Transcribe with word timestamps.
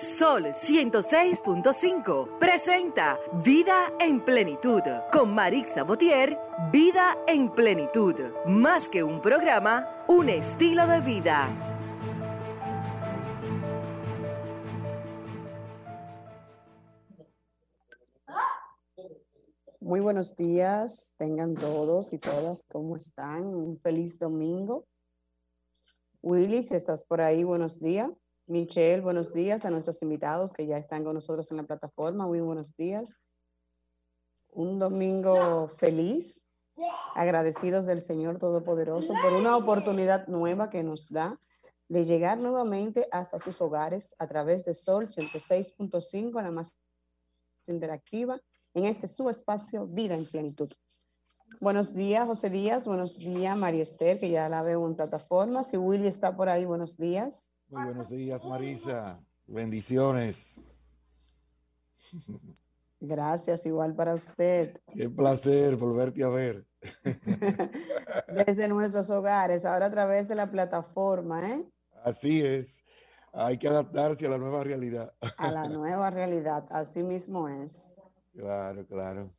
Sol 0.00 0.44
106.5 0.44 2.38
presenta 2.38 3.18
Vida 3.44 3.92
en 3.98 4.24
Plenitud 4.24 4.80
con 5.10 5.34
Marix 5.34 5.70
Sabotier. 5.70 6.38
Vida 6.70 7.18
en 7.26 7.50
Plenitud. 7.50 8.14
Más 8.46 8.88
que 8.88 9.02
un 9.02 9.20
programa, 9.20 10.04
un 10.06 10.28
estilo 10.28 10.86
de 10.86 11.00
vida. 11.00 11.48
Muy 19.80 19.98
buenos 19.98 20.36
días, 20.36 21.12
tengan 21.16 21.56
todos 21.56 22.12
y 22.12 22.18
todas, 22.18 22.62
¿cómo 22.68 22.96
están? 22.96 23.46
Un 23.46 23.80
feliz 23.80 24.16
domingo. 24.16 24.86
Willy, 26.22 26.62
si 26.62 26.76
estás 26.76 27.02
por 27.02 27.20
ahí, 27.20 27.42
buenos 27.42 27.80
días. 27.80 28.10
Michelle, 28.48 29.02
buenos 29.02 29.34
días 29.34 29.66
a 29.66 29.70
nuestros 29.70 30.00
invitados 30.00 30.54
que 30.54 30.64
ya 30.64 30.78
están 30.78 31.04
con 31.04 31.12
nosotros 31.12 31.50
en 31.50 31.58
la 31.58 31.64
plataforma. 31.64 32.26
Muy 32.26 32.40
buenos 32.40 32.74
días. 32.76 33.28
Un 34.52 34.78
domingo 34.78 35.68
feliz, 35.68 36.46
agradecidos 37.14 37.84
del 37.84 38.00
Señor 38.00 38.38
Todopoderoso 38.38 39.12
por 39.22 39.34
una 39.34 39.54
oportunidad 39.54 40.28
nueva 40.28 40.70
que 40.70 40.82
nos 40.82 41.10
da 41.10 41.38
de 41.88 42.06
llegar 42.06 42.38
nuevamente 42.38 43.06
hasta 43.12 43.38
sus 43.38 43.60
hogares 43.60 44.14
a 44.18 44.26
través 44.26 44.64
de 44.64 44.72
Sol 44.72 45.08
106.5, 45.08 46.42
la 46.42 46.50
más 46.50 46.74
interactiva, 47.66 48.40
en 48.72 48.86
este 48.86 49.08
su 49.08 49.28
espacio 49.28 49.86
Vida 49.86 50.14
en 50.14 50.24
Plenitud. 50.24 50.70
Buenos 51.60 51.94
días, 51.94 52.26
José 52.26 52.48
Díaz. 52.48 52.86
Buenos 52.86 53.18
días, 53.18 53.58
María 53.58 53.82
Esther, 53.82 54.18
que 54.18 54.30
ya 54.30 54.48
la 54.48 54.62
veo 54.62 54.86
en 54.86 54.96
plataforma. 54.96 55.64
Si 55.64 55.76
Willy 55.76 56.06
está 56.06 56.34
por 56.34 56.48
ahí, 56.48 56.64
buenos 56.64 56.96
días. 56.96 57.52
Muy 57.70 57.84
buenos 57.84 58.08
días, 58.08 58.42
Marisa. 58.46 59.20
Bendiciones. 59.46 60.58
Gracias, 62.98 63.66
igual 63.66 63.94
para 63.94 64.14
usted. 64.14 64.80
Qué 64.94 65.10
placer 65.10 65.76
volverte 65.76 66.24
a 66.24 66.28
ver. 66.28 66.66
Desde 68.46 68.68
nuestros 68.68 69.10
hogares, 69.10 69.66
ahora 69.66 69.86
a 69.86 69.90
través 69.90 70.28
de 70.28 70.34
la 70.34 70.50
plataforma, 70.50 71.46
¿eh? 71.46 71.68
Así 72.02 72.40
es. 72.40 72.82
Hay 73.34 73.58
que 73.58 73.68
adaptarse 73.68 74.26
a 74.26 74.30
la 74.30 74.38
nueva 74.38 74.64
realidad. 74.64 75.12
A 75.36 75.52
la 75.52 75.68
nueva 75.68 76.08
realidad, 76.08 76.66
así 76.70 77.02
mismo 77.02 77.50
es. 77.50 78.00
Claro, 78.32 78.86
claro. 78.86 79.30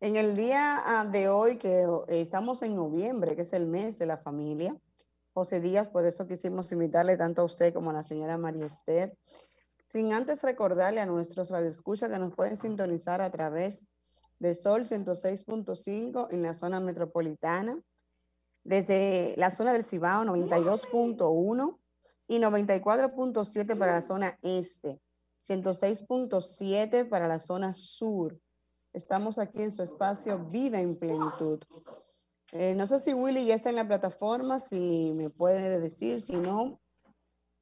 En 0.00 0.16
el 0.16 0.36
día 0.36 0.82
ah, 0.84 1.06
de 1.06 1.30
hoy, 1.30 1.56
que 1.56 1.86
estamos 2.08 2.60
en 2.60 2.76
noviembre, 2.76 3.34
que 3.34 3.42
es 3.42 3.54
el 3.54 3.66
mes 3.66 3.98
de 3.98 4.04
la 4.04 4.18
familia, 4.18 4.78
José 5.36 5.60
Díaz, 5.60 5.86
por 5.88 6.06
eso 6.06 6.26
quisimos 6.26 6.72
invitarle 6.72 7.18
tanto 7.18 7.42
a 7.42 7.44
usted 7.44 7.74
como 7.74 7.90
a 7.90 7.92
la 7.92 8.02
señora 8.02 8.38
María 8.38 8.64
Esther. 8.64 9.18
Sin 9.84 10.14
antes 10.14 10.42
recordarle 10.42 10.98
a 10.98 11.04
nuestros 11.04 11.50
radioescuchas 11.50 12.10
que 12.10 12.18
nos 12.18 12.34
pueden 12.34 12.56
sintonizar 12.56 13.20
a 13.20 13.30
través 13.30 13.84
de 14.38 14.54
Sol 14.54 14.86
106.5 14.86 16.28
en 16.30 16.42
la 16.42 16.54
zona 16.54 16.80
metropolitana, 16.80 17.78
desde 18.64 19.34
la 19.36 19.50
zona 19.50 19.74
del 19.74 19.84
Cibao 19.84 20.24
92.1 20.24 21.78
y 22.28 22.38
94.7 22.38 23.78
para 23.78 23.92
la 23.92 24.00
zona 24.00 24.38
este, 24.40 25.02
106.7 25.38 27.10
para 27.10 27.28
la 27.28 27.40
zona 27.40 27.74
sur. 27.74 28.40
Estamos 28.94 29.38
aquí 29.38 29.60
en 29.60 29.70
su 29.70 29.82
espacio 29.82 30.46
Vida 30.46 30.80
en 30.80 30.96
Plenitud. 30.96 31.62
Eh, 32.58 32.74
no 32.74 32.86
sé 32.86 32.98
si 32.98 33.12
Willy 33.12 33.44
ya 33.44 33.54
está 33.54 33.68
en 33.68 33.76
la 33.76 33.86
plataforma, 33.86 34.58
si 34.58 35.12
me 35.14 35.28
puede 35.28 35.78
decir, 35.78 36.22
si 36.22 36.32
no, 36.32 36.80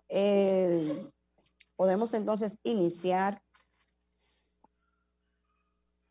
eh, 0.09 1.11
podemos 1.75 2.15
entonces 2.15 2.61
iniciar. 2.63 3.43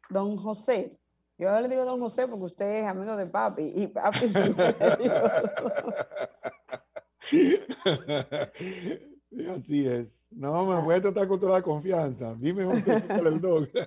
Don 0.10 0.36
José, 0.36 0.90
yo 1.38 1.58
le 1.62 1.70
digo 1.70 1.86
don 1.86 2.02
José 2.02 2.28
porque 2.28 2.44
usted 2.44 2.84
es 2.84 2.88
amigo 2.88 3.16
de 3.16 3.26
papi 3.26 3.72
y 3.74 3.88
papi. 3.88 4.34
Así 9.50 9.88
es. 9.88 10.26
No, 10.30 10.66
me 10.66 10.82
voy 10.82 10.96
a 10.96 11.02
tratar 11.02 11.30
con 11.30 11.40
toda 11.40 11.54
la 11.54 11.62
confianza. 11.64 12.36
Dime 12.36 12.66
José, 12.66 13.02
el 13.10 13.40
don. 13.40 13.70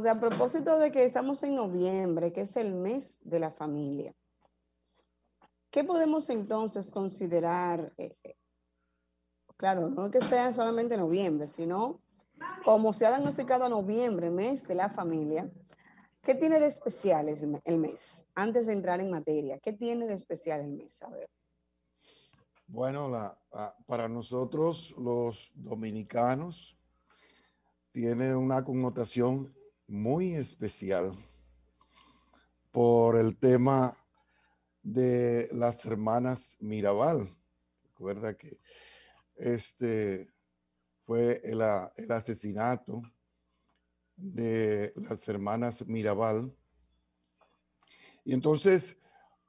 sea, 0.00 0.12
a 0.12 0.20
propósito 0.20 0.78
de 0.78 0.92
que 0.92 1.04
estamos 1.04 1.42
en 1.42 1.54
noviembre, 1.54 2.32
que 2.32 2.42
es 2.42 2.56
el 2.56 2.74
mes 2.74 3.20
de 3.24 3.40
la 3.40 3.50
familia, 3.50 4.14
¿qué 5.70 5.82
podemos 5.82 6.28
entonces 6.28 6.90
considerar? 6.90 7.92
Eh, 7.96 8.14
eh, 8.22 8.36
claro, 9.56 9.88
no 9.88 10.10
que 10.10 10.20
sea 10.20 10.52
solamente 10.52 10.96
noviembre, 10.96 11.48
sino 11.48 12.00
como 12.64 12.92
se 12.92 13.06
ha 13.06 13.10
diagnosticado 13.10 13.68
noviembre, 13.68 14.30
mes 14.30 14.68
de 14.68 14.74
la 14.74 14.90
familia, 14.90 15.50
¿qué 16.22 16.34
tiene 16.34 16.60
de 16.60 16.66
especial 16.66 17.28
el 17.64 17.78
mes? 17.78 18.28
Antes 18.34 18.66
de 18.66 18.74
entrar 18.74 19.00
en 19.00 19.10
materia, 19.10 19.58
¿qué 19.58 19.72
tiene 19.72 20.06
de 20.06 20.14
especial 20.14 20.60
el 20.60 20.72
mes? 20.72 21.02
A 21.02 21.08
ver. 21.08 21.30
Bueno, 22.66 23.10
para 23.86 24.08
nosotros 24.08 24.94
los 24.98 25.50
dominicanos 25.54 26.76
tiene 27.90 28.34
una 28.34 28.64
connotación 28.64 29.54
muy 29.86 30.34
especial 30.34 31.12
por 32.70 33.16
el 33.16 33.36
tema 33.38 33.96
de 34.82 35.48
las 35.52 35.84
hermanas 35.84 36.56
Mirabal. 36.60 37.28
Recuerda 37.84 38.36
que 38.36 38.58
este 39.36 40.28
fue 41.04 41.40
el, 41.44 41.62
asesinato 42.10 43.02
de 44.16 44.92
las 44.96 45.26
hermanas 45.28 45.86
Mirabal. 45.86 46.56
Y 48.24 48.34
entonces, 48.34 48.96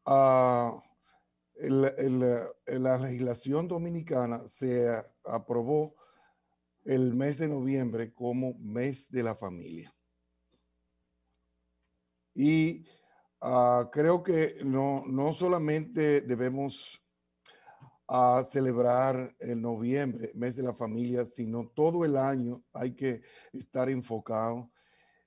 uh, 0.06 0.80
la 1.56 2.98
legislación 2.98 3.68
dominicana 3.68 4.48
se 4.48 4.90
aprobó 5.24 5.96
el 6.84 7.14
mes 7.14 7.38
de 7.38 7.48
noviembre 7.48 8.14
como 8.14 8.56
mes 8.56 9.10
de 9.10 9.24
la 9.24 9.36
familia. 9.36 9.93
Y 12.36 12.86
ah, 13.42 13.90
creo 13.92 14.24
que 14.24 14.58
no, 14.64 15.04
no 15.06 15.34
solamente 15.34 16.22
debemos 16.22 17.02
ah, 18.08 18.44
celebrar 18.50 19.36
el 19.40 19.62
noviembre, 19.62 20.32
mes 20.36 20.56
de 20.56 20.64
la 20.64 20.74
familia, 20.74 21.26
sino 21.26 21.70
todo 21.76 22.06
el 22.06 22.18
año 22.18 22.64
hay 22.74 22.96
que 22.96 23.22
estar 23.52 23.90
enfocado 23.90 24.72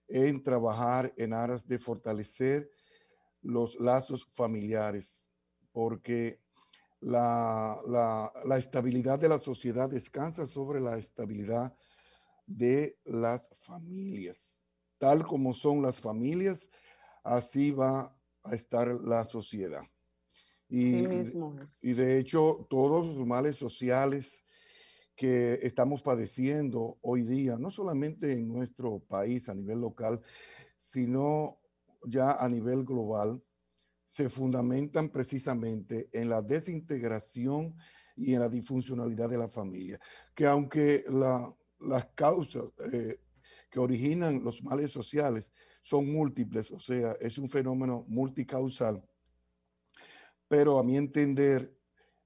en 0.09 0.43
trabajar 0.43 1.13
en 1.17 1.33
aras 1.33 1.67
de 1.67 1.79
fortalecer 1.79 2.71
los 3.43 3.79
lazos 3.79 4.29
familiares, 4.35 5.27
porque 5.73 6.41
la, 7.01 7.81
la, 7.87 8.33
la, 8.45 8.59
estabilidad 8.59 9.19
de 9.19 9.29
la 9.29 9.39
sociedad 9.39 9.89
descansa 9.91 10.47
sobre 10.47 10.81
la 10.81 10.97
estabilidad 10.97 11.77
de 12.47 12.99
las 13.05 13.51
familias. 13.61 14.61
Tal 14.99 15.25
como 15.25 15.53
son 15.53 15.83
las 15.83 16.01
familias, 16.01 16.71
así 17.27 17.71
va 17.71 18.17
a 18.43 18.55
estar 18.55 18.89
la 18.89 19.25
sociedad. 19.25 19.83
Y, 20.69 21.07
y 21.83 21.93
de 21.93 22.19
hecho, 22.19 22.67
todos 22.69 23.07
los 23.07 23.27
males 23.27 23.57
sociales 23.57 24.45
que 25.15 25.55
estamos 25.63 26.03
padeciendo 26.03 26.99
hoy 27.01 27.23
día, 27.23 27.57
no 27.57 27.71
solamente 27.71 28.33
en 28.33 28.49
nuestro 28.49 28.99
país 28.99 29.49
a 29.49 29.55
nivel 29.55 29.81
local, 29.81 30.21
sino 30.79 31.59
ya 32.05 32.33
a 32.33 32.49
nivel 32.49 32.85
global, 32.85 33.43
se 34.07 34.29
fundamentan 34.29 35.09
precisamente 35.09 36.09
en 36.13 36.29
la 36.29 36.43
desintegración 36.43 37.75
y 38.15 38.35
en 38.35 38.41
la 38.41 38.49
disfuncionalidad 38.49 39.29
de 39.29 39.39
la 39.39 39.49
familia. 39.49 40.01
Que 40.35 40.47
aunque 40.47 41.05
las 41.81 42.07
causas 42.15 42.73
eh, 42.93 43.19
que 43.77 43.81
originan 43.81 44.43
los 44.43 44.63
males 44.63 44.91
sociales 44.91 45.53
son 45.83 46.11
múltiples, 46.11 46.71
o 46.71 46.81
sea, 46.81 47.15
es 47.21 47.37
un 47.37 47.51
fenómeno 47.51 48.07
multicausal. 48.09 49.07
Pero 50.49 50.79
a 50.79 50.83
mi 50.83 50.97
entender, 50.97 51.79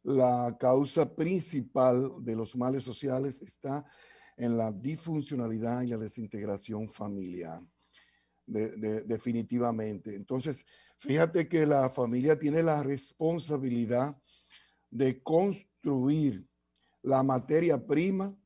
la 0.05 0.56
causa 0.61 1.12
principal 1.12 2.25
de 2.25 2.37
los 2.37 2.55
males 2.55 2.85
sociales 2.85 3.43
está 3.43 3.85
en 4.37 4.56
la 4.56 4.70
disfuncionalidad 4.70 5.82
y 5.82 5.88
la 5.88 5.97
desintegración 5.97 6.88
familiar, 6.88 7.61
definitivamente. 8.47 10.14
Entonces, 10.14 10.64
fíjate 10.99 11.49
que 11.49 11.67
la 11.67 11.91
familia 11.91 12.38
tiene 12.38 12.62
la 12.62 12.81
responsabilidad 12.85 14.17
de 14.88 15.20
construir 15.20 16.47
la 17.02 17.25
materia 17.25 17.85
prima 17.85 18.38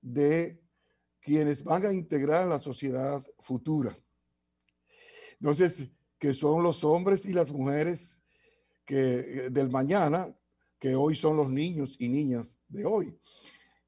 de 0.00 0.58
quienes 1.26 1.64
van 1.64 1.84
a 1.84 1.92
integrar 1.92 2.46
la 2.46 2.60
sociedad 2.60 3.20
futura. 3.40 3.92
Entonces, 5.40 5.90
que 6.20 6.32
son 6.32 6.62
los 6.62 6.84
hombres 6.84 7.26
y 7.26 7.32
las 7.32 7.50
mujeres 7.50 8.20
que 8.84 9.50
del 9.50 9.68
mañana, 9.72 10.32
que 10.78 10.94
hoy 10.94 11.16
son 11.16 11.36
los 11.36 11.50
niños 11.50 11.96
y 11.98 12.08
niñas 12.08 12.60
de 12.68 12.84
hoy. 12.84 13.18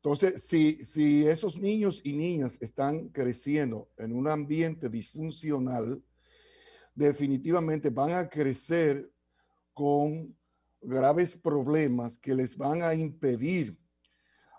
Entonces, 0.03 0.43
si, 0.43 0.85
si 0.85 1.29
esos 1.29 1.57
niños 1.61 2.01
y 2.03 2.13
niñas 2.13 2.59
están 2.61 3.09
creciendo 3.11 3.89
en 3.99 4.17
un 4.17 4.29
ambiente 4.29 4.89
disfuncional, 4.89 6.03
definitivamente 6.93 7.91
van 7.91 8.15
a 8.15 8.29
crecer 8.29 9.09
con 9.75 10.37
graves 10.81 11.37
problemas 11.37 12.19
que 12.19 12.35
les 12.35 12.57
van 12.57 12.83
a 12.83 12.95
impedir 12.95 13.79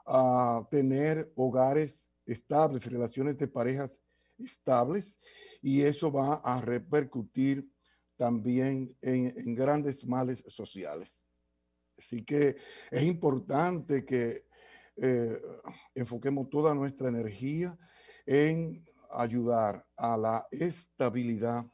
a 0.05 0.65
tener 0.71 1.29
hogares 1.35 2.08
estables, 2.31 2.85
relaciones 2.91 3.37
de 3.37 3.47
parejas 3.47 4.01
estables, 4.37 5.19
y 5.61 5.81
eso 5.81 6.11
va 6.11 6.35
a 6.35 6.61
repercutir 6.61 7.69
también 8.15 8.95
en, 9.01 9.55
grandes 9.55 10.05
males 10.05 10.43
sociales. 10.47 11.25
Así 11.97 12.23
que 12.23 12.57
es 12.91 13.03
importante 13.03 14.05
que 14.05 14.45
eh, 14.97 15.41
enfoquemos 15.95 16.49
toda 16.49 16.73
nuestra 16.73 17.09
energía 17.09 17.77
en 18.25 18.85
ayudar 19.11 19.85
a 19.97 20.17
la 20.17 20.47
estabilidad 20.51 21.65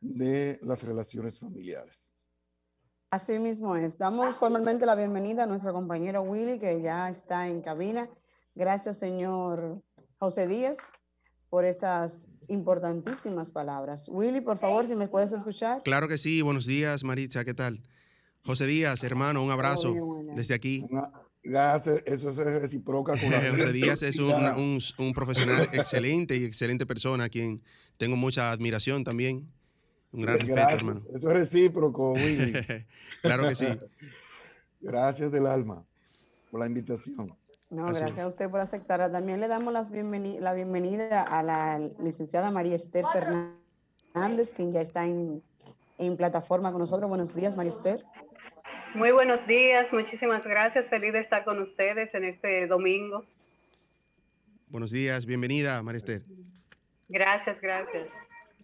de 0.00 0.58
las 0.62 0.82
relaciones 0.82 1.38
familiares. 1.38 2.12
Así 3.10 3.38
mismo 3.38 3.76
es. 3.76 3.98
Damos 3.98 4.36
formalmente 4.36 4.86
la 4.86 4.94
bienvenida 4.94 5.42
a 5.42 5.46
nuestro 5.46 5.72
compañero 5.72 6.22
Willy, 6.22 6.58
que 6.58 6.80
ya 6.80 7.08
está 7.10 7.46
en 7.46 7.60
cabina. 7.60 8.08
Gracias, 8.54 8.98
señor 8.98 9.82
José 10.18 10.46
Díaz, 10.46 10.78
por 11.48 11.64
estas 11.64 12.28
importantísimas 12.48 13.50
palabras. 13.50 14.08
Willy, 14.08 14.40
por 14.40 14.58
favor, 14.58 14.86
si 14.86 14.94
me 14.94 15.08
puedes 15.08 15.32
escuchar. 15.32 15.82
Claro 15.82 16.06
que 16.08 16.18
sí. 16.18 16.42
Buenos 16.42 16.66
días, 16.66 17.02
Maritza. 17.02 17.44
¿Qué 17.44 17.54
tal? 17.54 17.82
José 18.44 18.66
Díaz, 18.66 19.02
hermano, 19.04 19.42
un 19.42 19.50
abrazo 19.50 19.94
desde 20.34 20.54
aquí. 20.54 20.86
Gracias, 21.44 22.02
eso 22.06 22.30
es 22.30 22.36
recíproca 22.36 23.12
con 23.12 23.30
José 23.58 23.72
Díaz 23.72 24.02
es 24.02 24.18
un, 24.18 24.80
un, 24.98 25.12
profesional 25.12 25.68
excelente 25.72 26.36
y 26.36 26.44
excelente 26.44 26.86
persona 26.86 27.24
a 27.24 27.28
quien 27.28 27.62
tengo 27.96 28.16
mucha 28.16 28.50
admiración 28.52 29.02
también. 29.02 29.48
Un 30.12 30.20
gran 30.20 30.38
respeto, 30.38 30.68
hermano. 30.68 31.00
Eso 31.00 31.28
es 31.28 31.34
recíproco, 31.34 32.12
Willy. 32.12 32.52
claro 33.22 33.48
que 33.48 33.54
sí. 33.54 33.66
gracias 34.80 35.32
del 35.32 35.46
alma 35.46 35.84
por 36.50 36.60
la 36.60 36.66
invitación. 36.66 37.34
No, 37.72 37.86
gracias 37.86 38.18
a 38.18 38.26
usted 38.26 38.50
por 38.50 38.60
aceptar. 38.60 39.10
También 39.10 39.40
le 39.40 39.48
damos 39.48 39.72
las 39.72 39.90
la 39.90 40.52
bienvenida 40.52 41.22
a 41.22 41.42
la 41.42 41.78
licenciada 41.78 42.50
María 42.50 42.76
Esther 42.76 43.06
Fernández, 43.10 44.52
quien 44.54 44.72
ya 44.72 44.82
está 44.82 45.06
en, 45.06 45.42
en 45.96 46.18
plataforma 46.18 46.70
con 46.70 46.80
nosotros. 46.80 47.08
Buenos 47.08 47.34
días, 47.34 47.56
María 47.56 47.72
Esther. 47.72 48.04
Muy 48.94 49.10
buenos 49.10 49.46
días, 49.46 49.90
muchísimas 49.90 50.46
gracias. 50.46 50.86
Feliz 50.88 51.14
de 51.14 51.20
estar 51.20 51.46
con 51.46 51.62
ustedes 51.62 52.12
en 52.12 52.24
este 52.24 52.66
domingo. 52.66 53.24
Buenos 54.68 54.90
días, 54.90 55.24
bienvenida, 55.24 55.82
María 55.82 55.96
Esther. 55.96 56.24
Gracias, 57.08 57.58
gracias. 57.62 58.06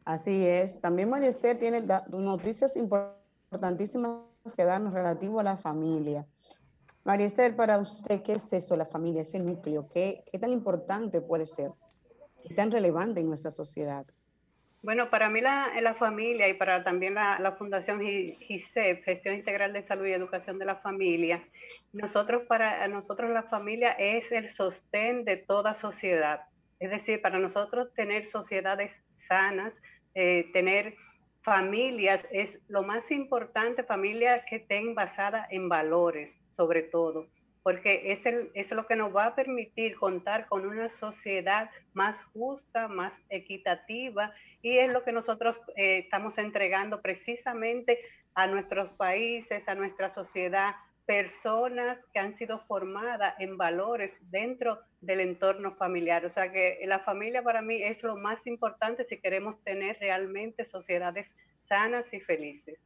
Así 0.04 0.46
es. 0.46 0.82
También 0.82 1.08
María 1.08 1.30
Esther 1.30 1.58
tiene 1.58 1.82
noticias 2.10 2.76
importantísimas 2.76 4.20
que 4.54 4.64
darnos 4.64 4.92
relativo 4.92 5.40
a 5.40 5.44
la 5.44 5.56
familia. 5.56 6.26
María 7.08 7.24
Esther, 7.24 7.56
para 7.56 7.78
usted, 7.78 8.20
¿qué 8.22 8.34
es 8.34 8.52
eso, 8.52 8.76
la 8.76 8.84
familia, 8.84 9.22
ese 9.22 9.40
núcleo? 9.40 9.88
¿Qué, 9.88 10.22
tan 10.38 10.52
importante 10.52 11.22
puede 11.22 11.46
ser? 11.46 11.70
¿Qué 12.46 12.52
tan 12.52 12.70
relevante 12.70 13.18
en 13.18 13.28
nuestra 13.28 13.50
sociedad? 13.50 14.04
Bueno, 14.82 15.08
para 15.08 15.30
mí 15.30 15.40
la, 15.40 15.70
la 15.80 15.94
familia 15.94 16.50
y 16.50 16.52
para 16.52 16.84
también 16.84 17.14
la, 17.14 17.54
Fundación 17.56 18.00
GISEP, 18.02 19.04
Gestión 19.04 19.36
Integral 19.36 19.72
de 19.72 19.82
Salud 19.84 20.04
y 20.04 20.12
Educación 20.12 20.58
de 20.58 20.66
la 20.66 20.76
Familia, 20.76 21.42
nosotros 21.94 22.42
para 22.46 22.86
nosotros 22.88 23.30
la 23.30 23.44
familia 23.44 23.92
es 23.92 24.30
el 24.30 24.50
sostén 24.50 25.24
de 25.24 25.38
toda 25.38 25.72
sociedad. 25.72 26.42
Es 26.78 26.90
decir, 26.90 27.22
para 27.22 27.38
nosotros 27.38 27.90
tener 27.94 28.26
sociedades 28.26 29.02
sanas, 29.12 29.80
eh, 30.14 30.50
tener 30.52 30.94
familias 31.40 32.26
es 32.30 32.58
lo 32.68 32.82
más 32.82 33.10
importante, 33.10 33.82
familias 33.82 34.42
que 34.46 34.56
estén 34.56 34.94
basadas 34.94 35.48
en 35.50 35.70
valores, 35.70 36.34
sobre 36.58 36.82
todo 36.82 37.28
porque 37.68 38.12
es, 38.12 38.24
el, 38.24 38.50
es 38.54 38.70
lo 38.72 38.86
que 38.86 38.96
nos 38.96 39.14
va 39.14 39.26
a 39.26 39.34
permitir 39.34 39.96
contar 39.96 40.46
con 40.46 40.66
una 40.66 40.88
sociedad 40.88 41.68
más 41.92 42.16
justa, 42.32 42.88
más 42.88 43.20
equitativa, 43.28 44.32
y 44.62 44.78
es 44.78 44.94
lo 44.94 45.04
que 45.04 45.12
nosotros 45.12 45.60
eh, 45.76 45.98
estamos 45.98 46.38
entregando 46.38 47.02
precisamente 47.02 47.98
a 48.34 48.46
nuestros 48.46 48.90
países, 48.92 49.68
a 49.68 49.74
nuestra 49.74 50.08
sociedad, 50.08 50.76
personas 51.04 52.02
que 52.14 52.20
han 52.20 52.34
sido 52.34 52.58
formadas 52.60 53.34
en 53.38 53.58
valores 53.58 54.16
dentro 54.30 54.78
del 55.02 55.20
entorno 55.20 55.74
familiar. 55.74 56.24
O 56.24 56.30
sea 56.30 56.50
que 56.50 56.80
la 56.86 57.00
familia 57.00 57.42
para 57.42 57.60
mí 57.60 57.82
es 57.82 58.02
lo 58.02 58.16
más 58.16 58.46
importante 58.46 59.04
si 59.04 59.20
queremos 59.20 59.62
tener 59.62 59.98
realmente 60.00 60.64
sociedades 60.64 61.30
sanas 61.64 62.06
y 62.14 62.20
felices. 62.20 62.78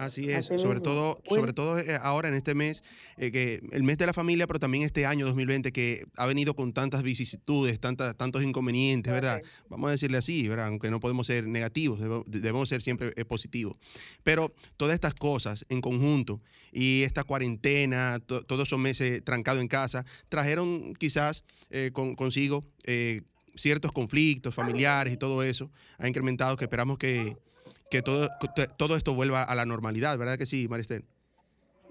Así 0.00 0.30
es, 0.30 0.46
sobre 0.46 0.80
todo, 0.80 1.20
sobre 1.28 1.52
todo 1.52 1.78
eh, 1.78 1.98
ahora 2.00 2.28
en 2.28 2.34
este 2.34 2.54
mes, 2.54 2.82
eh, 3.18 3.30
que 3.30 3.60
el 3.70 3.82
mes 3.82 3.98
de 3.98 4.06
la 4.06 4.14
familia, 4.14 4.46
pero 4.46 4.58
también 4.58 4.82
este 4.82 5.04
año 5.04 5.26
2020 5.26 5.72
que 5.72 6.06
ha 6.16 6.24
venido 6.24 6.54
con 6.54 6.72
tantas 6.72 7.02
vicisitudes, 7.02 7.78
tantas, 7.80 8.16
tantos 8.16 8.42
inconvenientes, 8.42 9.12
¿verdad? 9.12 9.42
Vamos 9.68 9.88
a 9.88 9.90
decirle 9.90 10.16
así, 10.16 10.48
¿verdad? 10.48 10.68
Aunque 10.68 10.90
no 10.90 11.00
podemos 11.00 11.26
ser 11.26 11.46
negativos, 11.46 12.00
debemos, 12.26 12.70
ser 12.70 12.80
siempre 12.80 13.12
eh, 13.14 13.26
positivos. 13.26 13.76
Pero 14.22 14.54
todas 14.78 14.94
estas 14.94 15.12
cosas 15.12 15.66
en 15.68 15.82
conjunto 15.82 16.40
y 16.72 17.02
esta 17.02 17.22
cuarentena, 17.22 18.20
todos 18.20 18.66
esos 18.66 18.78
meses 18.78 19.22
trancados 19.22 19.60
en 19.60 19.68
casa, 19.68 20.06
trajeron 20.30 20.94
quizás 20.94 21.44
consigo 22.16 22.64
ciertos 23.54 23.92
conflictos 23.92 24.54
familiares 24.54 25.12
y 25.12 25.18
todo 25.18 25.42
eso. 25.42 25.70
Ha 25.98 26.08
incrementado 26.08 26.56
que 26.56 26.64
esperamos 26.64 26.96
que 26.96 27.36
que 27.90 28.02
todo, 28.02 28.28
todo 28.76 28.96
esto 28.96 29.14
vuelva 29.14 29.42
a 29.42 29.54
la 29.54 29.66
normalidad, 29.66 30.16
¿verdad 30.18 30.38
que 30.38 30.46
sí, 30.46 30.68
Maristel? 30.68 31.04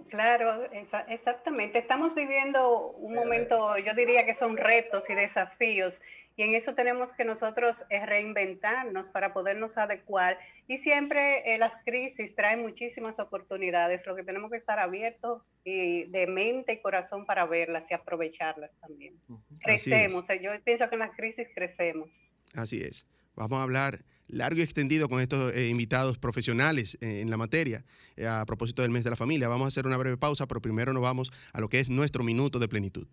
Claro, 0.09 0.67
exactamente. 1.07 1.77
Estamos 1.77 2.15
viviendo 2.15 2.91
un 2.91 3.13
momento, 3.13 3.77
yo 3.77 3.93
diría 3.93 4.25
que 4.25 4.33
son 4.33 4.57
retos 4.57 5.07
y 5.09 5.13
desafíos, 5.13 6.01
y 6.35 6.43
en 6.43 6.55
eso 6.55 6.73
tenemos 6.73 7.11
que 7.11 7.25
nosotros 7.25 7.83
eh, 7.89 8.05
reinventarnos 8.05 9.09
para 9.09 9.33
podernos 9.33 9.77
adecuar. 9.77 10.39
Y 10.69 10.77
siempre 10.77 11.53
eh, 11.53 11.57
las 11.57 11.73
crisis 11.83 12.33
traen 12.33 12.61
muchísimas 12.61 13.19
oportunidades, 13.19 14.05
lo 14.05 14.15
que 14.15 14.23
tenemos 14.23 14.49
que 14.49 14.55
estar 14.55 14.79
abiertos 14.79 15.43
y 15.65 16.05
de 16.05 16.27
mente 16.27 16.73
y 16.73 16.81
corazón 16.81 17.25
para 17.25 17.45
verlas 17.45 17.83
y 17.91 17.93
aprovecharlas 17.93 18.71
también. 18.79 19.15
Crecemos, 19.59 20.29
eh, 20.29 20.39
yo 20.41 20.51
pienso 20.63 20.87
que 20.87 20.95
en 20.95 20.99
las 20.99 21.15
crisis 21.15 21.47
crecemos. 21.53 22.09
Así 22.55 22.81
es. 22.81 23.05
Vamos 23.35 23.59
a 23.59 23.63
hablar 23.63 23.99
largo 24.29 24.59
y 24.59 24.63
extendido 24.63 25.09
con 25.09 25.21
estos 25.21 25.53
eh, 25.53 25.67
invitados 25.67 26.17
profesionales 26.17 26.97
eh, 27.01 27.21
en 27.21 27.29
la 27.29 27.37
materia 27.37 27.83
eh, 28.15 28.27
a 28.27 28.45
propósito 28.45 28.81
del 28.81 28.91
mes 28.91 29.03
de 29.03 29.09
la 29.09 29.15
familia. 29.15 29.47
Vamos 29.47 29.65
a 29.65 29.67
hacer 29.69 29.85
una 29.85 29.97
breve 29.97 30.17
pausa, 30.17 30.47
pero 30.47 30.61
primero 30.61 30.93
nos 30.93 31.01
vamos 31.01 31.31
a 31.53 31.59
lo 31.59 31.69
que 31.69 31.79
es 31.79 31.89
nuestro 31.89 32.23
minuto 32.23 32.59
de 32.59 32.67
plenitud. 32.67 33.07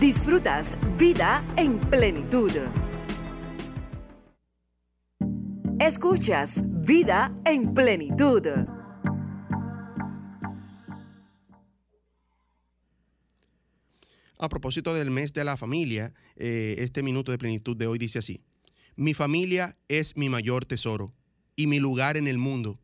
Disfrutas 0.00 0.76
vida 0.98 1.44
en 1.56 1.78
plenitud. 1.78 2.52
Escuchas 5.78 6.62
vida 6.86 7.34
en 7.44 7.74
plenitud. 7.74 8.75
A 14.38 14.50
propósito 14.50 14.92
del 14.92 15.10
mes 15.10 15.32
de 15.32 15.44
la 15.44 15.56
familia, 15.56 16.12
eh, 16.36 16.76
este 16.78 17.02
minuto 17.02 17.32
de 17.32 17.38
plenitud 17.38 17.74
de 17.74 17.86
hoy 17.86 17.98
dice 17.98 18.18
así, 18.18 18.42
mi 18.94 19.14
familia 19.14 19.78
es 19.88 20.16
mi 20.16 20.28
mayor 20.28 20.66
tesoro 20.66 21.14
y 21.54 21.66
mi 21.66 21.80
lugar 21.80 22.18
en 22.18 22.26
el 22.28 22.36
mundo. 22.36 22.78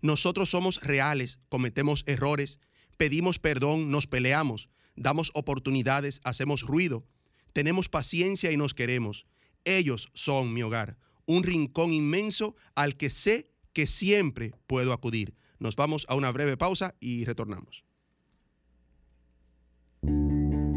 Nosotros 0.00 0.48
somos 0.48 0.80
reales, 0.80 1.40
cometemos 1.50 2.04
errores, 2.06 2.58
pedimos 2.96 3.38
perdón, 3.38 3.90
nos 3.90 4.06
peleamos, 4.06 4.70
damos 4.96 5.30
oportunidades, 5.34 6.20
hacemos 6.24 6.62
ruido, 6.62 7.06
tenemos 7.52 7.88
paciencia 7.88 8.50
y 8.50 8.56
nos 8.56 8.72
queremos. 8.72 9.26
Ellos 9.64 10.08
son 10.14 10.54
mi 10.54 10.62
hogar, 10.62 10.96
un 11.26 11.42
rincón 11.42 11.92
inmenso 11.92 12.56
al 12.74 12.96
que 12.96 13.10
sé 13.10 13.50
que 13.74 13.86
siempre 13.86 14.52
puedo 14.66 14.92
acudir. 14.94 15.34
Nos 15.58 15.76
vamos 15.76 16.06
a 16.08 16.14
una 16.14 16.30
breve 16.30 16.56
pausa 16.56 16.94
y 16.98 17.24
retornamos. 17.24 17.84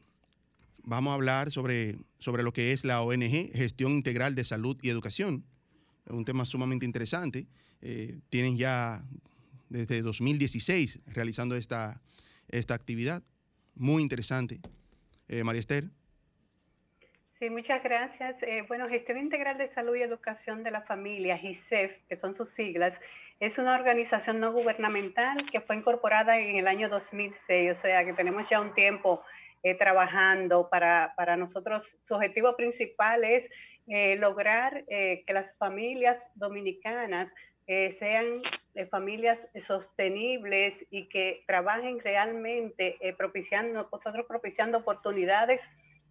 vamos 0.83 1.11
a 1.11 1.15
hablar 1.15 1.51
sobre, 1.51 1.97
sobre 2.19 2.43
lo 2.43 2.53
que 2.53 2.73
es 2.73 2.83
la 2.83 3.01
ONG, 3.01 3.51
Gestión 3.53 3.91
Integral 3.93 4.35
de 4.35 4.43
Salud 4.43 4.77
y 4.81 4.89
Educación. 4.89 5.45
Es 6.05 6.13
un 6.13 6.25
tema 6.25 6.45
sumamente 6.45 6.85
interesante. 6.85 7.47
Eh, 7.81 8.19
tienen 8.29 8.57
ya 8.57 9.05
desde 9.69 10.01
2016 10.01 10.99
realizando 11.07 11.55
esta, 11.55 12.01
esta 12.49 12.73
actividad. 12.73 13.23
Muy 13.75 14.01
interesante. 14.03 14.61
Eh, 15.27 15.43
María 15.43 15.59
Esther. 15.59 15.89
Muchas 17.49 17.83
gracias. 17.83 18.37
bueno, 18.67 18.87
Gestión 18.87 19.17
Integral 19.17 19.57
de 19.57 19.67
Salud 19.69 19.95
y 19.95 20.01
Educación 20.01 20.63
de 20.63 20.71
la 20.71 20.81
Familia, 20.81 21.37
GISEF, 21.37 21.97
que 22.07 22.15
son 22.15 22.35
sus 22.35 22.49
siglas, 22.49 22.99
es 23.39 23.57
una 23.57 23.75
organización 23.75 24.39
no 24.39 24.53
gubernamental 24.53 25.37
que 25.51 25.59
fue 25.59 25.75
incorporada 25.75 26.39
en 26.39 26.55
el 26.55 26.67
año 26.67 26.87
2006, 26.87 27.71
o 27.71 27.75
sea 27.75 28.05
que 28.05 28.13
tenemos 28.13 28.47
ya 28.47 28.61
un 28.61 28.73
tiempo 28.73 29.21
eh, 29.63 29.75
trabajando 29.75 30.69
para, 30.69 31.13
para, 31.17 31.35
nosotros. 31.35 31.97
Su 32.07 32.13
objetivo 32.13 32.55
principal 32.55 33.23
es 33.23 33.49
eh, 33.87 34.15
lograr 34.15 34.85
eh, 34.87 35.23
que 35.25 35.33
las 35.33 35.53
familias 35.57 36.31
dominicanas 36.35 37.33
sean 37.67 38.43
familias 38.91 39.47
sostenibles 39.59 40.85
y 40.91 41.09
que 41.09 41.43
trabajen 41.47 41.99
realmente 41.99 42.95
nosotros 43.73 44.27
propiciando 44.27 44.77
oportunidades 44.77 45.63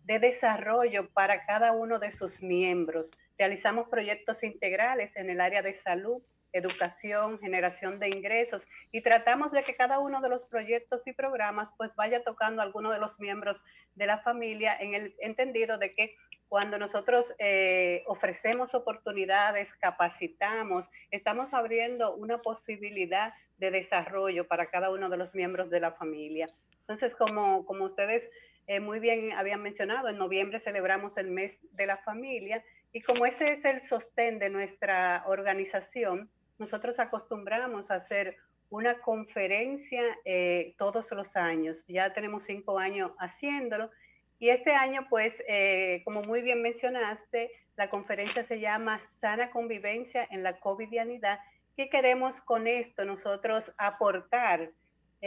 de 0.05 0.19
desarrollo 0.19 1.09
para 1.11 1.45
cada 1.47 1.73
uno 1.73 1.99
de 1.99 2.13
sus 2.13 2.43
miembros. 2.43 3.11
Realizamos 3.39 3.89
proyectos 3.89 4.43
integrales 4.43 5.17
en 5.17 5.31
el 5.31 5.41
área 5.41 5.63
de 5.63 5.75
salud, 5.75 6.23
educación, 6.53 7.39
generación 7.41 7.99
de 7.99 8.09
ingresos 8.09 8.67
y 8.93 9.01
tratamos 9.01 9.51
de 9.51 9.65
que 9.65 9.75
cada 9.75 9.99
uno 9.99 10.21
de 10.21 10.29
los 10.29 10.45
proyectos 10.45 11.03
y 11.07 11.13
programas 11.13 11.71
pues 11.77 11.95
vaya 11.97 12.23
tocando 12.23 12.63
a 12.63 12.65
alguno 12.65 12.93
de 12.93 13.01
los 13.01 13.19
miembros 13.19 13.61
de 13.97 14.07
la 14.07 14.19
familia 14.19 14.77
en 14.79 14.95
el 14.95 15.15
entendido 15.19 15.79
de 15.79 15.95
que 15.95 16.15
cuando 16.49 16.79
nosotros 16.79 17.35
eh, 17.39 18.05
ofrecemos 18.07 18.75
oportunidades, 18.75 19.75
capacitamos, 19.81 20.89
estamos 21.11 21.53
abriendo 21.53 22.15
una 22.15 22.39
posibilidad 22.39 23.35
de 23.57 23.73
desarrollo 23.73 24.47
para 24.47 24.67
cada 24.67 24.91
uno 24.91 25.09
de 25.09 25.17
los 25.17 25.35
miembros 25.35 25.71
de 25.71 25.81
la 25.81 25.91
familia. 25.91 26.47
Entonces, 26.83 27.17
como, 27.17 27.65
como 27.65 27.87
ustedes 27.87 28.31
eh, 28.67 28.81
muy 28.81 28.99
bien 28.99 29.33
habían 29.33 29.63
mencionado, 29.63 30.09
en 30.09 30.19
noviembre 30.19 30.61
celebramos 30.61 31.17
el 31.17 31.31
mes 31.31 31.61
de 31.73 31.87
la 31.87 31.99
familia 31.99 32.65
y 32.93 33.03
como 33.03 33.27
ese 33.27 33.53
es 33.53 33.65
el 33.65 33.81
sostén 33.89 34.39
de 34.39 34.51
nuestra 34.51 35.25
organización, 35.27 36.31
nosotros 36.59 36.99
acostumbramos 36.99 37.91
a 37.91 37.97
hacer 37.97 38.37
una 38.71 39.01
conferencia 39.01 40.03
eh, 40.25 40.75
todos 40.79 41.11
los 41.13 41.37
años. 41.37 41.85
Ya 41.87 42.13
tenemos 42.13 42.45
cinco 42.45 42.79
años 42.79 43.13
haciéndolo. 43.19 43.91
Y 44.39 44.49
este 44.51 44.73
año, 44.73 45.07
pues, 45.09 45.37
eh, 45.49 46.03
como 46.05 46.23
muy 46.23 46.43
bien 46.43 46.63
mencionaste, 46.63 47.51
la 47.77 47.91
conferencia 47.91 48.43
se 48.43 48.61
llama 48.61 49.01
Sana 49.01 49.51
Convivencia 49.51 50.27
en 50.31 50.43
la 50.43 50.59
Covidianidad. 50.59 51.39
¿Qué 51.77 51.89
queremos 51.89 52.41
con 52.41 52.67
esto 52.67 53.05
nosotros 53.05 53.73
aportar? 53.77 54.71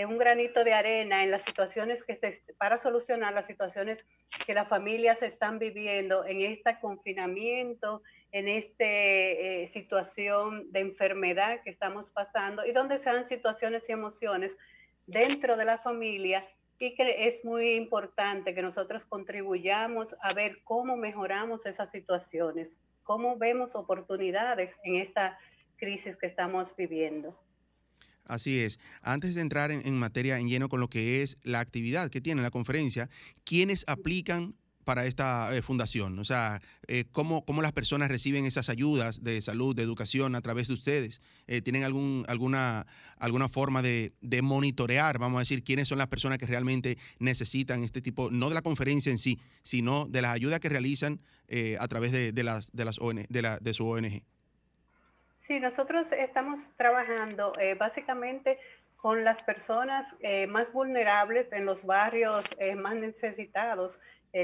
Un 0.06 0.18
granito 0.18 0.64
de 0.64 0.74
arena 0.74 1.24
en 1.24 1.32
las 1.32 1.42
situaciones 1.42 2.04
que 2.04 2.16
se, 2.16 2.44
para 2.58 2.78
solucionar 2.78 3.34
las 3.34 3.48
situaciones 3.48 4.06
que 4.46 4.54
las 4.54 4.68
familias 4.68 5.22
están 5.24 5.58
viviendo 5.58 6.24
en 6.26 6.42
este 6.42 6.78
confinamiento, 6.80 8.04
en 8.32 8.48
esta 8.48 8.86
eh, 8.86 9.70
situación 9.74 10.72
de 10.72 10.82
enfermedad 10.82 11.62
que 11.64 11.72
estamos 11.72 12.12
pasando 12.12 12.66
y 12.66 12.74
donde 12.74 13.00
sean 13.00 13.28
situaciones 13.28 13.84
y 13.90 13.94
emociones 13.94 14.56
dentro 15.08 15.58
de 15.58 15.66
la 15.66 15.80
familia 15.80 16.46
y 16.80 16.94
que 16.94 17.28
es 17.28 17.44
muy 17.44 17.74
importante 17.74 18.54
que 18.54 18.62
nosotros 18.62 19.04
contribuyamos 19.06 20.16
a 20.22 20.34
ver 20.34 20.60
cómo 20.64 20.96
mejoramos 20.96 21.66
esas 21.66 21.90
situaciones, 21.90 22.80
cómo 23.04 23.38
vemos 23.38 23.74
oportunidades 23.74 24.76
en 24.84 24.98
esta 24.98 25.40
crisis 25.78 26.16
que 26.18 26.28
estamos 26.28 26.76
viviendo. 26.76 27.47
Así 28.28 28.60
es. 28.60 28.80
Antes 29.02 29.36
de 29.36 29.42
entrar 29.42 29.72
en, 29.72 29.98
materia 29.98 30.38
en 30.38 30.50
lleno 30.50 30.70
con 30.70 30.80
lo 30.80 30.90
que 30.90 31.24
es 31.24 31.38
la 31.44 31.60
actividad 31.60 32.10
que 32.10 32.22
tiene 32.22 32.42
la 32.42 32.52
conferencia, 32.52 33.10
¿quiénes 33.44 33.84
aplican 33.88 34.56
para 34.84 35.06
esta 35.06 35.56
eh, 35.56 35.62
fundación? 35.62 36.20
O 36.20 36.26
sea, 36.26 36.62
eh, 36.88 37.06
¿cómo, 37.12 37.46
¿cómo, 37.46 37.62
las 37.62 37.72
personas 37.72 38.10
reciben 38.10 38.46
esas 38.46 38.70
ayudas 38.70 39.24
de 39.24 39.42
salud, 39.42 39.76
de 39.76 39.84
educación 39.84 40.36
a 40.36 40.42
través 40.42 40.68
de 40.68 40.74
ustedes? 40.74 41.22
Eh, 41.48 41.62
¿Tienen 41.62 41.84
algún, 41.84 42.26
alguna, 42.28 42.86
alguna 43.18 43.48
forma 43.48 43.82
de, 43.82 44.14
monitorear, 44.42 45.20
vamos 45.20 45.38
a 45.38 45.42
decir, 45.42 45.64
quiénes 45.64 45.88
son 45.88 45.98
las 45.98 46.08
personas 46.08 46.38
que 46.38 46.46
realmente 46.46 46.98
necesitan 47.20 47.84
este 47.84 48.02
tipo, 48.02 48.30
no 48.30 48.50
de 48.50 48.56
la 48.56 48.62
conferencia 48.62 49.12
en 49.12 49.18
sí, 49.18 49.40
sino 49.64 50.06
de 50.06 50.22
las 50.22 50.32
ayudas 50.32 50.60
que 50.60 50.70
realizan 50.70 51.22
a 51.80 51.88
través 51.88 52.12
de, 52.12 52.44
las, 52.44 52.72
de, 52.74 52.86
las 52.86 53.00
ONG, 53.00 53.26
de, 53.30 53.42
la, 53.42 53.58
de 53.60 53.74
su 53.74 53.88
ONG? 53.88 54.22
Sí, 55.48 55.62
nosotros 55.62 56.12
estamos 56.12 56.60
trabajando 56.76 57.54
eh, 57.58 57.76
básicamente 57.76 58.60
con 58.98 59.24
las 59.24 59.42
personas 59.44 60.14
eh, 60.20 60.46
más 60.46 60.74
vulnerables 60.74 61.54
en 61.54 61.66
los 61.66 61.86
barrios 61.86 62.44
eh, 62.60 62.76
más 62.76 62.96
necesitados, 62.96 63.98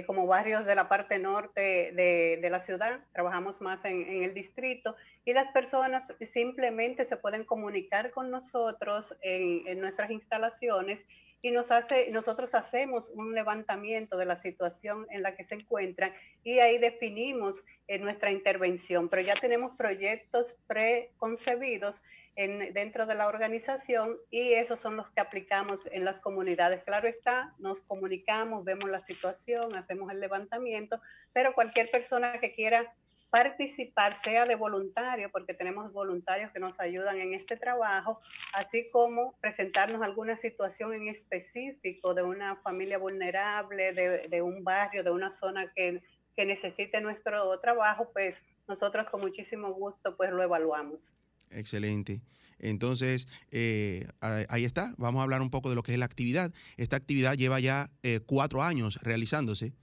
como 0.07 0.25
barrios 0.25 0.65
de 0.65 0.73
la 0.73 0.89
parte 0.89 1.19
norte 1.19 1.61
de, 1.91 2.49
la 2.49 2.57
ciudad, 2.57 3.01
trabajamos 3.11 3.61
más 3.61 3.83
en, 3.85 4.23
el 4.23 4.33
distrito, 4.33 4.95
y 5.23 5.33
las 5.33 5.49
personas 5.49 6.11
simplemente 6.31 7.05
se 7.05 7.15
pueden 7.15 7.43
comunicar 7.43 8.09
con 8.09 8.31
nosotros 8.31 9.15
en, 9.21 9.67
en 9.67 9.81
nuestras 9.81 10.09
instalaciones 10.09 10.99
y 11.43 11.51
nosotros 11.51 12.55
hacemos 12.55 13.09
un 13.09 13.35
levantamiento 13.35 14.15
de 14.15 14.25
la 14.25 14.39
situación 14.39 15.05
en 15.09 15.21
la 15.21 15.35
que 15.35 15.43
se 15.43 15.55
encuentran 15.55 16.13
y 16.41 16.59
ahí 16.59 16.77
definimos 16.77 17.61
eh, 17.87 17.99
nuestra 17.99 18.31
intervención, 18.31 19.09
pero 19.09 19.21
ya 19.21 19.35
tenemos 19.35 19.75
proyectos 19.75 20.55
preconcebidos 20.67 22.01
en, 22.37 22.73
dentro 22.73 23.05
de 23.05 23.15
la 23.15 23.27
organización 23.27 24.17
y 24.31 24.53
esos 24.53 24.79
son 24.79 24.95
los 24.95 25.09
que 25.11 25.19
aplicamos 25.19 25.81
en 25.91 26.05
las 26.05 26.17
comunidades. 26.19 26.81
Claro 26.85 27.09
está, 27.09 27.53
nos 27.59 27.81
comunicamos, 27.81 28.63
vemos 28.63 28.89
la 28.89 29.01
situación, 29.01 29.75
hacemos 29.75 30.09
el 30.11 30.21
levantamiento, 30.21 31.01
pero 31.33 31.53
cualquier 31.53 31.91
persona 31.91 32.39
que 32.39 32.53
quiera 32.53 32.93
participar, 33.33 34.15
sea 34.23 34.45
de 34.45 34.53
voluntario, 34.53 35.31
porque 35.31 35.55
tenemos 35.55 35.91
voluntarios 35.91 36.51
que 36.51 36.59
nos 36.59 36.79
ayudan 36.79 37.17
en 37.17 37.33
este 37.33 37.57
trabajo, 37.57 38.21
así 38.53 38.91
como 38.91 39.33
presentarnos 39.41 40.03
alguna 40.03 40.37
situación 40.37 40.93
en 40.93 41.07
específico 41.07 42.13
de 42.13 42.21
una 42.21 42.57
familia 42.57 42.99
vulnerable, 42.99 43.91
de, 44.29 44.41
un 44.43 44.63
barrio, 44.63 45.03
de 45.03 45.09
una 45.09 45.31
zona 45.31 45.71
que, 45.75 46.03
que 46.35 46.45
necesite 46.45 47.01
nuestro 47.01 47.59
trabajo, 47.59 48.07
pues 48.13 48.35
nosotros 48.67 49.09
con 49.09 49.21
muchísimo 49.21 49.73
gusto 49.73 50.15
pues 50.15 50.29
lo 50.29 50.43
evaluamos. 50.43 51.15
Excelente. 51.49 52.21
Entonces, 52.59 53.27
eh, 53.49 54.07
ahí 54.21 54.63
está. 54.63 54.93
Vamos 54.99 55.21
a 55.21 55.23
hablar 55.23 55.41
un 55.41 55.49
poco 55.49 55.69
de 55.69 55.75
lo 55.75 55.81
que 55.81 55.93
es 55.93 55.97
la 55.97 56.05
actividad. 56.05 56.53
Esta 56.77 56.97
actividad 56.97 57.33
lleva 57.33 57.59
ya 57.59 57.89
eh, 58.03 58.19
cuatro 58.23 58.61
años 58.61 58.99
realizándose. 59.01 59.73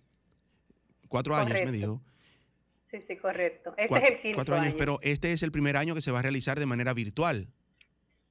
Cuatro 1.09 1.35
años, 1.35 1.59
me 1.65 1.73
dijo. 1.73 2.01
Sí, 2.91 3.03
sí, 3.07 3.17
correcto. 3.17 3.73
Este 3.77 3.99
es 3.99 4.11
el 4.11 4.21
quinto 4.21 4.37
cuatro 4.37 4.57
años, 4.57 4.75
pero 4.77 4.99
este 5.03 5.33
es 5.33 5.43
el 5.43 5.53
primer 5.53 5.77
año 5.77 5.95
que 5.95 6.03
se 6.03 6.11
va 6.11 6.19
a 6.19 6.23
realizar 6.23 6.59
de 6.59 6.67
manera 6.67 6.93
virtual. 6.93 7.47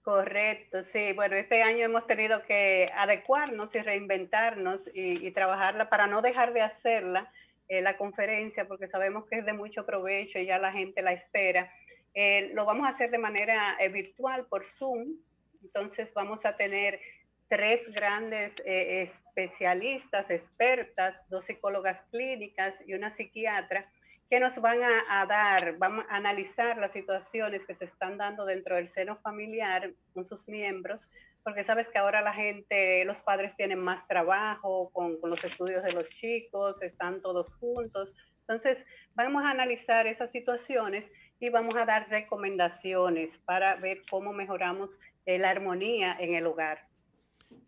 Correcto, 0.02 0.84
sí. 0.84 1.14
Bueno, 1.14 1.36
este 1.38 1.62
año 1.62 1.86
hemos 1.86 2.08
tenido 2.08 2.44
que 2.44 2.92
adecuarnos 2.94 3.74
y 3.76 3.80
reinventarnos 3.80 4.90
y, 4.94 5.32
trabajarla 5.32 5.90
para 5.90 6.08
no 6.08 6.22
dejar 6.22 6.52
de 6.52 6.62
hacerla, 6.62 7.32
eh, 7.70 7.82
la 7.82 7.96
conferencia, 7.96 8.68
porque 8.68 8.88
sabemos 8.88 9.26
que 9.28 9.38
es 9.38 9.46
de 9.46 9.54
mucho 9.54 9.86
provecho 9.86 10.40
y 10.40 10.46
ya 10.46 10.58
la 10.58 10.74
gente 10.74 11.02
la 11.02 11.14
espera. 11.14 11.72
Eh, 12.14 12.52
lo 12.54 12.66
vamos 12.66 12.88
a 12.88 12.90
hacer 12.90 13.12
de 13.12 13.18
manera 13.18 13.78
eh, 13.80 13.88
virtual 13.88 14.46
por 14.48 14.66
Zoom. 14.66 15.16
Entonces 15.62 16.14
vamos 16.14 16.46
a 16.46 16.58
tener 16.58 17.00
tres 17.48 17.82
grandes 17.94 18.54
especialistas, 18.66 20.30
expertas, 20.30 21.16
dos 21.30 21.46
psicólogas 21.46 22.00
clínicas 22.12 22.76
y 22.88 22.94
una 22.94 23.16
psiquiatra 23.16 23.90
que 24.30 24.40
nos 24.40 24.56
van 24.62 24.80
a, 24.84 25.26
dar, 25.26 25.78
vamos 25.78 26.06
a 26.10 26.18
analizar 26.18 26.78
las 26.78 26.94
situaciones 26.94 27.66
que 27.66 27.74
se 27.74 27.86
están 27.86 28.18
dando 28.18 28.46
dentro 28.46 28.76
del 28.76 28.88
seno 28.88 29.18
familiar 29.18 29.92
con 30.14 30.24
sus 30.24 30.48
miembros, 30.48 31.10
porque 31.44 31.64
sabes 31.64 31.90
que 31.90 31.98
ahora 31.98 32.22
la 32.22 32.34
gente, 32.34 33.04
los 33.06 33.20
padres 33.22 33.56
tienen 33.56 33.80
más 33.80 34.08
trabajo 34.08 34.92
con, 34.94 35.20
con 35.20 35.32
los 35.32 35.44
estudios 35.44 35.84
de 35.84 35.94
los 35.94 36.08
chicos, 36.10 36.80
están 36.84 37.22
todos 37.22 37.52
juntos. 37.56 38.14
Entonces, 38.42 38.86
vamos 39.16 39.44
a 39.46 39.52
analizar 39.52 40.06
esas 40.06 40.32
situaciones 40.32 41.12
y 41.40 41.50
vamos 41.50 41.76
a 41.76 41.86
dar 41.86 42.10
recomendaciones 42.10 43.38
para 43.46 43.76
ver 43.76 44.02
cómo 44.10 44.34
mejoramos 44.34 45.00
eh, 45.26 45.40
la 45.40 45.50
armonía 45.50 46.16
en 46.20 46.36
el 46.36 46.46
hogar. 46.46 46.88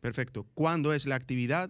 Perfecto. 0.01 0.45
¿Cuándo 0.53 0.93
es 0.93 1.05
la 1.05 1.15
actividad? 1.15 1.69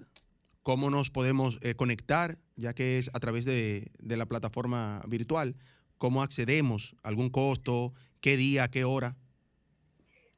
¿Cómo 0.63 0.89
nos 0.89 1.09
podemos 1.09 1.59
eh, 1.61 1.75
conectar? 1.75 2.37
Ya 2.61 2.73
que 2.73 2.99
es 2.99 3.09
a 3.13 3.19
través 3.19 3.45
de, 3.45 3.91
la 3.99 4.25
plataforma 4.25 5.01
virtual. 5.07 5.55
¿Cómo 5.97 6.23
accedemos? 6.23 6.95
¿Algún 7.03 7.29
costo? 7.29 7.93
¿Qué 8.21 8.37
día? 8.37 8.69
¿Qué 8.69 8.85
hora? 8.85 9.15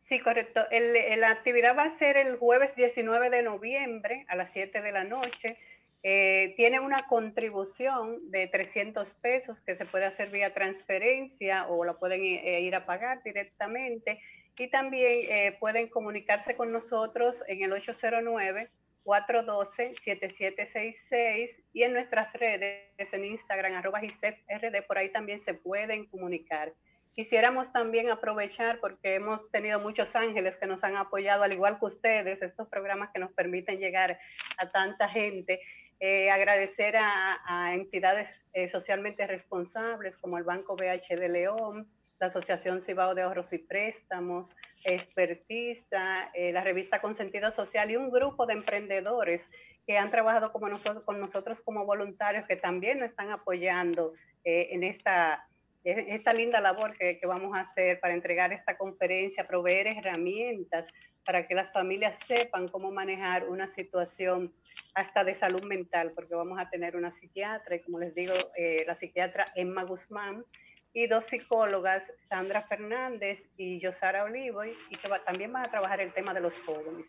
Sí, 0.07 0.19
correcto. 0.19 0.61
la 0.71 1.29
actividad 1.29 1.77
va 1.77 1.83
a 1.83 1.97
ser 1.97 2.17
el 2.17 2.37
jueves 2.37 2.75
19 2.75 3.29
de 3.29 3.43
noviembre 3.43 4.25
a 4.27 4.35
las 4.35 4.51
7 4.53 4.81
de 4.81 4.91
la 4.91 5.03
noche. 5.03 5.57
Eh, 6.05 6.53
tiene 6.57 6.81
una 6.81 7.07
contribución 7.07 8.29
de 8.29 8.47
300 8.47 9.09
pesos 9.21 9.61
que 9.61 9.75
se 9.75 9.85
puede 9.85 10.05
hacer 10.05 10.29
vía 10.29 10.53
transferencia 10.53 11.65
o 11.67 11.85
la 11.85 11.93
pueden 11.93 12.21
eh, 12.21 12.61
ir 12.61 12.75
a 12.75 12.85
pagar 12.85 13.23
directamente. 13.23 14.19
Y 14.57 14.67
también 14.67 15.25
eh, 15.29 15.57
pueden 15.59 15.87
comunicarse 15.87 16.55
con 16.55 16.71
nosotros 16.71 17.43
en 17.47 17.63
el 17.63 17.71
809 17.71 18.69
412-7766 19.05 21.63
y 21.73 21.83
en 21.83 21.93
nuestras 21.93 22.33
redes, 22.33 22.87
en 22.97 23.25
Instagram, 23.25 23.73
arroba 23.73 23.99
RD, 23.99 24.81
por 24.87 24.97
ahí 24.97 25.11
también 25.11 25.41
se 25.41 25.53
pueden 25.53 26.05
comunicar. 26.05 26.73
Quisiéramos 27.15 27.71
también 27.71 28.09
aprovechar, 28.09 28.79
porque 28.79 29.15
hemos 29.15 29.47
tenido 29.51 29.79
muchos 29.79 30.15
ángeles 30.15 30.57
que 30.57 30.65
nos 30.65 30.83
han 30.83 30.97
apoyado, 30.97 31.43
al 31.43 31.53
igual 31.53 31.77
que 31.77 31.85
ustedes, 31.85 32.41
estos 32.41 32.67
programas 32.69 33.11
que 33.13 33.19
nos 33.19 33.31
permiten 33.33 33.77
llegar 33.77 34.17
a 34.57 34.71
tanta 34.71 35.07
gente. 35.07 35.61
Eh, 35.99 36.31
agradecer 36.31 36.95
a, 36.97 37.71
entidades 37.73 38.27
eh, 38.53 38.67
socialmente 38.67 39.27
responsables 39.27 40.17
como 40.17 40.39
el 40.39 40.43
Banco 40.43 40.75
BH 40.75 41.15
de 41.15 41.29
León, 41.29 41.87
la 42.19 42.27
Asociación 42.27 42.81
Cibao 42.81 43.15
de 43.15 43.23
Ahorros 43.23 43.51
y 43.53 43.57
Préstamos, 43.57 44.49
Expertiza, 44.83 46.29
eh, 46.33 46.51
la 46.51 46.61
revista 46.61 47.01
Consentido 47.01 47.51
Social 47.51 47.89
y 47.91 47.95
un 47.95 48.11
grupo 48.11 48.45
de 48.45 48.53
emprendedores 48.53 49.41
que 49.85 49.97
han 49.97 50.11
trabajado 50.11 50.51
como 50.51 50.69
nosotros, 50.69 51.03
con 51.03 51.19
nosotros 51.19 51.61
como 51.61 51.85
voluntarios 51.85 52.45
que 52.47 52.55
también 52.55 52.99
nos 52.99 53.09
están 53.09 53.31
apoyando 53.31 54.13
eh, 54.43 54.69
en 54.71 54.83
esta, 54.83 55.47
esta 55.83 56.33
linda 56.33 56.61
labor 56.61 56.97
que, 56.97 57.19
que, 57.19 57.27
vamos 57.27 57.55
a 57.55 57.61
hacer 57.61 57.99
para 57.99 58.13
entregar 58.13 58.53
esta 58.53 58.77
conferencia, 58.77 59.47
proveer 59.47 59.87
herramientas 59.87 60.87
para 61.25 61.47
que 61.47 61.55
las 61.55 61.71
familias 61.71 62.19
sepan 62.27 62.67
cómo 62.67 62.91
manejar 62.91 63.47
una 63.47 63.67
situación 63.67 64.53
hasta 64.93 65.23
de 65.23 65.33
salud 65.33 65.63
mental, 65.63 66.11
porque 66.13 66.35
vamos 66.35 66.59
a 66.59 66.69
tener 66.69 66.95
una 66.95 67.11
psiquiatra 67.11 67.75
y 67.75 67.81
como 67.81 67.99
les 67.99 68.13
digo, 68.13 68.33
eh, 68.57 68.83
la 68.85 68.95
psiquiatra 68.95 69.45
Emma 69.55 69.83
Guzmán, 69.83 70.45
y 70.93 71.07
dos 71.07 71.25
psicólogas, 71.25 72.03
Sandra 72.29 72.61
Fernández 72.63 73.43
y 73.57 73.79
Yosara 73.79 74.23
Olivo, 74.23 74.63
y 74.65 74.95
que 74.95 75.09
también 75.25 75.51
van 75.51 75.65
a 75.65 75.71
trabajar 75.71 75.99
el 75.99 76.13
tema 76.13 76.33
de 76.33 76.41
los 76.41 76.53
jóvenes. 76.65 77.05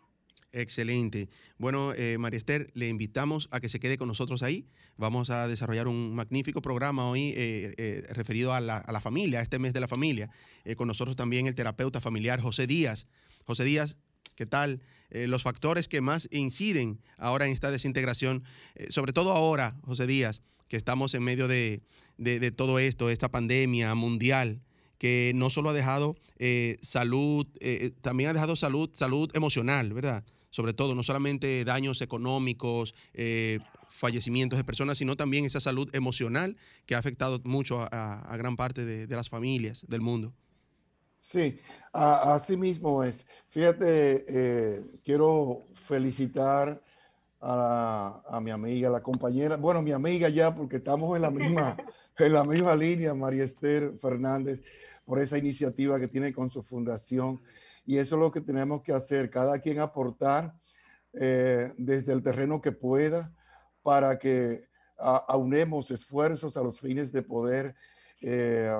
Excelente. 0.55 1.27
Bueno, 1.57 1.93
eh, 1.95 2.17
María 2.17 2.37
Esther, 2.37 2.71
le 2.73 2.87
invitamos 2.87 3.49
a 3.51 3.59
que 3.59 3.67
se 3.67 3.79
quede 3.79 3.97
con 3.97 4.07
nosotros 4.07 4.41
ahí. 4.41 4.65
Vamos 4.95 5.29
a 5.29 5.49
desarrollar 5.49 5.89
un 5.89 6.15
magnífico 6.15 6.61
programa 6.61 7.09
hoy 7.09 7.33
eh, 7.35 7.73
eh, 7.77 8.03
referido 8.11 8.53
a 8.53 8.61
la, 8.61 8.77
a 8.77 8.91
la, 8.93 9.01
familia, 9.01 9.39
a 9.39 9.43
este 9.43 9.59
mes 9.59 9.73
de 9.73 9.81
la 9.81 9.89
familia. 9.89 10.29
con 10.77 10.87
nosotros 10.87 11.17
también 11.17 11.47
el 11.47 11.55
terapeuta 11.55 11.99
familiar 11.99 12.39
José 12.39 12.67
Díaz. 12.67 13.05
José 13.43 13.65
Díaz, 13.65 13.97
¿qué 14.35 14.45
tal? 14.45 14.81
los 15.11 15.43
factores 15.43 15.87
que 15.87 16.01
más 16.01 16.27
inciden 16.31 16.99
ahora 17.17 17.45
en 17.45 17.53
esta 17.53 17.71
desintegración, 17.71 18.43
sobre 18.89 19.13
todo 19.13 19.31
ahora, 19.31 19.75
José 19.83 20.07
Díaz, 20.07 20.41
que 20.67 20.77
estamos 20.77 21.13
en 21.13 21.23
medio 21.23 21.47
de, 21.47 21.81
de, 22.17 22.51
todo 22.51 22.79
esto, 22.79 23.09
esta 23.09 23.29
pandemia 23.29 23.93
mundial, 23.95 24.61
que 24.97 25.33
no 25.35 25.49
solo 25.49 25.69
ha 25.69 25.73
dejado 25.73 26.15
eh, 26.37 26.77
salud, 26.81 27.47
eh, 27.59 27.79
eh, 27.81 27.91
también 28.01 28.29
ha 28.29 28.33
dejado 28.33 28.55
salud, 28.55 28.89
salud 28.93 29.29
emocional, 29.35 29.93
¿verdad? 29.93 30.23
Sobre 30.49 30.73
todo, 30.73 30.95
no 30.95 31.03
solamente 31.03 31.65
daños 31.65 32.01
económicos, 32.01 32.95
fallecimientos 33.89 34.57
de 34.57 34.63
personas, 34.63 34.97
sino 34.97 35.17
también 35.17 35.43
esa 35.43 35.59
salud 35.59 35.89
emocional 35.93 36.55
que 36.85 36.95
ha 36.95 36.97
afectado 36.97 37.41
mucho 37.43 37.85
a, 37.91 38.37
gran 38.37 38.55
parte 38.55 38.85
de, 38.85 39.15
las 39.15 39.29
familias 39.29 39.85
del 39.89 39.99
mundo. 39.99 40.33
Sí, 41.19 41.59
así 41.91 42.55
mismo 42.55 43.03
es. 43.03 43.25
Fíjate, 43.49 44.85
quiero 45.03 45.65
felicitar 45.87 46.81
a, 47.47 48.23
a, 48.27 48.41
mi 48.41 48.49
amiga, 48.49 48.89
la 48.89 49.03
compañera, 49.03 49.55
bueno, 49.55 49.81
mi 49.83 49.91
amiga 49.91 50.29
ya, 50.29 50.55
porque 50.55 50.77
estamos 50.77 51.15
en 51.15 51.21
la 51.21 51.29
misma 51.29 51.77
en 52.17 52.33
la 52.33 52.43
misma 52.43 52.75
línea, 52.75 53.13
María 53.13 53.43
Esther 53.43 53.93
Fernández, 53.99 54.63
por 55.05 55.19
esa 55.19 55.37
iniciativa 55.37 55.99
que 55.99 56.07
tiene 56.07 56.33
con 56.33 56.49
su 56.49 56.63
fundación. 56.63 57.41
Y 57.85 57.97
eso 57.97 58.15
es 58.15 58.21
lo 58.21 58.31
que 58.31 58.41
tenemos 58.41 58.81
que 58.81 58.93
hacer, 58.93 59.29
cada 59.29 59.59
quien 59.59 59.79
aportar 59.79 60.55
eh, 61.13 61.71
desde 61.77 62.13
el 62.13 62.23
terreno 62.23 62.61
que 62.61 62.71
pueda 62.71 63.31
para 63.83 64.17
que 64.17 64.61
aunemos 64.97 65.91
esfuerzos 65.91 66.57
a 66.57 66.63
los 66.63 66.79
fines 66.79 67.11
de 67.11 67.21
poder 67.21 67.75
eh, 68.21 68.71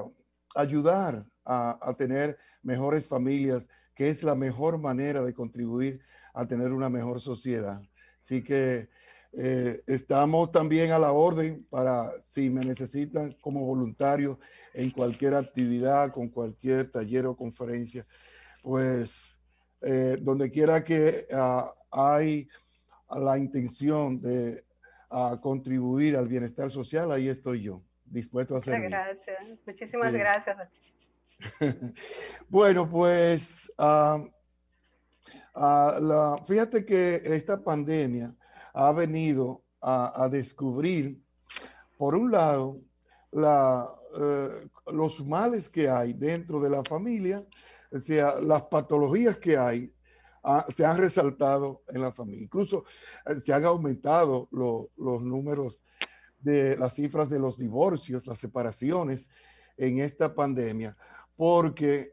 ayudar 0.56 1.26
a, 1.44 1.78
a 1.82 1.94
tener 1.96 2.38
mejores 2.64 3.08
familias, 3.08 3.70
que 3.94 4.10
es 4.10 4.24
la 4.24 4.34
mejor 4.34 4.80
manera 4.80 5.22
de 5.22 5.34
contribuir 5.34 6.00
a 6.34 6.48
tener 6.48 6.72
una 6.72 6.90
mejor 6.90 7.20
sociedad. 7.20 7.82
Así 8.26 8.44
que 8.44 8.90
eh, 9.34 9.84
estamos 9.86 10.52
también 10.52 10.92
a 10.92 10.98
la 10.98 11.12
orden 11.12 11.64
para 11.70 12.10
si 12.24 12.50
me 12.50 12.66
necesitan 12.66 13.34
como 13.40 13.64
voluntario 13.64 14.40
en 14.74 14.90
cualquier 14.90 15.36
actividad, 15.36 16.12
con 16.12 16.30
cualquier 16.30 16.92
taller 16.92 17.28
o 17.28 17.36
conferencia, 17.36 18.04
pues 18.64 19.38
eh, 19.84 20.18
donde 20.20 20.50
quiera 20.50 20.84
que 20.84 21.28
uh, 21.32 21.70
hay 21.92 22.50
la 23.16 23.38
intención 23.38 24.20
de 24.20 24.64
uh, 25.12 25.40
contribuir 25.40 26.18
al 26.18 26.28
bienestar 26.28 26.72
social, 26.72 27.12
ahí 27.12 27.28
estoy 27.28 27.62
yo, 27.62 27.84
dispuesto 28.06 28.56
a 28.56 28.58
hacer. 28.58 28.82
Muchas 28.82 29.06
gracias, 29.06 29.60
muchísimas 29.68 30.14
gracias. 30.14 30.58
bueno, 32.50 32.90
pues 32.90 33.72
uh, 33.78 34.28
fíjate 36.46 36.86
que 36.86 37.22
esta 37.26 37.64
pandemia 37.64 38.36
ha 38.74 38.92
venido 38.92 39.64
a, 39.82 40.28
descubrir, 40.32 41.22
por 41.98 42.16
un 42.16 42.32
lado, 42.32 42.76
la, 43.32 43.88
eh, 44.18 44.68
los 44.92 45.24
males 45.24 45.70
que 45.70 45.88
hay 45.88 46.14
dentro 46.14 46.60
de 46.60 46.70
la 46.70 46.84
familia, 46.84 47.46
o 47.92 48.00
sea, 48.00 48.42
las 48.42 48.64
patologías 48.64 49.38
que 49.38 49.58
hay, 49.58 49.94
se 50.74 50.86
han 50.86 50.98
resaltado 50.98 51.84
en 51.88 52.02
la 52.02 52.12
familia. 52.12 52.44
Incluso 52.44 52.84
eh, 53.26 53.40
se 53.40 53.54
han 53.54 53.64
aumentado 53.66 54.48
los 54.52 55.22
números 55.22 55.84
de 56.40 56.78
las 56.78 56.94
cifras 56.94 57.30
de 57.30 57.40
los 57.40 57.58
divorcios, 57.58 58.28
las 58.28 58.40
separaciones 58.40 59.30
en 59.78 60.00
esta 60.00 60.34
pandemia, 60.34 60.96
porque 61.36 62.12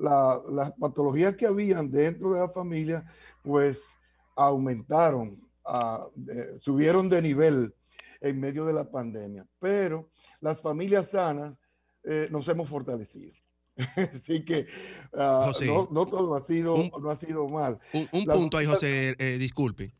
las 0.00 0.72
patologías 0.78 1.36
que 1.36 1.46
habían 1.46 1.90
dentro 1.90 2.32
de 2.32 2.40
la 2.40 2.48
familia, 2.48 3.04
pues 3.42 3.96
aumentaron, 4.36 5.38
ah, 5.64 6.08
subieron 6.60 7.08
de 7.08 7.22
nivel 7.22 7.74
en 8.20 8.40
medio 8.40 8.64
de 8.64 8.72
la 8.72 8.90
pandemia. 8.90 9.46
Pero 9.58 10.10
las 10.40 10.62
familias 10.62 11.10
sanas 11.10 11.54
eh, 12.04 12.28
nos 12.30 12.48
hemos 12.48 12.68
fortalecido. 12.68 13.32
Así 14.14 14.44
que 14.44 14.66
ah, 15.14 15.52
no, 15.90 16.06
todo 16.06 16.34
ha 16.34 16.42
sido, 16.42 16.90
no 17.00 17.10
ha 17.10 17.16
sido 17.16 17.48
mal. 17.48 17.78
Un, 18.12 18.24
punto 18.24 18.58
ahí, 18.58 18.66
José, 18.66 19.14
eh, 19.18 19.38
disculpe. 19.38 19.92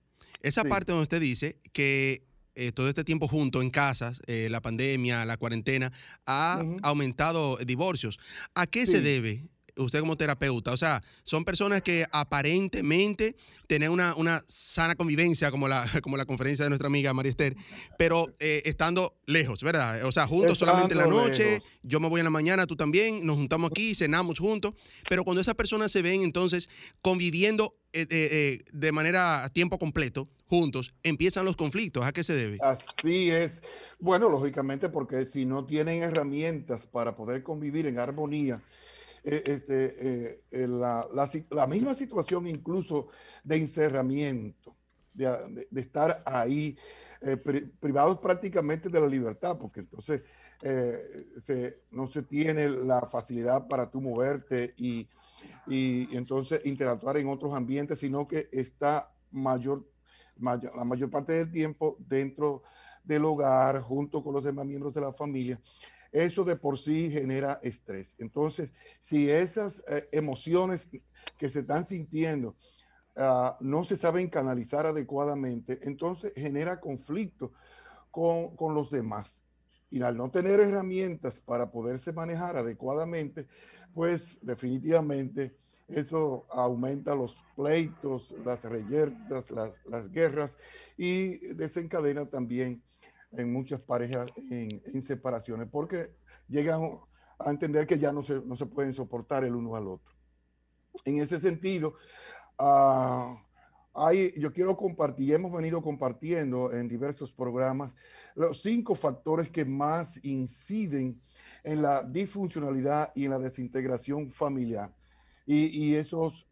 Esa 0.42 0.64
parte 0.64 0.92
donde 0.92 1.02
usted 1.02 1.20
dice 1.20 1.60
que 1.72 2.26
eh, 2.54 2.72
todo 2.72 2.88
este 2.88 3.04
tiempo 3.04 3.28
junto 3.28 3.60
en 3.60 3.70
casas, 3.70 4.22
la 4.26 4.62
pandemia, 4.62 5.26
la 5.26 5.36
cuarentena, 5.36 5.92
ha 6.24 6.62
aumentado 6.82 7.58
divorcios. 7.58 8.18
¿A 8.54 8.66
qué 8.66 8.86
se 8.86 9.02
debe? 9.02 9.50
Usted 9.83 10.01
como 10.01 10.16
terapeuta, 10.16 10.73
o 10.73 10.77
sea, 10.77 11.03
son 11.25 11.45
personas 11.45 11.83
que 11.83 12.07
aparentemente 12.12 13.37
tienen 13.66 13.90
una, 13.90 14.14
una 14.16 14.45
sana 14.49 14.97
convivencia, 14.97 15.51
como 15.51 15.69
la, 15.69 15.87
como 16.03 16.16
la 16.16 16.25
conferencia 16.25 16.64
de 16.64 16.71
nuestra 16.71 16.88
amiga 16.88 17.12
María 17.12 17.31
Esther, 17.31 17.57
pero 17.99 18.35
eh, 18.40 18.62
estando 18.64 19.16
lejos, 19.27 19.62
¿verdad? 19.62 20.05
O 20.05 20.12
sea, 20.12 20.27
juntos 20.27 20.59
solamente 20.59 20.93
en 20.95 20.99
la 20.99 21.07
noche, 21.07 21.61
yo 21.83 22.01
me 22.01 22.09
voy 22.09 22.21
en 22.21 22.25
la 22.25 22.31
mañana, 22.31 22.66
tú 22.66 22.77
también, 22.77 23.25
nos 23.25 23.37
juntamos 23.37 23.71
aquí, 23.71 23.95
cenamos 23.95 24.38
juntos, 24.38 24.75
pero 25.09 25.25
cuando 25.25 25.40
esas 25.40 25.55
personas 25.55 25.93
se 25.93 26.03
ven 26.03 26.23
entonces 26.23 26.69
conviviendo 27.01 27.77
eh, 27.93 28.07
eh, 28.11 28.64
de 28.73 28.93
manera 28.93 29.45
a 29.45 29.49
tiempo 29.49 29.79
completo, 29.79 30.29
juntos, 30.47 30.95
empiezan 31.03 31.45
los 31.45 31.57
conflictos. 31.57 32.05
¿A 32.05 32.12
qué 32.12 32.23
se 32.23 32.35
debe? 32.35 32.59
Así 32.61 33.31
es. 33.31 33.62
Bueno, 33.99 34.29
lógicamente 34.29 34.88
porque 34.88 35.25
si 35.25 35.45
no 35.45 35.64
tienen 35.64 36.03
herramientas 36.03 36.87
para 36.87 37.16
poder 37.16 37.43
convivir 37.43 37.87
en 37.87 37.99
armonía, 37.99 38.62
eh, 39.22 39.42
este, 39.44 40.42
eh, 40.50 40.68
la, 40.68 41.66
misma 41.66 41.94
situación 41.94 42.46
incluso 42.46 43.09
de 43.44 43.56
encerramiento, 43.56 44.76
de, 45.12 45.66
estar 45.76 46.22
ahí 46.24 46.78
eh, 47.20 47.37
privados 47.80 48.18
prácticamente 48.18 48.88
de 48.88 49.00
la 49.00 49.06
libertad, 49.06 49.59
porque 49.59 49.80
entonces 49.80 50.22
no 51.90 52.06
se 52.06 52.22
tiene 52.22 52.68
la 52.68 53.02
facilidad 53.02 53.66
para 53.68 53.90
tú 53.90 54.00
moverte 54.00 54.74
y, 54.76 55.09
entonces 55.66 56.62
interactuar 56.64 57.16
en 57.18 57.28
otros 57.28 57.54
ambientes, 57.54 57.98
sino 57.98 58.26
que 58.26 58.48
está 58.50 59.14
mayor, 59.30 59.87
la 60.37 60.85
mayor 60.85 61.11
parte 61.11 61.35
del 61.35 61.52
tiempo 61.52 61.96
dentro 62.00 62.62
del 63.04 63.24
hogar, 63.24 63.80
junto 63.80 64.24
con 64.24 64.35
los 64.35 64.42
demás 64.42 64.66
miembros 64.66 64.92
de 64.92 65.00
la 65.00 65.12
familia 65.12 65.61
eso 66.12 66.44
de 66.44 66.57
por 66.57 66.79
sí 66.79 67.11
genera 67.11 67.61
estrés. 67.62 68.16
Entonces, 68.18 68.73
si 69.01 69.31
esas 69.31 69.83
eh, 69.88 70.09
emociones 70.12 70.88
que 71.38 71.49
se 71.49 71.61
están 71.61 71.85
sintiendo 71.85 72.57
ah, 73.16 73.57
no 73.61 73.85
se 73.85 73.96
saben 73.96 74.29
canalizar 74.29 74.87
adecuadamente, 74.87 75.79
entonces 75.83 76.33
genera 76.35 76.81
conflicto 76.81 77.53
con, 78.11 78.57
con, 78.57 78.75
los 78.75 78.90
demás. 78.90 79.44
Y 79.90 80.03
al 80.03 80.16
no 80.16 80.31
tener 80.31 80.61
herramientas 80.61 81.40
para 81.40 81.70
poderse 81.70 82.12
manejar 82.12 82.57
adecuadamente, 82.57 83.46
pues 83.94 84.38
definitivamente 84.40 85.57
eso 85.88 86.46
aumenta 86.51 87.14
los 87.14 87.42
pleitos, 87.57 88.33
las 88.44 88.62
reyertas, 88.62 89.51
las, 89.51 89.75
las 89.87 90.11
guerras 90.11 90.57
y 90.96 91.38
desencadena 91.55 92.27
también 92.27 92.83
en 93.33 93.53
muchas 93.53 93.81
parejas 93.81 94.27
en, 94.51 95.03
separaciones, 95.03 95.69
porque 95.71 96.14
llegan 96.49 96.99
a 97.38 97.51
entender 97.51 97.87
que 97.87 97.99
ya 97.99 98.12
no 98.12 98.23
se, 98.23 98.40
no 98.45 98.57
se 98.57 98.66
pueden 98.66 98.93
soportar 98.93 99.45
el 99.45 99.55
uno 99.55 99.77
al 99.77 99.88
otro. 99.88 100.14
En 101.05 101.19
ese 101.19 101.40
sentido, 101.40 101.95
uh, 102.59 103.37
hay, 103.95 104.33
yo 104.38 104.53
quiero 104.53 104.77
compartir, 104.77 105.35
hemos 105.35 105.53
venido 105.53 105.83
compartiendo 105.83 106.73
en 106.73 106.88
diversos 106.88 107.33
programas 107.33 107.95
los 108.35 108.62
cinco 108.62 108.95
factores 108.95 109.51
que 109.51 109.64
más 109.64 110.23
inciden 110.25 111.21
en 111.62 111.83
la 111.83 112.03
disfuncionalidad 112.03 113.12
y 113.14 113.25
en 113.25 113.31
la 113.31 113.38
desintegración 113.38 114.31
familiar. 114.31 114.95
Y, 115.47 115.66
y 115.66 115.95
esos 115.95 116.49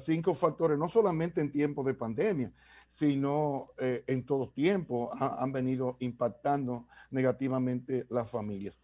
cinco 0.00 0.34
factores, 0.34 0.78
no 0.78 0.88
solamente 0.88 1.40
en 1.40 1.50
tiempos 1.50 1.86
de 1.86 1.94
pandemia, 1.94 2.52
sino 2.88 3.70
eh, 3.78 4.04
en 4.06 4.24
todo 4.24 4.50
tiempo 4.50 5.10
han 5.12 5.52
venido 5.52 5.96
impactando 6.00 6.86
negativamente 7.10 8.06
las 8.10 8.30
familias. 8.30 8.78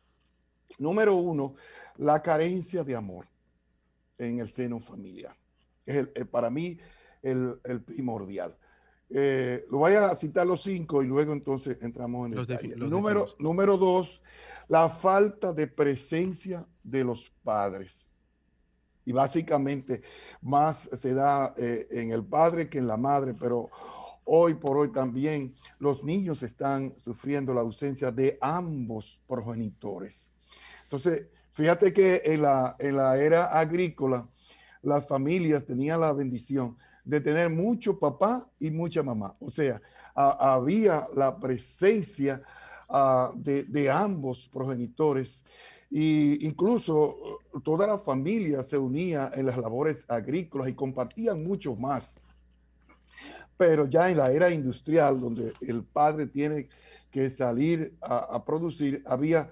Número 0.78 1.14
uno, 1.14 1.54
la 1.96 2.22
carencia 2.22 2.84
de 2.84 2.96
amor 2.96 3.26
en 4.18 4.40
el 4.40 4.50
seno 4.50 4.80
familiar. 4.80 5.36
Es 5.84 6.08
para 6.30 6.50
mí 6.50 6.78
el, 7.22 7.58
primordial. 7.84 8.56
Eh, 9.08 9.64
lo 9.70 9.78
voy 9.78 9.92
a 9.92 10.14
citar 10.16 10.46
los 10.46 10.62
cinco 10.62 11.02
y 11.02 11.06
luego 11.06 11.32
entonces 11.32 11.78
entramos 11.80 12.26
en 12.26 12.72
el 12.72 12.90
número, 12.90 13.28
número 13.38 13.76
dos, 13.76 14.20
la 14.66 14.88
falta 14.88 15.52
de 15.52 15.68
presencia 15.68 16.66
de 16.82 17.04
los 17.04 17.30
padres 17.44 18.10
y 19.06 19.12
básicamente 19.12 20.02
más 20.42 20.90
se 20.92 21.14
da 21.14 21.54
eh, 21.56 21.86
en 21.90 22.10
el 22.10 22.24
padre 22.24 22.68
que 22.68 22.78
en 22.78 22.88
la 22.88 22.96
madre, 22.96 23.34
pero 23.34 23.70
hoy 24.24 24.54
por 24.54 24.76
hoy 24.76 24.92
también 24.92 25.54
los 25.78 26.04
niños 26.04 26.42
están 26.42 26.92
sufriendo 26.98 27.54
la 27.54 27.60
ausencia 27.60 28.10
de 28.10 28.36
ambos 28.40 29.22
progenitores. 29.28 30.32
Entonces, 30.82 31.28
fíjate 31.52 31.92
que 31.92 32.20
en 32.24 32.42
la, 32.42 32.74
en 32.80 32.96
la 32.96 33.16
era 33.16 33.58
agrícola, 33.58 34.28
las 34.82 35.06
familias 35.06 35.64
tenían 35.64 36.00
la 36.00 36.12
bendición 36.12 36.76
de 37.04 37.20
tener 37.20 37.48
mucho 37.48 37.98
papá 37.98 38.48
y 38.58 38.72
mucha 38.72 39.04
mamá. 39.04 39.36
O 39.38 39.50
sea, 39.50 39.80
había 40.14 41.06
la 41.14 41.38
presencia 41.38 42.42
ah, 42.88 43.30
de, 43.36 43.62
de 43.64 43.88
ambos 43.88 44.48
progenitores 44.48 45.44
y 45.90 46.46
incluso 46.46 47.38
uh, 47.52 47.60
toda 47.60 47.86
la 47.86 47.98
familia 47.98 48.62
se 48.62 48.76
unía 48.76 49.30
en 49.34 49.46
las 49.46 49.56
labores 49.56 50.04
agrícolas 50.08 50.68
y 50.68 50.74
compartían 50.74 51.44
mucho 51.44 51.76
más. 51.76 52.16
Pero 53.56 53.86
ya 53.86 54.10
en 54.10 54.18
la 54.18 54.30
era 54.30 54.50
industrial, 54.50 55.20
donde 55.20 55.52
el 55.60 55.82
padre 55.82 56.26
tiene 56.26 56.68
que 57.10 57.30
salir 57.30 57.96
a, 58.02 58.44
producir, 58.44 59.02
había 59.06 59.50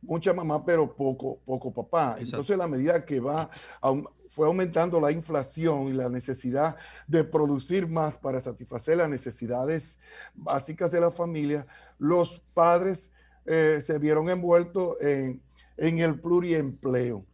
mucha 0.00 0.32
mamá, 0.32 0.64
pero 0.64 0.94
poco, 0.94 1.40
poco 1.44 1.72
papá. 1.72 2.16
Entonces, 2.20 2.56
la 2.56 2.68
medida 2.68 3.04
que 3.04 3.18
va, 3.18 3.50
fue 4.28 4.46
aumentando 4.46 5.00
la 5.00 5.10
inflación 5.10 5.88
y 5.88 5.92
la 5.92 6.08
necesidad 6.08 6.76
de 7.08 7.24
producir 7.24 7.88
más 7.88 8.16
para 8.16 8.40
satisfacer 8.40 8.98
las 8.98 9.10
necesidades 9.10 9.98
básicas 10.34 10.92
de 10.92 11.00
la 11.00 11.10
familia, 11.10 11.66
los 11.98 12.40
padres 12.54 13.10
eh, 13.44 13.82
se 13.84 13.98
vieron 13.98 14.28
envueltos 14.28 15.00
en 15.02 15.42
en 15.82 15.98
el 15.98 16.20
pluriempleo, 16.20 17.26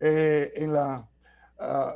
eh, 0.00 0.50
en, 0.56 0.72
la, 0.72 1.06
ah, 1.58 1.94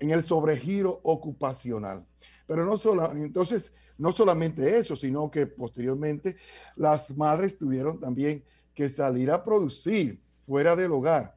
en 0.00 0.10
el 0.10 0.22
sobregiro 0.22 0.98
ocupacional. 1.02 2.06
Pero 2.46 2.64
no 2.64 2.76
entonces, 3.12 3.70
no 3.98 4.12
solamente 4.12 4.78
eso, 4.78 4.96
sino 4.96 5.30
que 5.30 5.46
posteriormente 5.46 6.36
las 6.74 7.14
madres 7.14 7.58
tuvieron 7.58 8.00
también 8.00 8.42
que 8.74 8.88
salir 8.88 9.30
a 9.30 9.44
producir 9.44 10.22
fuera 10.46 10.74
del 10.74 10.92
hogar 10.92 11.36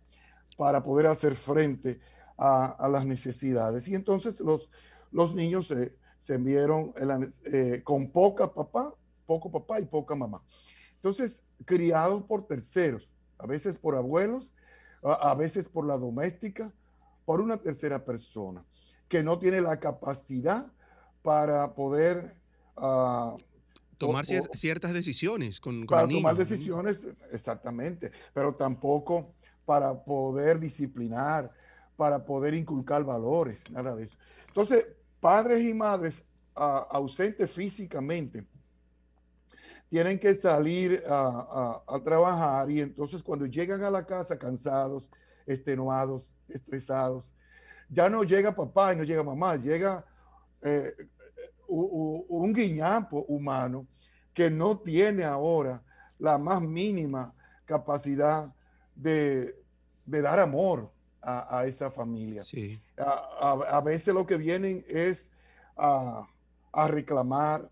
para 0.57 0.81
poder 0.81 1.07
hacer 1.07 1.35
frente 1.35 1.99
a, 2.37 2.87
las 2.89 3.05
necesidades. 3.05 3.85
Y 3.89 3.95
entonces 3.95 4.39
los, 4.39 4.69
los 5.11 5.35
niños 5.35 5.67
se, 5.67 5.93
se 6.21 6.37
vieron 6.37 6.93
eh, 7.51 7.81
con 7.83 8.09
poca 8.11 8.53
papá, 8.53 8.93
poco 9.25 9.51
papá 9.51 9.81
y 9.81 9.85
poca 9.85 10.15
mamá. 10.15 10.41
Entonces, 10.95 11.43
criados 11.65 12.23
por 12.23 12.47
terceros 12.47 13.13
a 13.39 13.47
veces 13.47 13.77
por 13.77 13.95
abuelos, 13.95 14.51
a, 15.01 15.33
veces 15.33 15.67
por 15.67 15.87
la 15.87 15.97
doméstica, 15.97 16.73
por 17.25 17.41
una 17.41 17.57
tercera 17.57 18.03
persona 18.05 18.63
que 19.07 19.23
no 19.23 19.39
tiene 19.39 19.61
la 19.61 19.79
capacidad 19.79 20.71
para 21.23 21.73
poder 21.73 22.35
ah, 22.77 23.35
tomar 23.97 24.25
ciertas 24.25 24.93
decisiones 24.93 25.59
con, 25.59 25.85
para 25.85 26.07
tomar 26.07 26.35
decisiones 26.35 26.99
exactamente 27.31 28.11
pero 28.33 28.55
tampoco 28.55 29.33
para 29.65 30.03
poder 30.03 30.59
disciplinar 30.59 31.51
para 31.97 32.23
poder 32.23 32.53
inculcar 32.53 33.03
valores 33.03 33.63
nada 33.69 33.95
de 33.95 34.05
eso. 34.05 34.17
Entonces 34.47 34.87
padres 35.19 35.63
y 35.63 35.73
madres 35.73 36.25
ah, 36.55 36.87
ausentes 36.91 37.51
físicamente 37.51 38.45
tienen 39.89 40.19
que 40.19 40.35
salir 40.35 41.03
a, 41.07 41.81
trabajar 42.03 42.69
y 42.69 42.81
entonces 42.81 43.23
cuando 43.23 43.45
llegan 43.45 43.83
a 43.83 43.89
la 43.89 44.05
casa 44.05 44.37
cansados, 44.37 45.09
extenuados, 45.45 46.33
estresados, 46.47 47.35
ya 47.89 48.09
no 48.09 48.23
llega 48.23 48.55
papá 48.55 48.93
y 48.93 48.97
no 48.97 49.03
llega 49.03 49.23
mamá, 49.23 49.55
llega 49.55 50.05
eh, 50.61 50.93
un 51.67 52.53
guiñapo 52.53 53.23
humano 53.27 53.87
que 54.33 54.49
no 54.49 54.77
tiene 54.77 55.23
ahora 55.23 55.81
la 56.19 56.37
más 56.37 56.61
mínima 56.61 57.33
capacidad 57.65 58.53
de, 58.95 59.55
dar 60.05 60.39
amor 60.39 60.91
a, 61.21 61.65
esa 61.65 61.91
familia. 61.91 62.43
Sí. 62.43 62.81
A, 62.97 63.81
veces 63.81 64.13
lo 64.13 64.25
que 64.25 64.37
vienen 64.37 64.83
es 64.87 65.31
a, 65.75 66.27
reclamar 66.87 67.69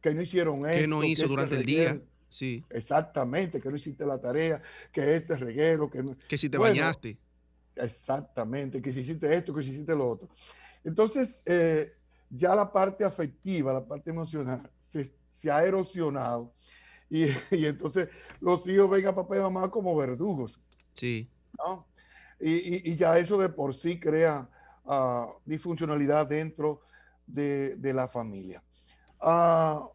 que 0.00 0.14
no 0.14 0.22
hicieron 0.22 0.66
esto. 0.66 0.80
Que 0.80 0.88
no 0.88 1.04
hizo 1.04 1.22
este 1.22 1.28
durante 1.28 1.56
el 1.56 1.66
día. 1.66 2.00
Sí. 2.28 2.64
Exactamente, 2.70 3.60
que 3.60 3.68
no 3.70 3.76
hiciste 3.76 4.06
la 4.06 4.20
tarea, 4.20 4.62
que 4.92 5.16
este 5.16 5.36
reguero, 5.36 5.90
que 5.90 6.16
Que 6.28 6.38
si 6.38 6.48
te 6.48 6.58
bañaste. 6.58 7.18
Exactamente, 7.74 8.80
que 8.80 8.92
si 8.92 9.00
hiciste 9.00 9.34
esto, 9.34 9.54
que 9.54 9.62
si 9.62 9.70
hiciste 9.70 9.94
lo 9.96 10.10
otro. 10.10 10.28
Entonces, 10.84 11.42
eh, 11.46 11.92
ya 12.30 12.54
la 12.54 12.72
parte 12.72 13.04
afectiva, 13.04 13.72
la 13.72 13.84
parte 13.84 14.10
emocional, 14.10 14.70
se, 14.80 15.50
ha 15.50 15.64
erosionado. 15.64 16.52
Y, 17.12 17.26
entonces 17.66 18.08
los 18.40 18.64
hijos 18.68 18.88
ven 18.88 19.04
a 19.04 19.12
papá 19.12 19.36
y 19.36 19.40
mamá 19.40 19.68
como 19.68 19.96
verdugos. 19.96 20.60
Sí. 20.94 21.28
Y, 22.38 22.94
ya 22.94 23.18
eso 23.18 23.36
de 23.36 23.48
por 23.48 23.74
sí 23.74 23.98
crea 23.98 24.48
ah, 24.86 25.28
disfuncionalidad 25.44 26.28
dentro 26.28 26.82
de, 27.26 27.92
la 27.92 28.06
familia. 28.06 28.62
Ah, 29.20 29.88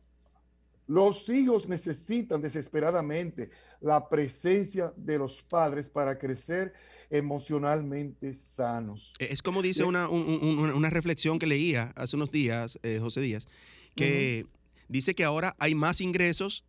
los 0.87 1.29
hijos 1.29 1.67
necesitan 1.67 2.41
desesperadamente 2.41 3.49
la 3.81 4.07
presencia 4.07 4.93
de 4.95 5.17
los 5.17 5.41
padres 5.41 5.89
para 5.89 6.17
crecer 6.17 6.73
emocionalmente 7.09 8.33
sanos. 8.33 9.13
E, 9.19 9.31
es 9.31 9.41
como 9.41 9.61
dice 9.61 9.83
una, 9.83 10.89
reflexión 10.89 11.39
que 11.39 11.47
leía 11.47 11.91
hace 11.95 12.15
unos 12.15 12.31
días, 12.31 12.79
eh, 12.83 12.99
José 12.99 13.21
Díaz, 13.21 13.47
que 13.95 14.45
dice 14.87 15.15
que 15.15 15.23
ahora 15.23 15.55
hay 15.59 15.75
más 15.75 16.01
ingresos, 16.01 16.63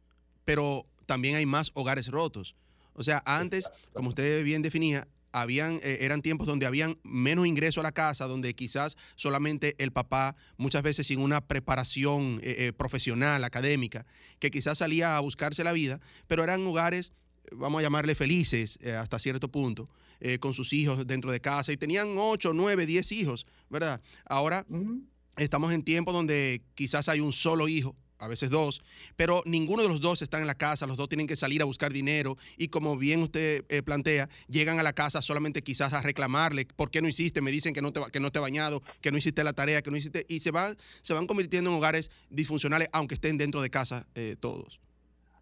pero 0.45 0.87
también 1.07 1.37
hay 1.37 1.47
más 1.47 1.71
hogares 1.75 2.09
rotos. 2.09 2.55
O 2.95 3.05
sea, 3.05 3.23
antes, 3.27 3.69
como 3.93 4.09
usted 4.09 4.43
bien 4.43 4.63
definía, 4.63 5.07
habían, 5.43 5.81
eh, 5.83 5.99
eran 6.01 6.23
tiempos 6.23 6.47
donde 6.47 6.67
habían 6.67 6.99
menos 7.03 7.47
ingreso 7.47 7.81
a 7.81 7.83
la 7.83 7.93
casa, 7.93 8.27
donde 8.27 8.55
quizás 8.55 8.97
solamente 9.17 9.75
el 9.79 9.93
papá, 9.93 10.37
muchas 10.57 10.83
veces 10.83 11.07
sin 11.07 11.21
una 11.21 11.41
preparación 11.41 12.41
eh, 12.43 12.73
profesional, 12.77 13.45
académica, 13.45 14.07
que 14.39 14.51
quizás 14.51 14.79
salía 14.79 15.17
a 15.17 15.21
buscarse 15.21 15.65
la 15.65 15.73
vida, 15.73 16.01
pero 16.27 16.43
eran 16.43 16.67
hogares, 16.67 17.13
vamos 17.53 17.81
a 17.81 17.83
llamarle 17.83 18.15
felices 18.15 18.79
hasta 18.85 19.19
cierto 19.19 19.49
punto, 19.49 19.89
eh, 20.19 20.39
con 20.39 20.55
sus 20.55 20.73
hijos 20.73 21.07
dentro 21.07 21.31
de 21.31 21.41
casa 21.41 21.73
y 21.73 21.77
tenían 21.77 22.15
8, 22.17 22.53
9, 22.55 22.87
10 22.87 23.13
hijos, 23.13 23.47
¿verdad? 23.69 24.01
Ahora 24.25 24.65
estamos 25.37 25.73
en 25.73 25.83
tiempos 25.83 26.15
donde 26.15 26.63
quizás 26.75 27.11
hay 27.11 27.21
un 27.21 27.35
solo 27.35 27.69
hijo, 27.69 27.95
a 28.19 28.29
veces 28.29 28.51
dos, 28.51 28.83
pero 29.17 29.43
ninguno 29.45 29.83
de 29.83 29.89
los 29.89 30.01
dos 30.01 30.23
está 30.23 30.39
en 30.39 30.47
la 30.47 30.55
casa, 30.55 30.87
los 30.87 30.97
dos 30.97 31.09
tienen 31.09 31.27
que 31.27 31.37
salir 31.37 31.63
a 31.63 31.65
buscar 31.65 31.93
dinero 31.93 32.37
y 32.57 32.69
como 32.69 32.97
bien 32.97 33.23
usted 33.23 33.65
eh, 33.69 33.83
plantea, 33.83 34.29
llegan 34.49 34.79
a 34.81 34.83
la 34.83 34.93
casa 34.93 35.23
solamente 35.23 35.63
quizás 35.63 35.93
a 35.93 36.03
reclamarle, 36.03 36.67
¿por 36.67 36.91
qué 36.91 37.03
no 37.03 37.09
hiciste? 37.09 37.41
Me 37.41 37.51
dicen 37.51 37.75
que 37.75 37.83
no 37.83 37.93
te, 37.93 38.01
que 38.13 38.21
no 38.21 38.33
te 38.33 38.39
bañado, 38.39 38.83
que 39.01 39.11
no 39.13 39.19
hiciste 39.19 39.45
la 39.45 39.53
tarea, 39.53 39.83
que 39.83 39.91
no 39.91 39.97
hiciste, 39.97 40.27
y 40.29 40.41
se 40.41 40.51
van, 40.51 40.77
se 41.03 41.15
van 41.15 41.27
convirtiendo 41.27 41.71
en 41.71 41.77
hogares 41.77 42.11
disfuncionales 42.31 42.89
aunque 42.93 43.15
estén 43.15 43.39
dentro 43.39 43.61
de 43.61 43.71
casa 43.71 44.07
eh, 44.15 44.37
todos. 44.39 44.81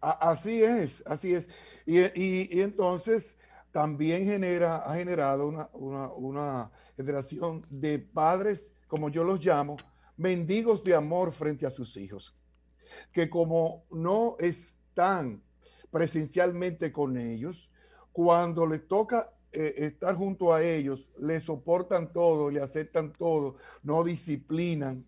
Así 0.01 0.61
es, 0.61 1.01
así 1.07 1.33
es. 1.33 1.49
y 1.85 2.59
entonces 2.61 3.35
también 3.75 4.23
genera, 4.23 4.77
ha 4.77 4.95
generado 4.95 5.49
una, 5.73 6.71
generación 6.95 7.65
de 7.69 7.99
padres, 7.99 8.71
como 8.87 9.09
yo 9.09 9.25
los 9.25 9.43
llamo, 9.43 9.75
mendigos 10.15 10.81
de 10.81 10.95
amor 10.95 11.33
frente 11.33 11.65
a 11.65 11.69
sus 11.69 11.97
hijos, 11.97 12.33
que 13.11 13.29
como 13.29 13.85
no 13.91 14.35
están 14.39 15.41
presencialmente 15.91 16.91
con 16.91 17.17
ellos, 17.17 17.71
cuando 18.11 18.65
les 18.65 18.87
toca 18.87 19.31
eh, 19.51 19.73
estar 19.77 20.15
junto 20.15 20.53
a 20.53 20.61
ellos, 20.61 21.07
le 21.19 21.39
soportan 21.39 22.11
todo, 22.11 22.49
le 22.49 22.61
aceptan 22.61 23.13
todo, 23.13 23.55
no 23.83 24.03
disciplinan, 24.03 25.05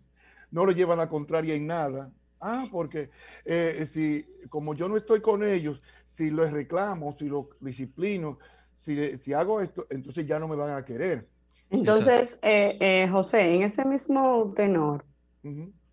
no 0.51 0.65
le 0.65 0.73
llevan 0.73 0.97
la 0.97 1.09
contraria 1.09 1.55
en 1.55 1.67
nada. 1.67 2.11
Ah, 2.39 2.67
porque 2.71 3.09
eh, 3.45 3.85
si 3.87 4.25
como 4.49 4.75
yo 4.75 4.87
no 4.87 4.95
estoy 4.95 5.21
con 5.21 5.43
ellos, 5.43 5.81
si 6.05 6.29
los 6.29 6.51
reclamo, 6.51 7.15
si 7.17 7.27
los 7.27 7.47
disciplino, 7.59 8.37
si, 8.75 9.33
hago 9.33 9.59
esto, 9.59 9.85
entonces 9.89 10.25
ya 10.25 10.39
no 10.39 10.47
me 10.47 10.55
van 10.55 10.71
a 10.71 10.85
querer. 10.85 11.27
Entonces, 11.69 12.39
eh, 12.41 12.77
eh, 12.79 13.07
José, 13.09 13.55
en 13.55 13.63
ese 13.63 13.83
mismo 13.83 14.53
tenor, 14.55 15.03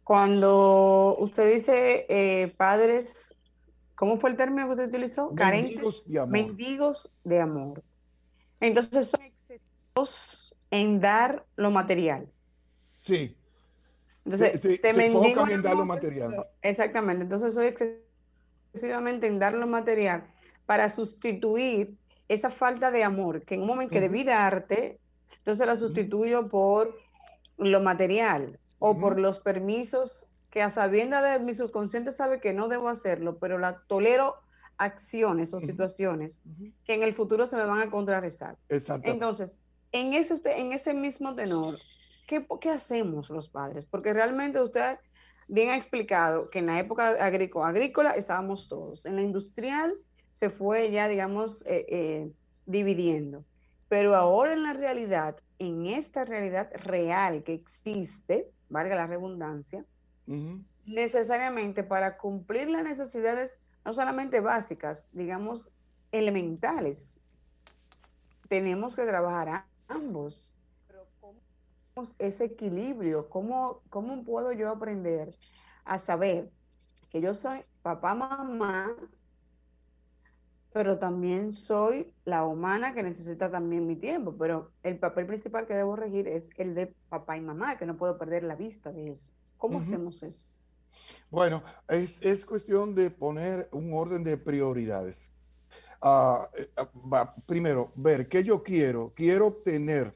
cuando 0.04 1.16
usted 1.18 1.54
dice 1.54 2.06
eh, 2.08 2.54
padres, 2.56 3.36
¿cómo 3.94 4.18
fue 4.18 4.30
el 4.30 4.36
término 4.36 4.66
que 4.66 4.72
usted 4.72 4.88
utilizó? 4.88 5.32
Mendigos 5.32 6.04
de 6.06 6.18
amor. 6.18 6.32
Mendigos 6.32 7.16
de 7.24 7.40
amor. 7.40 7.82
Entonces, 8.60 9.08
son 9.08 9.22
excesivos 9.22 10.56
en 10.70 11.00
dar 11.00 11.44
lo 11.56 11.70
material. 11.70 12.28
Sí. 13.00 13.34
Entonces, 14.26 14.60
te 14.60 14.90
en 14.90 15.62
dar 15.62 15.76
lo 15.76 15.86
material. 15.86 16.46
Exactamente. 16.60 17.24
Entonces, 17.24 17.54
soy 17.54 17.74
excesivamente 18.72 19.26
en 19.26 19.38
dar 19.38 19.54
lo 19.54 19.66
material 19.66 20.26
para 20.66 20.90
sustituir 20.90 21.96
esa 22.28 22.50
falta 22.50 22.90
de 22.90 23.04
amor 23.04 23.42
que 23.44 23.54
en 23.54 23.62
un 23.62 23.66
momento 23.66 23.92
que 23.92 24.00
debí 24.00 24.24
darte, 24.24 24.98
entonces 25.38 25.66
la 25.66 25.76
sustituyo 25.76 26.48
por 26.48 26.94
lo 27.58 27.80
material 27.80 28.58
o 28.86 28.98
por 28.98 29.18
los 29.18 29.40
permisos 29.40 30.30
que 30.50 30.62
a 30.62 30.70
sabienda 30.70 31.22
de 31.22 31.40
mi 31.40 31.54
subconsciente 31.54 32.12
sabe 32.12 32.40
que 32.40 32.52
no 32.52 32.68
debo 32.68 32.88
hacerlo, 32.88 33.38
pero 33.38 33.58
la 33.58 33.80
tolero 33.86 34.36
acciones 34.76 35.54
o 35.54 35.60
situaciones 35.60 36.42
que 36.84 36.94
en 36.94 37.02
el 37.02 37.14
futuro 37.14 37.46
se 37.46 37.56
me 37.56 37.64
van 37.64 37.80
a 37.80 37.90
contrarrestar. 37.90 38.56
Exacto. 38.68 39.10
Entonces, 39.10 39.60
en 39.92 40.12
ese, 40.12 40.38
en 40.58 40.72
ese 40.72 40.92
mismo 40.92 41.34
tenor, 41.34 41.78
¿qué, 42.26 42.46
¿qué 42.60 42.70
hacemos 42.70 43.30
los 43.30 43.48
padres? 43.48 43.86
Porque 43.86 44.12
realmente 44.12 44.60
usted 44.60 44.98
bien 45.48 45.70
ha 45.70 45.76
explicado 45.76 46.50
que 46.50 46.58
en 46.58 46.66
la 46.66 46.78
época 46.78 47.08
agrícola, 47.24 47.68
agrícola 47.68 48.10
estábamos 48.12 48.68
todos, 48.68 49.06
en 49.06 49.16
la 49.16 49.22
industrial 49.22 49.94
se 50.30 50.50
fue 50.50 50.90
ya, 50.90 51.08
digamos, 51.08 51.64
eh, 51.66 51.86
eh, 51.88 52.32
dividiendo. 52.66 53.44
Pero 53.88 54.14
ahora 54.14 54.52
en 54.52 54.62
la 54.62 54.72
realidad, 54.72 55.36
en 55.58 55.86
esta 55.86 56.24
realidad 56.24 56.70
real 56.74 57.44
que 57.44 57.52
existe, 57.54 58.50
valga 58.68 58.94
la 58.96 59.06
redundancia, 59.06 59.84
necesariamente 60.86 61.82
para 61.82 62.16
cumplir 62.16 62.70
las 62.70 62.84
necesidades 62.84 63.58
no 63.84 63.92
solamente 63.92 64.40
básicas, 64.40 65.10
digamos, 65.12 65.70
elementales, 66.10 67.22
tenemos 68.48 68.96
que 68.96 69.04
trabajar 69.04 69.48
a 69.48 69.66
ambos. 69.88 70.54
Pero 70.86 71.06
¿cómo 71.20 71.38
ese 72.18 72.44
equilibrio? 72.44 73.28
¿Cómo, 73.28 73.82
¿Cómo 73.90 74.24
puedo 74.24 74.52
yo 74.52 74.70
aprender 74.70 75.34
a 75.84 75.98
saber 75.98 76.50
que 77.10 77.20
yo 77.20 77.34
soy 77.34 77.64
papá, 77.82 78.14
mamá, 78.14 78.94
pero 80.74 80.98
también 80.98 81.52
soy 81.52 82.12
la 82.24 82.44
humana 82.44 82.94
que 82.94 83.04
necesita 83.04 83.48
también 83.48 83.86
mi 83.86 83.94
tiempo, 83.94 84.34
pero 84.36 84.72
el 84.82 84.98
papel 84.98 85.24
principal 85.24 85.68
que 85.68 85.74
debo 85.74 85.94
regir 85.94 86.26
es 86.26 86.50
el 86.56 86.74
de 86.74 86.92
papá 87.08 87.36
y 87.36 87.40
mamá, 87.40 87.78
que 87.78 87.86
no 87.86 87.96
puedo 87.96 88.18
perder 88.18 88.42
la 88.42 88.56
vista 88.56 88.90
de 88.90 89.12
eso. 89.12 89.30
¿Cómo 89.56 89.78
hacemos 89.78 90.20
eso? 90.24 90.48
Bueno, 91.30 91.62
es, 91.86 92.44
cuestión 92.44 92.92
de 92.92 93.08
poner 93.12 93.68
un 93.70 93.94
orden 93.94 94.24
de 94.24 94.36
prioridades. 94.36 95.30
Ah, 96.02 96.50
eh, 96.58 96.68
ah, 96.76 97.34
primero, 97.46 97.92
ver 97.94 98.28
qué 98.28 98.42
yo 98.42 98.64
quiero. 98.64 99.12
Quiero 99.14 99.52
tener 99.52 100.10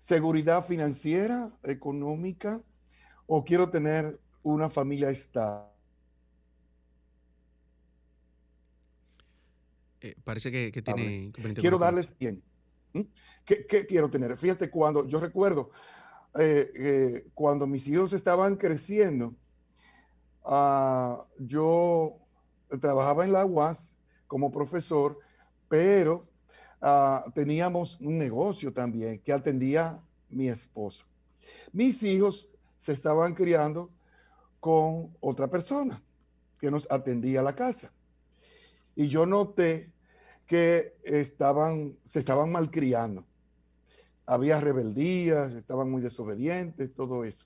seguridad 0.00 0.64
financiera, 0.64 1.50
económica, 1.62 2.62
o 3.26 3.44
quiero 3.44 3.68
tener 3.68 4.18
una 4.42 4.70
familia 4.70 5.10
estable 5.10 5.79
Eh, 10.00 10.14
parece 10.24 10.50
que, 10.50 10.82
tiene... 10.82 11.32
Quiero 11.54 11.78
darles 11.78 12.16
bien. 12.18 12.42
¿Qué, 13.44 13.86
quiero 13.86 14.10
tener? 14.10 14.36
Fíjate, 14.36 14.70
cuando 14.70 15.06
yo 15.06 15.20
recuerdo, 15.20 15.70
eh, 16.38 16.70
eh, 16.74 17.26
cuando 17.34 17.66
mis 17.66 17.86
hijos 17.86 18.12
estaban 18.12 18.56
creciendo, 18.56 19.34
ah, 20.44 21.26
yo 21.38 22.16
trabajaba 22.80 23.24
en 23.24 23.32
la 23.32 23.44
UAS 23.44 23.96
como 24.26 24.50
profesor, 24.50 25.18
pero 25.68 26.26
ah, 26.80 27.24
teníamos 27.34 28.00
un 28.00 28.18
negocio 28.18 28.72
también 28.72 29.20
que 29.20 29.32
atendía 29.32 30.02
mi 30.30 30.48
esposa. 30.48 31.04
Mis 31.72 32.02
hijos 32.02 32.48
se 32.78 32.92
estaban 32.92 33.34
criando 33.34 33.90
con 34.60 35.14
otra 35.20 35.48
persona 35.48 36.02
que 36.58 36.70
nos 36.70 36.90
atendía 36.90 37.42
la 37.42 37.54
casa 37.54 37.92
y 38.96 39.08
yo 39.08 39.26
noté 39.26 39.92
que 40.46 40.96
estaban, 41.04 41.96
se 42.06 42.18
estaban 42.18 42.50
malcriando. 42.50 43.24
Había 44.26 44.60
rebeldías, 44.60 45.52
estaban 45.52 45.90
muy 45.90 46.02
desobedientes, 46.02 46.92
todo 46.94 47.24
eso. 47.24 47.44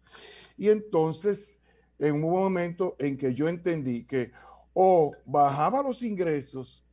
Y 0.57 0.71
entonces, 0.71 1.59
en 1.99 2.15
un 2.17 2.33
momento 2.33 2.97
en 2.99 3.17
que 3.17 3.35
yo 3.35 3.49
entendí 3.49 4.05
que 4.05 4.33
o 4.75 5.13
bajaba 5.25 5.83
los 5.83 6.03
ingresos 6.03 6.85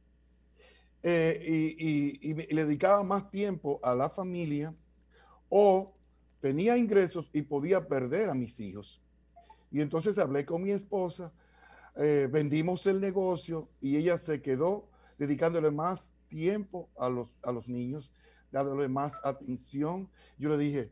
eh, 1.04 1.76
y, 1.80 2.34
le 2.54 2.66
dedicaba 2.66 3.04
más 3.04 3.32
tiempo 3.32 3.80
a 3.82 3.96
la 3.96 4.10
familia, 4.10 4.76
o 5.50 5.96
tenía 6.40 6.78
ingresos 6.78 7.30
y 7.34 7.42
podía 7.42 7.88
perder 7.88 8.30
a 8.30 8.36
mis 8.36 8.60
hijos. 8.60 9.02
Y 9.72 9.82
entonces 9.82 10.18
hablé 10.18 10.46
con 10.46 10.62
mi 10.62 10.72
esposa, 10.72 11.34
eh, 11.96 12.28
vendimos 12.32 12.86
el 12.86 13.02
negocio 13.02 13.70
y 13.82 13.98
ella 13.98 14.18
se 14.18 14.42
quedó 14.42 14.88
dedicándole 15.18 15.72
más 15.72 16.14
tiempo 16.28 16.90
a 16.98 17.10
los, 17.10 17.34
a 17.44 17.52
los 17.52 17.68
niños, 17.68 18.12
dándole 18.52 18.88
más 18.88 19.14
atención. 19.24 20.10
Yo 20.38 20.50
le 20.50 20.58
dije, 20.58 20.92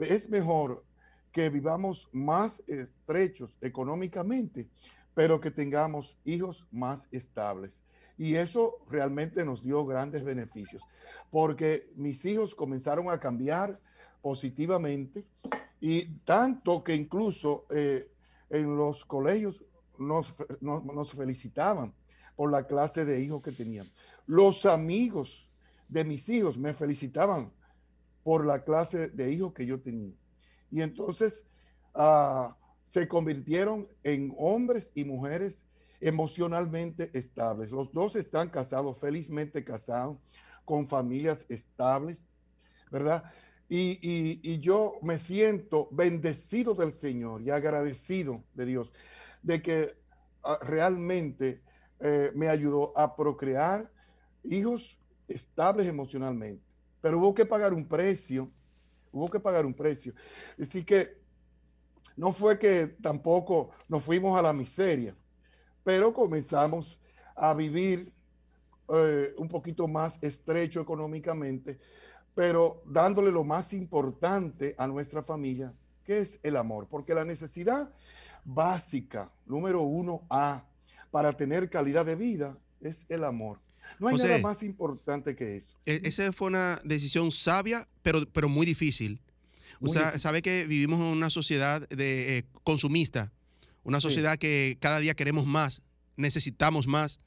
es 0.00 0.28
mejor 0.28 0.84
que 1.32 1.50
vivamos 1.50 2.08
más 2.12 2.62
estrechos 2.66 3.56
económicamente, 3.60 4.68
pero 5.14 5.40
que 5.40 5.50
tengamos 5.50 6.16
hijos 6.24 6.66
más 6.70 7.08
estables. 7.12 7.82
Y 8.16 8.34
eso 8.34 8.78
realmente 8.88 9.44
nos 9.44 9.62
dio 9.62 9.84
grandes 9.84 10.24
beneficios, 10.24 10.82
porque 11.30 11.88
mis 11.94 12.24
hijos 12.24 12.54
comenzaron 12.54 13.10
a 13.10 13.20
cambiar 13.20 13.78
positivamente 14.20 15.24
y 15.80 16.06
tanto 16.24 16.82
que 16.82 16.94
incluso 16.94 17.66
eh, 17.70 18.10
en 18.50 18.76
los 18.76 19.04
colegios 19.04 19.64
nos, 19.98 20.34
nos, 20.60 21.12
felicitaban 21.12 21.94
por 22.36 22.50
la 22.50 22.66
clase 22.66 23.04
de 23.04 23.20
hijos 23.20 23.42
que 23.42 23.52
tenían. 23.52 23.90
Los 24.26 24.66
amigos 24.66 25.48
de 25.88 26.04
mis 26.04 26.28
hijos 26.28 26.56
me 26.56 26.74
felicitaban 26.74 27.52
por 28.22 28.46
la 28.46 28.64
clase 28.64 29.08
de 29.08 29.32
hijos 29.32 29.52
que 29.52 29.66
yo 29.66 29.80
tenía. 29.80 30.14
Y 30.70 30.82
entonces 30.82 31.46
ah, 31.94 32.56
se 32.84 33.08
convirtieron 33.08 33.88
en 34.02 34.34
hombres 34.38 34.92
y 34.94 35.04
mujeres 35.04 35.64
emocionalmente 36.00 37.10
estables. 37.14 37.70
Los 37.70 37.92
dos 37.92 38.16
están 38.16 38.50
casados, 38.50 38.98
felizmente 38.98 39.64
casados, 39.64 40.18
con 40.64 40.86
familias 40.86 41.46
estables, 41.48 42.24
¿verdad? 42.90 43.24
Y, 43.68 44.58
yo 44.60 44.98
me 45.02 45.18
siento 45.18 45.88
bendecido 45.90 46.74
del 46.74 46.92
Señor 46.92 47.42
y 47.42 47.50
agradecido 47.50 48.42
de 48.54 48.66
Dios 48.66 48.90
de 49.42 49.62
que 49.62 49.96
ah, 50.42 50.58
realmente 50.62 51.62
eh, 52.00 52.32
me 52.34 52.48
ayudó 52.48 52.96
a 52.96 53.14
procrear 53.14 53.90
hijos 54.44 54.98
estables 55.26 55.86
emocionalmente. 55.86 56.62
Pero 57.00 57.18
hubo 57.18 57.34
que 57.34 57.46
pagar 57.46 57.72
un 57.72 57.86
precio, 57.86 58.50
hubo 59.12 59.30
que 59.30 59.40
pagar 59.40 59.66
un 59.66 59.74
precio. 59.74 60.14
Así 60.60 60.84
que 60.84 61.18
no 62.16 62.32
fue 62.32 62.58
que 62.58 62.88
tampoco 63.00 63.70
nos 63.88 64.02
fuimos 64.02 64.38
a 64.38 64.42
la 64.42 64.52
miseria, 64.52 65.14
pero 65.84 66.12
comenzamos 66.12 66.98
a 67.36 67.54
vivir 67.54 68.12
eh, 68.88 69.34
un 69.38 69.48
poquito 69.48 69.86
más 69.86 70.18
estrecho 70.22 70.80
económicamente 70.80 71.78
pero 72.38 72.84
dándole 72.86 73.32
lo 73.32 73.42
más 73.42 73.72
importante 73.72 74.76
a 74.78 74.86
nuestra 74.86 75.24
familia, 75.24 75.74
que 76.04 76.18
es 76.18 76.38
el 76.44 76.54
amor, 76.54 76.86
porque 76.88 77.12
la 77.12 77.24
necesidad 77.24 77.92
básica, 78.48 79.30
número 79.46 79.82
uno 79.82 80.22
A, 80.30 80.64
para 81.10 81.32
tener 81.32 81.68
calidad 81.68 82.06
de 82.06 82.16
vida, 82.16 82.58
es 82.80 83.04
el 83.08 83.24
amor. 83.24 83.60
No 83.98 84.08
hay 84.08 84.16
nada 84.16 84.38
más 84.38 84.62
importante 84.62 85.34
que 85.36 85.56
eso. 85.56 85.76
E, 85.86 86.00
esa 86.04 86.32
fue 86.32 86.48
una 86.48 86.78
decisión 86.84 87.30
sabia, 87.30 87.86
pero, 88.02 88.26
pero 88.32 88.48
muy 88.48 88.66
difícil. 88.66 89.20
o 89.80 89.88
sea, 89.88 90.18
sabe 90.18 90.42
que 90.42 90.66
vivimos 90.66 90.98
en 91.00 91.06
una 91.06 91.30
sociedad 91.30 91.86
de 91.88 92.38
eh, 92.38 92.44
consumista, 92.64 93.32
una 93.84 94.00
sociedad 94.00 94.36
que 94.38 94.76
cada 94.80 94.98
día 94.98 95.14
queremos 95.14 95.46
más, 95.46 95.82
necesitamos 96.16 96.86
más 96.86 97.20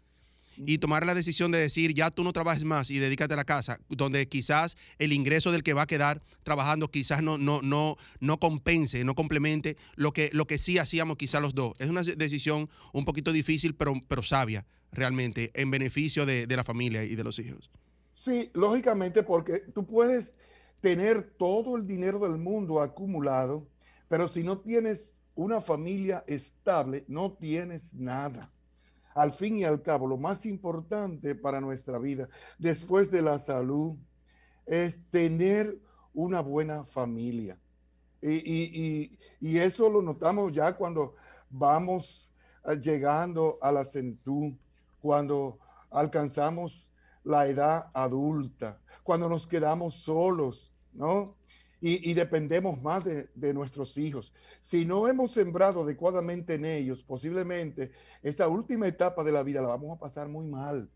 y 0.57 0.77
tomar 0.77 1.05
la 1.05 1.15
decisión 1.15 1.51
de 1.51 1.59
decir, 1.59 1.93
ya 1.93 2.11
tú 2.11 2.23
no 2.23 2.33
trabajes 2.33 2.63
más 2.63 2.89
y 2.89 2.99
dedícate 2.99 3.33
a 3.33 3.37
la 3.37 3.45
casa, 3.45 3.79
donde 3.89 4.27
quizás 4.27 4.77
el 4.99 5.13
ingreso 5.13 5.51
del 5.51 5.63
que 5.63 5.73
va 5.73 5.83
a 5.83 5.87
quedar 5.87 6.21
trabajando 6.43 6.89
quizás 6.89 7.23
no, 7.23 7.37
no, 7.37 7.61
no, 7.61 7.97
no 8.19 8.39
compense, 8.39 9.03
no 9.03 9.15
complemente 9.15 9.77
lo 9.95 10.13
que, 10.13 10.29
lo 10.33 10.45
que 10.45 10.57
sí 10.57 10.77
hacíamos 10.77 11.17
quizás 11.17 11.41
los 11.41 11.55
dos. 11.55 11.73
Es 11.79 11.89
una 11.89 12.03
decisión 12.03 12.69
un 12.93 13.05
poquito 13.05 13.31
difícil, 13.31 13.75
pero, 13.75 13.93
pero 14.07 14.23
sabia 14.23 14.65
realmente, 14.91 15.51
en 15.53 15.71
beneficio 15.71 16.25
de, 16.25 16.47
de 16.47 16.55
la 16.55 16.63
familia 16.63 17.03
y 17.03 17.15
de 17.15 17.23
los 17.23 17.39
hijos. 17.39 17.69
Sí, 18.13 18.51
lógicamente, 18.53 19.23
porque 19.23 19.59
tú 19.73 19.85
puedes 19.85 20.33
tener 20.81 21.21
todo 21.21 21.77
el 21.77 21.87
dinero 21.87 22.19
del 22.19 22.37
mundo 22.37 22.81
acumulado, 22.81 23.67
pero 24.09 24.27
si 24.27 24.43
no 24.43 24.57
tienes 24.57 25.09
una 25.35 25.61
familia 25.61 26.23
estable, 26.27 27.05
no 27.07 27.31
tienes 27.33 27.93
nada 27.93 28.51
al 29.13 29.32
fin 29.32 29.58
y 29.58 29.63
al 29.63 29.82
cabo, 29.82 30.08
lo 30.08 30.17
más 30.17 30.45
importante 30.45 31.36
para 31.36 31.62
nuestra 31.62 31.97
vida, 31.97 32.30
después 32.58 33.12
de 33.12 33.21
la 33.21 33.39
salud, 33.39 33.97
es 34.65 35.00
tener 35.10 35.80
una 36.13 36.41
buena 36.41 36.86
familia. 36.86 37.60
Y, 38.21 39.17
eso 39.41 39.89
lo 39.89 40.02
notamos 40.02 40.52
ya 40.52 40.74
cuando 40.76 41.15
vamos 41.50 42.32
eh, 42.65 42.80
llegando 42.80 43.58
a 43.62 43.71
la 43.71 43.84
centú, 43.84 44.56
cuando 45.02 45.58
alcanzamos 45.89 46.88
la 47.24 47.47
edad 47.47 47.89
adulta, 47.93 48.80
cuando 49.04 49.28
nos 49.28 49.47
quedamos 49.47 49.95
solos, 49.95 50.71
¿no? 50.93 51.36
Y, 51.84 52.13
dependemos 52.13 52.82
más 52.84 53.04
de, 53.04 53.54
nuestros 53.54 53.98
hijos. 53.98 54.32
Si 54.62 54.86
no 54.86 55.08
hemos 55.08 55.32
sembrado 55.32 55.82
adecuadamente 55.82 56.54
en 56.54 56.65
ellos, 56.65 57.04
posiblemente 57.04 57.91
esa 58.22 58.48
última 58.48 58.88
etapa 58.88 59.24
de 59.24 59.32
la 59.32 59.41
vida 59.41 59.62
la 59.62 59.67
vamos 59.67 59.98
a 59.98 60.00
pasar 60.00 60.30
muy 60.30 60.46
mal. 60.46 60.88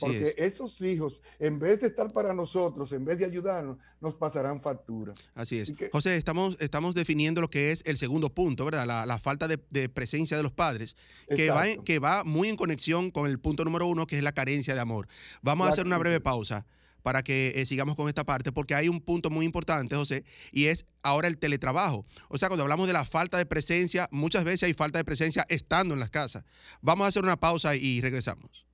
porque 0.00 0.34
esos 0.36 0.80
hijos, 0.80 1.22
en 1.38 1.58
vez 1.60 1.80
de 1.80 1.86
estar 1.86 2.12
para 2.12 2.34
nosotros, 2.34 2.92
en 2.92 3.04
vez 3.04 3.18
de 3.18 3.24
ayudarnos, 3.24 3.78
nos 4.00 4.14
pasarán 4.14 4.60
factura. 4.60 5.14
Así 5.34 5.60
es. 5.60 5.72
José, 5.92 6.16
estamos, 6.16 6.56
estamos 6.60 6.96
definiendo 6.96 7.40
lo 7.40 7.48
que 7.48 7.70
es 7.70 7.82
el 7.84 7.96
segundo 7.96 8.28
punto, 8.28 8.64
¿verdad? 8.64 9.06
La, 9.06 9.18
falta 9.18 9.46
de, 9.46 9.88
presencia 9.88 10.36
de 10.36 10.42
los 10.42 10.52
padres, 10.52 10.96
que 11.28 11.50
va, 11.50 11.64
que 11.84 12.00
va 12.00 12.24
muy 12.24 12.48
en 12.48 12.56
conexión 12.56 13.12
con 13.12 13.28
el 13.28 13.38
punto 13.38 13.64
número 13.64 13.86
uno, 13.86 14.08
que 14.08 14.16
es 14.16 14.24
la 14.24 14.32
carencia 14.32 14.74
de 14.74 14.80
amor. 14.80 15.06
Vamos 15.40 15.68
a 15.68 15.70
hacer 15.70 15.86
una 15.86 15.98
breve 15.98 16.20
pausa 16.20 16.66
para 17.02 17.22
que 17.22 17.52
eh, 17.56 17.66
sigamos 17.66 17.96
con 17.96 18.08
esta 18.08 18.24
parte, 18.24 18.52
porque 18.52 18.74
hay 18.74 18.88
un 18.88 19.00
punto 19.00 19.30
muy 19.30 19.44
importante, 19.44 19.96
José, 19.96 20.24
y 20.52 20.66
es 20.66 20.84
ahora 21.02 21.28
el 21.28 21.38
teletrabajo. 21.38 22.06
O 22.28 22.38
sea, 22.38 22.48
cuando 22.48 22.62
hablamos 22.62 22.86
de 22.86 22.92
la 22.92 23.04
falta 23.04 23.38
de 23.38 23.46
presencia, 23.46 24.08
muchas 24.10 24.44
veces 24.44 24.64
hay 24.64 24.74
falta 24.74 24.98
de 24.98 25.04
presencia 25.04 25.44
estando 25.48 25.94
en 25.94 26.00
las 26.00 26.10
casas. 26.10 26.44
Vamos 26.80 27.04
a 27.04 27.08
hacer 27.08 27.22
una 27.22 27.36
pausa 27.36 27.74
y 27.74 28.00
regresamos. 28.00 28.66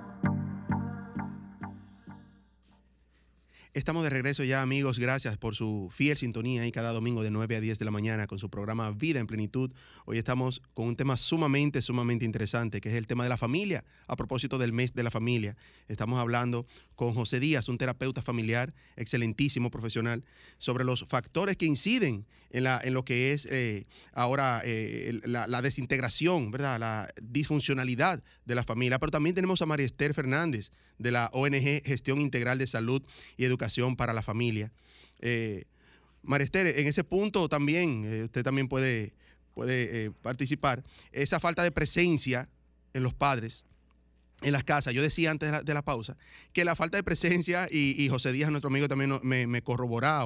Estamos 3.73 4.03
de 4.03 4.09
regreso 4.09 4.43
ya, 4.43 4.61
amigos. 4.61 4.99
Gracias 4.99 5.37
por 5.37 5.55
su 5.55 5.87
fiel 5.93 6.17
sintonía 6.17 6.67
y 6.67 6.73
cada 6.73 6.91
domingo 6.91 7.23
de 7.23 7.31
9 7.31 7.55
a 7.55 7.61
10 7.61 7.79
de 7.79 7.85
la 7.85 7.91
mañana 7.91 8.27
con 8.27 8.37
su 8.37 8.49
programa 8.49 8.91
Vida 8.91 9.21
en 9.21 9.27
Plenitud. 9.27 9.71
Hoy 10.03 10.17
estamos 10.17 10.61
con 10.73 10.87
un 10.87 10.97
tema 10.97 11.15
sumamente, 11.15 11.81
sumamente 11.81 12.25
interesante, 12.25 12.81
que 12.81 12.89
es 12.89 12.95
el 12.95 13.07
tema 13.07 13.23
de 13.23 13.29
la 13.29 13.37
familia. 13.37 13.85
A 14.07 14.17
propósito 14.17 14.57
del 14.57 14.73
mes 14.73 14.93
de 14.93 15.03
la 15.03 15.09
familia, 15.09 15.55
estamos 15.87 16.19
hablando 16.19 16.65
con 17.01 17.15
José 17.15 17.39
Díaz, 17.39 17.67
un 17.67 17.79
terapeuta 17.79 18.21
familiar, 18.21 18.75
excelentísimo 18.95 19.71
profesional, 19.71 20.23
sobre 20.59 20.83
los 20.83 21.03
factores 21.05 21.57
que 21.57 21.65
inciden 21.65 22.27
en, 22.51 22.63
la, 22.63 22.79
en 22.83 22.93
lo 22.93 23.03
que 23.03 23.33
es 23.33 23.47
eh, 23.49 23.87
ahora 24.13 24.61
eh, 24.63 25.19
la, 25.23 25.61
desintegración, 25.63 26.51
¿verdad? 26.51 26.79
La 26.79 27.11
disfuncionalidad 27.19 28.21
de 28.45 28.53
la 28.53 28.63
familia. 28.63 28.99
Pero 28.99 29.11
también 29.11 29.33
tenemos 29.33 29.63
a 29.63 29.65
María 29.65 29.87
Esther 29.87 30.13
Fernández 30.13 30.69
de 30.99 31.09
la 31.09 31.31
ONG 31.33 31.83
Gestión 31.83 32.21
Integral 32.21 32.59
de 32.59 32.67
Salud 32.67 33.01
y 33.35 33.45
Educación 33.45 33.95
para 33.95 34.13
la 34.13 34.21
Familia. 34.21 34.71
Eh, 35.21 35.63
María 36.21 36.45
Esther, 36.45 36.67
en 36.67 36.85
ese 36.85 37.03
punto 37.03 37.49
también, 37.49 38.25
usted 38.25 38.43
también 38.43 38.67
puede, 38.67 39.15
puede 39.55 40.11
participar, 40.21 40.83
esa 41.11 41.39
falta 41.39 41.63
de 41.63 41.71
presencia 41.71 42.47
en 42.93 43.01
los 43.01 43.15
padres 43.15 43.65
en 44.41 44.53
las 44.53 44.63
casas. 44.63 44.93
Yo 44.93 45.01
decía 45.01 45.31
antes 45.31 45.63
de 45.63 45.73
la, 45.73 45.81
pausa 45.81 46.17
que 46.53 46.65
la 46.65 46.75
falta 46.75 46.97
de 46.97 47.03
presencia, 47.03 47.67
y, 47.71 48.07
José 48.09 48.31
Díaz, 48.31 48.51
nuestro 48.51 48.69
amigo, 48.69 48.87
también 48.87 49.19
me, 49.23 49.61
corroborará 49.61 50.25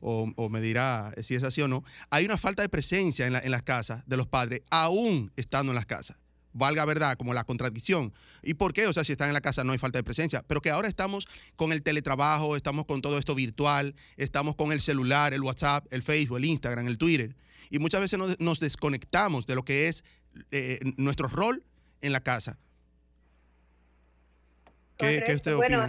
o, 0.00 0.48
me 0.48 0.60
dirá 0.60 1.12
si 1.22 1.34
es 1.34 1.42
así 1.42 1.60
o 1.62 1.68
no, 1.68 1.84
hay 2.10 2.24
una 2.24 2.36
falta 2.36 2.62
de 2.62 2.68
presencia 2.68 3.26
en, 3.26 3.50
las 3.50 3.62
casas 3.62 4.02
de 4.06 4.16
los 4.16 4.26
padres, 4.26 4.62
aún 4.70 5.32
estando 5.36 5.72
en 5.72 5.76
las 5.76 5.86
casas. 5.86 6.16
Valga 6.52 6.84
verdad, 6.84 7.16
como 7.16 7.32
la 7.32 7.44
contradicción. 7.44 8.12
¿Y 8.42 8.54
por 8.54 8.72
qué? 8.72 8.88
O 8.88 8.92
sea, 8.92 9.04
si 9.04 9.12
están 9.12 9.28
en 9.28 9.34
la 9.34 9.40
casa 9.40 9.62
no 9.62 9.70
hay 9.70 9.78
falta 9.78 9.98
de 9.98 10.02
presencia. 10.02 10.42
Pero 10.48 10.60
que 10.60 10.70
ahora 10.70 10.88
estamos 10.88 11.28
con 11.54 11.70
el 11.70 11.84
teletrabajo, 11.84 12.56
estamos 12.56 12.86
con 12.86 13.02
todo 13.02 13.18
esto 13.18 13.36
virtual, 13.36 13.94
estamos 14.16 14.56
con 14.56 14.72
el 14.72 14.80
celular, 14.80 15.32
el 15.32 15.42
WhatsApp, 15.42 15.86
el 15.92 16.02
Facebook, 16.02 16.38
el 16.38 16.46
Instagram, 16.46 16.88
el 16.88 16.98
Twitter. 16.98 17.36
Y 17.70 17.78
muchas 17.78 18.00
veces 18.00 18.18
nos, 18.40 18.58
desconectamos 18.58 19.46
de 19.46 19.54
lo 19.54 19.64
que 19.64 19.86
es 19.86 20.02
eh, 20.50 20.80
nuestro 20.96 21.28
rol 21.28 21.62
en 22.00 22.12
la 22.12 22.20
casa 22.20 22.58
¿Qué, 25.00 25.34
usted 25.34 25.54
bueno, 25.54 25.86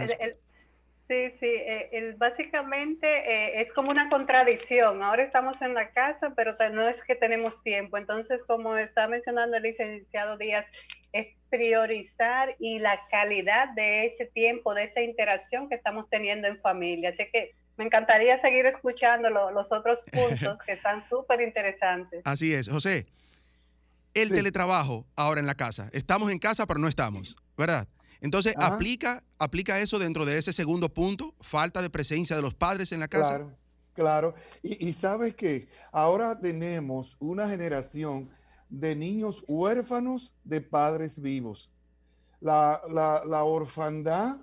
sí, 1.08 1.30
sí, 1.40 1.46
eh, 1.46 2.14
básicamente 2.16 3.06
eh, 3.06 3.60
es 3.60 3.72
como 3.72 3.90
una 3.90 4.08
contradicción. 4.08 5.02
Ahora 5.02 5.22
estamos 5.22 5.60
en 5.60 5.74
la 5.74 5.90
casa, 5.90 6.32
pero 6.34 6.56
no 6.72 6.88
es 6.88 7.02
que 7.02 7.14
tenemos 7.14 7.62
tiempo. 7.62 7.98
Entonces, 7.98 8.40
como 8.46 8.76
está 8.76 9.08
mencionando 9.08 9.56
el 9.56 9.64
licenciado 9.64 10.38
Díaz, 10.38 10.64
es 11.12 11.28
priorizar 11.50 12.56
y 12.58 12.78
la 12.78 12.98
calidad 13.10 13.68
de 13.74 14.06
ese 14.06 14.26
tiempo, 14.26 14.74
de 14.74 14.84
esa 14.84 15.02
interacción 15.02 15.68
que 15.68 15.74
estamos 15.74 16.08
teniendo 16.08 16.48
en 16.48 16.58
familia. 16.60 17.10
Así 17.10 17.28
que 17.30 17.54
me 17.76 17.84
encantaría 17.84 18.38
seguir 18.38 18.66
escuchando 18.66 19.28
los 19.28 19.70
otros 19.70 19.98
puntos 20.12 20.58
que 20.64 20.72
están 20.72 21.06
súper 21.08 21.40
interesantes. 21.42 22.22
Así 22.24 22.54
es, 22.54 22.68
José. 22.68 23.06
El 24.14 24.30
teletrabajo 24.30 25.06
ahora 25.16 25.40
en 25.40 25.46
la 25.46 25.54
casa. 25.54 25.88
Estamos 25.92 26.30
en 26.30 26.38
casa, 26.38 26.66
pero 26.66 26.78
no 26.78 26.88
estamos, 26.88 27.34
¿verdad? 27.56 27.88
Entonces, 28.22 28.54
aplica, 28.56 29.24
aplica 29.36 29.80
eso 29.80 29.98
dentro 29.98 30.24
de 30.24 30.38
ese 30.38 30.52
segundo 30.52 30.88
punto, 30.88 31.34
falta 31.40 31.82
de 31.82 31.90
presencia 31.90 32.36
de 32.36 32.42
los 32.42 32.54
padres 32.54 32.92
en 32.92 33.00
la 33.00 33.08
casa. 33.08 33.38
Claro, 33.38 33.56
claro. 33.94 34.34
Y, 34.62 34.92
sabes 34.92 35.34
que 35.34 35.68
ahora 35.90 36.38
tenemos 36.38 37.16
una 37.18 37.48
generación 37.48 38.30
de 38.68 38.94
niños 38.94 39.42
huérfanos 39.48 40.32
de 40.44 40.60
padres 40.60 41.20
vivos. 41.20 41.68
La, 42.40 42.80
orfandad 43.44 44.36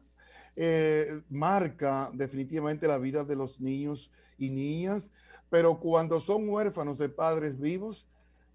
eh, 0.58 1.22
marca 1.30 2.12
definitivamente 2.14 2.86
la 2.86 2.98
vida 2.98 3.24
de 3.24 3.38
los 3.38 3.62
niños 3.62 4.12
y 4.38 4.50
niñas, 4.50 5.10
pero 5.50 5.80
cuando 5.80 6.20
son 6.20 6.50
huérfanos 6.50 6.98
de 6.98 7.08
padres 7.08 7.58
vivos, 7.58 8.08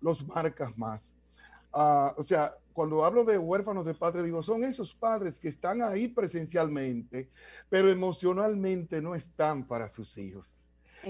los 0.03 0.27
marcas 0.27 0.77
más. 0.77 1.15
Ah, 1.73 2.15
o 2.19 2.23
sea, 2.23 2.55
cuando 2.75 3.05
hablo 3.05 3.25
de 3.25 3.39
huérfanos 3.39 3.87
de 3.87 3.95
padre 3.95 4.23
vivo, 4.23 4.43
son 4.43 4.65
esos 4.65 4.95
padres 4.97 5.39
que 5.39 5.49
están 5.49 5.81
ahí 5.81 6.09
presencialmente, 6.09 7.31
pero 7.71 7.89
emocionalmente 7.89 9.01
no 9.01 9.15
están 9.15 9.65
para 9.67 9.89
sus 9.89 10.19
hijos. 10.19 10.63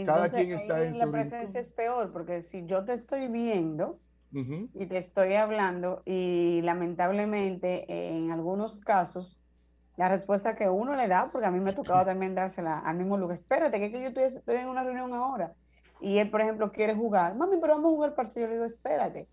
Cada 0.05 0.29
quien 0.29 0.53
está 0.53 0.85
en 0.85 0.99
la 0.99 1.11
presencia 1.11 1.59
es 1.59 1.73
peor, 1.73 2.13
porque 2.13 2.43
si 2.43 2.67
yo 2.67 2.85
te 2.85 2.93
estoy 2.93 3.29
viendo 3.29 3.99
y 4.31 4.87
te 4.87 4.99
estoy 4.99 5.35
hablando, 5.35 6.03
y 6.05 6.61
lamentablemente 6.63 7.87
en 7.89 8.31
algunos 8.31 8.81
casos, 8.81 9.41
la 9.97 10.09
respuesta 10.09 10.57
que 10.57 10.69
uno 10.69 10.95
le 10.97 11.09
da, 11.09 11.31
porque 11.31 11.47
a 11.47 11.51
mí 11.51 11.61
me 11.61 11.71
ha 11.71 11.75
tocado 11.75 12.05
también 12.05 12.35
dársela 12.35 12.81
al 12.81 12.97
mismo 12.97 13.17
lugar, 13.17 13.39
espérate, 13.39 13.81
que, 13.81 13.91
que 13.91 14.03
yo 14.03 14.09
estoy, 14.09 14.25
estoy, 14.25 14.57
en 14.57 14.69
una 14.69 14.85
reunión 14.85 15.15
ahora, 15.15 15.55
y 16.01 16.19
él, 16.19 16.31
por 16.31 16.43
ejemplo, 16.43 16.73
quiere 16.73 16.95
jugar, 16.95 17.37
mami, 17.37 17.57
pero 17.59 17.75
vamos 17.75 17.93
a 17.93 17.95
jugar 17.95 18.15
partido, 18.15 18.43
yo 18.43 18.49
le 18.49 18.55
digo, 18.55 18.67
espérate 18.67 19.29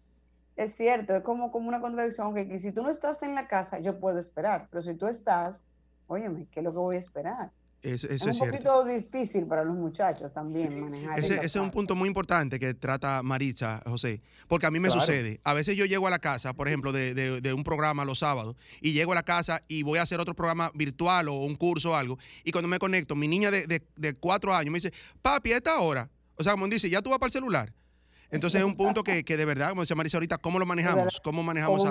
es 0.63 0.75
cierto, 0.75 1.15
es 1.15 1.23
como, 1.23 1.51
como 1.51 1.67
una 1.67 1.81
contradicción, 1.81 2.33
que, 2.33 2.59
si 2.59 2.71
tú 2.71 2.83
no 2.83 2.89
estás 2.89 3.23
en 3.23 3.35
la 3.35 3.47
casa, 3.47 3.79
yo 3.79 3.99
puedo 3.99 4.19
esperar, 4.19 4.67
pero 4.69 4.81
si 4.81 4.93
tú 4.93 5.07
estás, 5.07 5.65
óyeme, 6.07 6.47
¿qué 6.51 6.59
es 6.59 6.63
lo 6.63 6.71
que 6.71 6.77
voy 6.77 6.95
a 6.95 6.99
esperar? 6.99 7.51
Eso, 7.81 8.07
es, 8.07 8.21
un 8.21 8.37
poquito 8.37 8.85
difícil 8.85 9.47
para 9.47 9.63
los 9.63 9.75
muchachos 9.75 10.31
también 10.31 10.79
manejar. 10.79 11.17
Ese, 11.17 11.43
es 11.43 11.55
un 11.55 11.71
punto 11.71 11.95
muy 11.95 12.07
importante 12.07 12.59
que 12.59 12.75
trata 12.75 13.23
Maritza, 13.23 13.81
José, 13.87 14.21
porque 14.47 14.67
a 14.67 14.71
mí 14.71 14.79
me 14.79 14.91
sucede. 14.91 15.39
A 15.43 15.53
veces 15.53 15.75
yo 15.75 15.85
llego 15.85 16.05
a 16.05 16.11
la 16.11 16.19
casa, 16.19 16.53
por 16.53 16.67
ejemplo, 16.67 16.91
de, 16.91 17.53
un 17.55 17.63
programa 17.63 18.05
los 18.05 18.19
sábados, 18.19 18.55
y 18.81 18.93
llego 18.93 19.13
a 19.13 19.15
la 19.15 19.23
casa 19.23 19.61
y 19.67 19.81
voy 19.81 19.97
a 19.97 20.03
hacer 20.03 20.19
otro 20.19 20.35
programa 20.35 20.71
virtual 20.75 21.29
o 21.29 21.39
un 21.39 21.55
curso 21.55 21.91
o 21.91 21.95
algo, 21.95 22.19
y 22.43 22.51
cuando 22.51 22.67
me 22.67 22.77
conecto, 22.77 23.15
mi 23.15 23.27
niña 23.27 23.49
de, 23.49 23.81
de 23.95 24.13
cuatro 24.13 24.53
años 24.53 24.71
me 24.71 24.77
dice, 24.77 24.93
papi, 25.23 25.53
a 25.53 25.57
esta 25.57 25.79
hora, 25.79 26.07
o 26.35 26.43
sea, 26.43 26.53
como 26.53 26.67
dice, 26.67 26.87
ya 26.87 27.01
tú 27.01 27.09
vas 27.09 27.17
para 27.17 27.29
el 27.29 27.33
celular. 27.33 27.73
Entonces 28.31 28.61
es 28.61 28.65
un 28.65 28.77
punto 28.77 29.03
que, 29.03 29.23
de 29.23 29.45
verdad, 29.45 29.69
como 29.69 29.81
decía 29.81 29.95
Marisa 29.95 30.17
ahorita, 30.17 30.37
¿cómo 30.37 30.57
lo 30.57 30.65
manejamos? 30.65 31.19
¿Cómo 31.21 31.43
manejamos, 31.43 31.83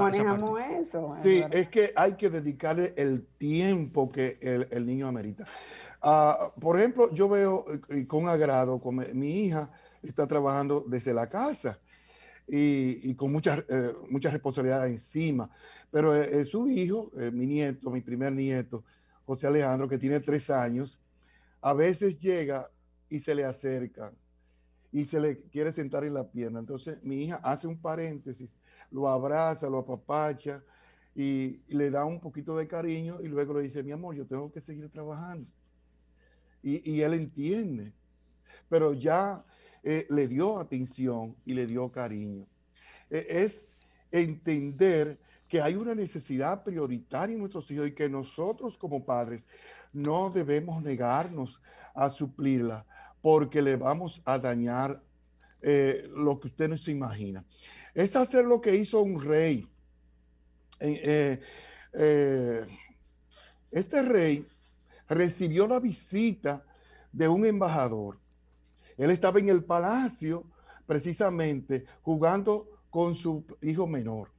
eso? 0.80 1.12
Sí, 1.22 1.44
es 1.50 1.68
que 1.68 1.92
hay 1.94 2.14
que 2.14 2.30
dedicarle 2.30 2.94
el 2.96 3.26
tiempo 3.38 4.08
que 4.08 4.38
el, 4.40 4.86
niño 4.86 5.06
amerita. 5.06 5.44
Ah, 6.00 6.50
por 6.58 6.78
ejemplo, 6.78 7.12
yo 7.12 7.28
veo 7.28 7.66
eh, 7.90 8.06
con 8.06 8.26
agrado, 8.26 8.80
con 8.80 9.04
mi 9.14 9.44
hija 9.44 9.70
está 10.02 10.26
trabajando 10.26 10.82
desde 10.88 11.12
la 11.12 11.28
casa 11.28 11.78
y, 12.48 13.14
con 13.14 13.30
muchas 13.30 13.62
eh, 13.68 13.92
mucha 14.08 14.30
responsabilidades 14.30 14.92
encima, 14.92 15.50
pero 15.90 16.16
eh, 16.16 16.44
su 16.46 16.68
hijo, 16.68 17.12
mi 17.32 17.46
nieto, 17.46 17.90
mi 17.90 18.00
primer 18.00 18.32
nieto, 18.32 18.82
José 19.26 19.46
Alejandro, 19.46 19.86
que 19.86 19.98
tiene 19.98 20.20
tres 20.20 20.48
años, 20.48 20.98
a 21.60 21.74
veces 21.74 22.18
llega 22.18 22.70
y 23.10 23.20
se 23.20 23.34
le 23.34 23.44
acerca 23.44 24.10
y 24.92 25.04
se 25.04 25.20
le 25.20 25.40
quiere 25.42 25.72
sentar 25.72 26.04
en 26.04 26.14
la 26.14 26.30
pierna. 26.30 26.58
Entonces 26.58 26.98
mi 27.02 27.24
hija 27.24 27.40
hace 27.42 27.66
un 27.66 27.78
paréntesis, 27.78 28.56
lo 28.90 29.08
abraza, 29.08 29.68
lo 29.68 29.78
apapacha 29.78 30.62
y, 31.14 31.60
le 31.68 31.90
da 31.90 32.04
un 32.04 32.20
poquito 32.20 32.56
de 32.56 32.66
cariño 32.66 33.20
y 33.20 33.28
luego 33.28 33.54
le 33.54 33.62
dice, 33.62 33.82
mi 33.82 33.92
amor, 33.92 34.14
yo 34.14 34.26
tengo 34.26 34.50
que 34.50 34.60
seguir 34.60 34.88
trabajando. 34.90 35.50
Y, 36.62 37.00
él 37.00 37.14
entiende, 37.14 37.92
pero 38.68 38.92
ya 38.92 39.44
eh, 39.82 40.06
le 40.10 40.28
dio 40.28 40.58
atención 40.58 41.34
y 41.44 41.54
le 41.54 41.66
dio 41.66 41.90
cariño. 41.90 42.46
E, 43.08 43.26
es 43.28 43.74
entender 44.10 45.18
que 45.48 45.60
hay 45.60 45.74
una 45.74 45.94
necesidad 45.94 46.62
prioritaria 46.62 47.34
en 47.34 47.40
nuestros 47.40 47.70
hijos 47.70 47.88
y 47.88 47.92
que 47.92 48.08
nosotros 48.08 48.76
como 48.76 49.04
padres 49.04 49.46
no 49.92 50.30
debemos 50.30 50.82
negarnos 50.82 51.60
a 51.94 52.10
suplirla 52.10 52.86
porque 53.22 53.62
le 53.62 53.76
vamos 53.76 54.22
a 54.24 54.38
dañar 54.38 55.02
eh, 55.62 56.08
lo 56.16 56.40
que 56.40 56.48
usted 56.48 56.68
no 56.68 56.78
se 56.78 56.92
imagina. 56.92 57.44
Es 57.94 58.16
hacer 58.16 58.44
lo 58.44 58.60
que 58.60 58.74
hizo 58.74 59.00
un 59.00 59.22
rey. 59.22 59.66
Eh, 60.80 61.40
eh, 61.92 62.66
este 63.70 64.02
rey 64.02 64.46
recibió 65.08 65.66
la 65.66 65.80
visita 65.80 66.64
de 67.12 67.28
un 67.28 67.44
embajador. 67.44 68.18
Él 68.96 69.10
estaba 69.10 69.38
en 69.38 69.48
el 69.48 69.64
palacio 69.64 70.44
precisamente 70.86 71.84
jugando 72.02 72.68
con 72.88 73.14
su 73.14 73.44
hijo 73.62 73.86
menor, 73.86 74.30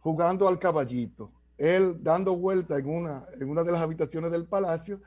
jugando 0.00 0.48
al 0.48 0.58
caballito. 0.58 1.30
Él 1.56 2.02
dando 2.02 2.36
vuelta 2.36 2.78
en 2.78 2.88
una, 2.88 3.24
en 3.38 3.48
una 3.48 3.62
de 3.62 3.72
las 3.72 3.82
habitaciones 3.82 4.30
del 4.30 4.46
palacio 4.46 5.00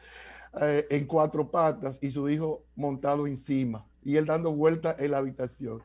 eh, 0.61 0.85
en 0.89 1.05
cuatro 1.05 1.49
patas 1.49 1.99
y 2.01 2.11
su 2.11 2.29
hijo 2.29 2.63
montado 2.75 3.25
encima 3.27 3.85
y 4.05 4.17
él 4.17 4.25
dando 4.25 4.51
vuelta 4.51 4.95
en 4.99 5.11
la 5.11 5.17
habitación. 5.17 5.81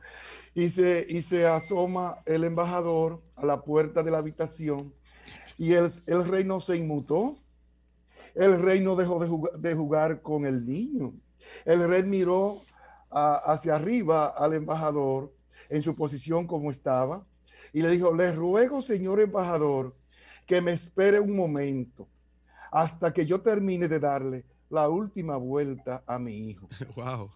Y 0.53 0.69
se, 0.69 1.05
y 1.09 1.21
se 1.21 1.47
asoma 1.47 2.17
el 2.25 2.43
embajador 2.43 3.21
a 3.35 3.45
la 3.45 3.61
puerta 3.61 4.03
de 4.03 4.11
la 4.11 4.17
habitación 4.17 4.93
y 5.57 5.73
el, 5.73 5.89
el 6.07 6.25
rey 6.27 6.43
no 6.43 6.61
se 6.61 6.77
inmutó. 6.77 7.37
El 8.35 8.61
rey 8.61 8.81
no 8.81 8.95
dejó 8.95 9.19
de 9.57 9.73
jugar, 9.73 10.21
con 10.21 10.45
el 10.45 10.65
niño. 10.65 11.13
El 11.65 11.87
rey 11.87 12.03
miró 12.03 12.61
hacia 13.09 13.75
arriba 13.75 14.27
al 14.27 14.53
embajador 14.53 15.33
en 15.69 15.81
su 15.81 15.95
posición 15.95 16.45
como 16.45 16.69
estaba 16.69 17.25
y 17.73 17.81
le 17.81 17.89
dijo, 17.89 18.13
le 18.13 18.31
ruego, 18.31 18.81
señor 18.81 19.19
embajador, 19.19 19.95
que 20.45 20.61
me 20.61 20.73
espere 20.73 21.19
un 21.19 21.35
momento 21.35 22.07
hasta 22.71 23.13
que 23.13 23.25
yo 23.25 23.41
termine 23.41 23.87
de 23.87 23.99
darle 23.99 24.45
la 24.69 24.87
última 24.87 25.35
vuelta 25.35 26.03
a 26.05 26.19
mi 26.19 26.49
hijo. 26.49 26.69
Wow. 26.95 27.31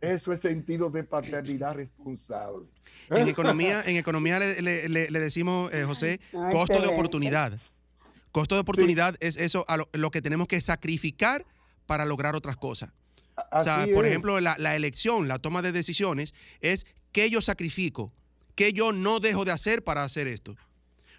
Eso 0.00 0.32
es 0.32 0.40
sentido 0.40 0.90
de 0.90 1.04
paternidad 1.04 1.74
responsable. 1.76 2.66
En 3.10 3.28
economía, 3.28 3.82
en 3.84 3.96
economía 3.96 4.38
le, 4.38 5.08
decimos, 5.10 5.72
eh, 5.72 5.84
José, 5.84 6.20
costo 6.52 6.80
de 6.80 6.88
oportunidad. 6.88 7.58
Costo 8.32 8.54
de 8.54 8.60
oportunidad 8.60 9.16
es 9.20 9.36
eso 9.36 9.64
a 9.68 9.78
lo, 9.78 10.10
que 10.10 10.20
tenemos 10.20 10.46
que 10.46 10.60
sacrificar 10.60 11.46
para 11.86 12.04
lograr 12.04 12.36
otras 12.36 12.56
cosas. 12.56 12.92
o 13.50 13.62
sea, 13.62 13.86
por 13.94 14.04
ejemplo, 14.04 14.40
la, 14.40 14.56
la, 14.58 14.76
elección, 14.76 15.26
la 15.26 15.38
toma 15.38 15.62
de 15.62 15.72
decisiones 15.72 16.34
es 16.60 16.86
qué 17.12 17.30
yo 17.30 17.40
sacrifico, 17.40 18.12
qué 18.54 18.74
yo 18.74 18.92
no 18.92 19.20
dejo 19.20 19.46
de 19.46 19.52
hacer 19.52 19.82
para 19.82 20.04
hacer 20.04 20.26
esto. 20.28 20.54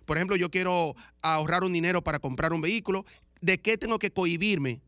Por 0.05 0.17
ejemplo, 0.17 0.35
yo 0.35 0.51
quiero 0.51 0.95
ahorrar 1.23 1.63
un 1.63 1.73
dinero 1.73 2.03
para 2.03 2.19
comprar 2.19 2.53
un 2.53 2.61
vehículo, 2.61 3.05
¿de 3.41 3.59
qué 3.59 3.77
tengo 3.77 3.97
que 3.97 4.11
cohibirme 4.11 4.81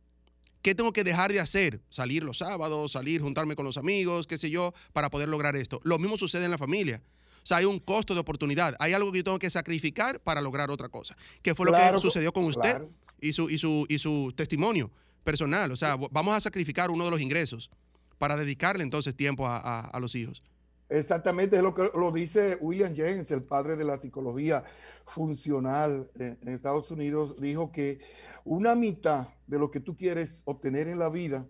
¿Qué 0.61 0.75
tengo 0.75 0.93
que 0.93 1.03
dejar 1.03 1.31
de 1.31 1.39
hacer? 1.39 1.81
Salir 1.89 2.23
los 2.23 2.37
sábados, 2.39 2.91
salir, 2.91 3.21
juntarme 3.21 3.55
con 3.55 3.65
los 3.65 3.77
amigos, 3.77 4.27
qué 4.27 4.37
sé 4.37 4.49
yo, 4.49 4.73
para 4.93 5.09
poder 5.09 5.29
lograr 5.29 5.55
esto. 5.55 5.81
Lo 5.83 5.97
mismo 5.97 6.17
sucede 6.17 6.45
en 6.45 6.51
la 6.51 6.57
familia. 6.57 7.01
O 7.43 7.45
sea, 7.45 7.57
hay 7.57 7.65
un 7.65 7.79
costo 7.79 8.13
de 8.13 8.19
oportunidad. 8.19 8.75
Hay 8.79 8.93
algo 8.93 9.11
que 9.11 9.19
yo 9.19 9.23
tengo 9.23 9.39
que 9.39 9.49
sacrificar 9.49 10.19
para 10.19 10.41
lograr 10.41 10.69
otra 10.69 10.89
cosa. 10.89 11.17
¿Qué 11.41 11.55
fue 11.55 11.65
lo 11.65 11.73
que 11.73 11.99
sucedió 11.99 12.31
con 12.31 12.43
usted 12.43 12.83
y, 13.19 13.33
su, 13.33 13.49
y, 13.49 13.57
su, 13.57 13.85
y 13.89 13.97
su 13.97 14.31
testimonio 14.35 14.91
personal? 15.23 15.71
O 15.71 15.75
sea, 15.75 15.95
vamos 15.95 16.35
a 16.35 16.41
sacrificar 16.41 16.91
uno 16.91 17.05
de 17.05 17.11
los 17.11 17.21
ingresos 17.21 17.71
para 18.19 18.35
dedicarle 18.35 18.83
entonces 18.83 19.15
tiempo 19.15 19.47
a 19.47 19.97
los 19.99 20.13
hijos. 20.13 20.43
Exactamente, 20.91 21.55
es 21.55 21.61
lo 21.61 21.73
que 21.73 21.89
lo 21.95 22.11
dice 22.11 22.57
William 22.59 22.93
James, 22.93 23.31
el 23.31 23.43
padre 23.43 23.77
de 23.77 23.85
la 23.85 23.97
psicología 23.97 24.61
funcional 25.05 26.11
en, 26.15 26.37
Estados 26.49 26.91
Unidos, 26.91 27.37
dijo 27.39 27.71
que 27.71 28.01
una 28.43 28.75
mitad 28.75 29.29
de 29.47 29.57
lo 29.57 29.71
que 29.71 29.79
tú 29.79 29.95
quieres 29.95 30.41
obtener 30.43 30.89
en 30.89 30.99
la 30.99 31.09
vida 31.09 31.47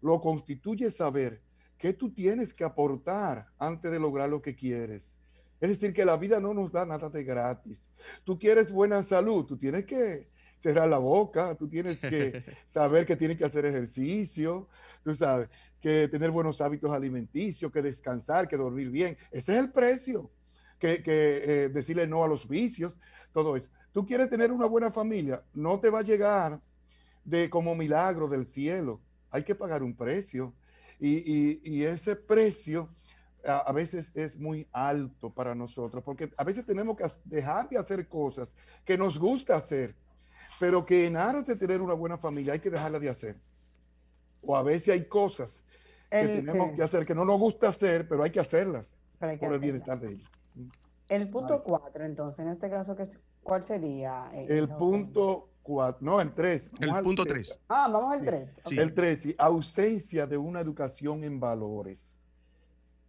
lo 0.00 0.20
constituye 0.20 0.90
saber 0.90 1.40
qué 1.78 1.92
tú 1.92 2.12
tienes 2.12 2.52
que 2.52 2.64
aportar 2.64 3.46
antes 3.60 3.92
de 3.92 4.00
lograr 4.00 4.28
lo 4.28 4.42
que 4.42 4.56
quieres. 4.56 5.14
Es 5.60 5.68
decir, 5.68 5.94
que 5.94 6.04
la 6.04 6.16
vida 6.16 6.40
no 6.40 6.52
nos 6.52 6.72
da 6.72 6.84
nada 6.84 7.08
de 7.08 7.22
gratis. 7.22 7.86
Tú 8.24 8.40
quieres 8.40 8.72
buena 8.72 9.04
salud, 9.04 9.44
tú 9.44 9.56
tienes 9.56 9.84
que 9.84 10.28
cerrar 10.60 10.88
la 10.88 10.98
boca, 10.98 11.56
tú 11.56 11.68
tienes 11.68 11.98
que 11.98 12.44
saber 12.66 13.06
que 13.06 13.16
tienes 13.16 13.36
que 13.36 13.44
hacer 13.44 13.64
ejercicio, 13.64 14.68
tú 15.02 15.14
sabes 15.14 15.48
que 15.80 16.08
tener 16.08 16.30
buenos 16.30 16.60
hábitos 16.60 16.90
alimenticios, 16.90 17.72
que 17.72 17.82
descansar, 17.82 18.46
que 18.46 18.56
dormir 18.56 18.90
bien. 18.90 19.16
Ese 19.30 19.54
es 19.54 19.60
el 19.60 19.72
precio, 19.72 20.30
que, 20.78 21.02
eh, 21.06 21.68
decirle 21.70 22.06
no 22.06 22.22
a 22.22 22.28
los 22.28 22.46
vicios, 22.46 23.00
todo 23.32 23.56
eso. 23.56 23.68
Tú 23.92 24.06
quieres 24.06 24.28
tener 24.28 24.52
una 24.52 24.66
buena 24.66 24.92
familia, 24.92 25.42
no 25.54 25.80
te 25.80 25.90
va 25.90 26.00
a 26.00 26.02
llegar 26.02 26.60
de 27.24 27.50
como 27.50 27.74
milagro 27.74 28.28
del 28.28 28.46
cielo. 28.46 29.00
Hay 29.30 29.42
que 29.42 29.54
pagar 29.54 29.82
un 29.82 29.96
precio. 29.96 30.54
Y, 31.02 31.82
ese 31.82 32.14
precio 32.14 32.90
a, 33.42 33.72
veces 33.72 34.12
es 34.14 34.38
muy 34.38 34.68
alto 34.70 35.32
para 35.32 35.54
nosotros, 35.54 36.04
porque 36.04 36.30
a 36.36 36.44
veces 36.44 36.66
tenemos 36.66 36.94
que 36.94 37.04
dejar 37.24 37.70
de 37.70 37.78
hacer 37.78 38.06
cosas 38.06 38.54
que 38.84 38.98
nos 38.98 39.18
gusta 39.18 39.56
hacer, 39.56 39.96
pero 40.60 40.84
que 40.84 41.06
en 41.06 41.16
aras 41.16 41.46
de 41.46 41.56
tener 41.56 41.80
una 41.80 41.94
buena 41.94 42.18
familia 42.18 42.52
hay 42.52 42.60
que 42.60 42.68
dejarla 42.68 42.98
de 42.98 43.08
hacer. 43.08 43.40
O 44.42 44.54
a 44.54 44.62
veces 44.62 44.92
hay 44.92 45.06
cosas 45.06 45.64
que 46.10 46.26
tenemos 46.26 46.72
que 46.76 46.82
hacer, 46.82 47.06
que 47.06 47.14
no 47.14 47.24
nos 47.24 47.40
gusta 47.40 47.70
hacer, 47.70 48.06
pero 48.06 48.22
hay 48.22 48.30
que 48.30 48.40
hacerlas 48.40 48.94
por 49.18 49.54
el 49.54 49.58
bienestar 49.58 49.98
de 49.98 50.12
ellos. 50.12 50.30
El 51.08 51.30
punto 51.30 51.62
cuatro, 51.64 52.04
entonces, 52.04 52.40
en 52.40 52.48
este 52.48 52.68
caso, 52.68 52.94
¿cuál 53.42 53.62
sería? 53.62 54.28
Eh, 54.34 54.58
el 54.58 54.68
punto 54.68 55.48
cuatro, 55.62 55.98
no, 56.02 56.20
el 56.20 56.32
tres. 56.34 56.70
El 56.78 56.90
punto 57.02 57.24
tres. 57.24 57.58
Ah, 57.66 57.88
vamos 57.90 58.12
al 58.12 58.20
tres. 58.20 58.60
El 58.70 58.92
tres, 58.92 59.22
sí, 59.22 59.34
ausencia 59.38 60.26
de 60.26 60.36
una 60.36 60.60
educación 60.60 61.24
en 61.24 61.40
valores. 61.40 62.18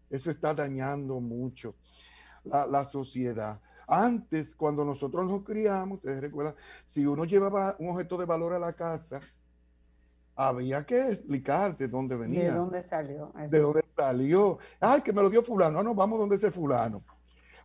Eso 0.10 0.30
está 0.30 0.54
dañando 0.54 1.20
mucho 1.20 1.76
la, 2.46 2.66
la 2.66 2.86
sociedad. 2.86 3.60
Antes, 3.94 4.56
cuando 4.56 4.86
nosotros 4.86 5.28
nos 5.28 5.44
criamos, 5.44 5.98
ustedes 5.98 6.22
recuerdan, 6.22 6.56
si 6.86 7.06
uno 7.06 7.26
llevaba 7.26 7.76
un 7.78 7.90
objeto 7.90 8.18
de 8.18 8.26
valor 8.26 8.54
a 8.54 8.60
la 8.60 8.72
casa, 8.72 9.20
había 10.34 10.86
que 10.86 11.10
explicar 11.10 11.78
de 11.78 11.90
dónde 11.90 12.16
venía. 12.16 12.54
¿De 12.54 12.58
dónde 12.58 12.84
salió? 12.84 13.34
de 13.36 13.60
dónde 13.60 13.84
salió. 13.94 14.60
Ay, 14.80 15.02
que 15.02 15.12
me 15.12 15.22
lo 15.22 15.30
dio 15.30 15.44
fulano. 15.44 15.80
No, 15.80 15.84
no, 15.84 15.94
vamos 15.94 16.18
donde 16.18 16.38
ese 16.38 16.52
fulano. 16.52 17.04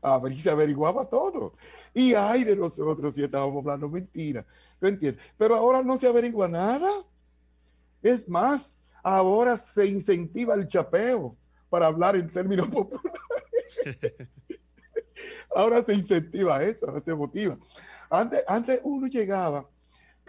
A 0.02 0.18
ver, 0.18 0.32
y 0.32 0.38
se 0.40 0.50
averiguaba 0.50 1.08
todo. 1.08 1.54
Y 1.94 2.14
ay 2.14 2.42
de 2.42 2.56
nosotros 2.56 3.14
si 3.14 3.22
estábamos 3.22 3.58
hablando 3.58 3.88
mentira. 3.88 4.44
¿Tú 4.80 4.88
entiendes? 4.88 5.22
Pero 5.38 5.54
ahora 5.54 5.80
no 5.80 5.96
se 5.96 6.08
averigua 6.08 6.48
nada. 6.48 6.90
Es 8.02 8.28
más, 8.28 8.74
ahora 9.00 9.56
se 9.56 9.86
incentiva 9.86 10.54
el 10.54 10.66
chapeo 10.66 11.36
para 11.70 11.86
hablar 11.86 12.16
en 12.16 12.28
términos 12.28 12.66
populares. 12.66 13.12
ahora 15.56 15.82
se 15.82 15.94
incentiva 15.94 16.62
eso, 16.62 16.86
ahora 16.86 17.02
se 17.02 17.14
motiva. 17.14 17.58
Antes, 18.10 18.44
antes 18.46 18.80
uno 18.84 19.06
llegaba 19.06 19.66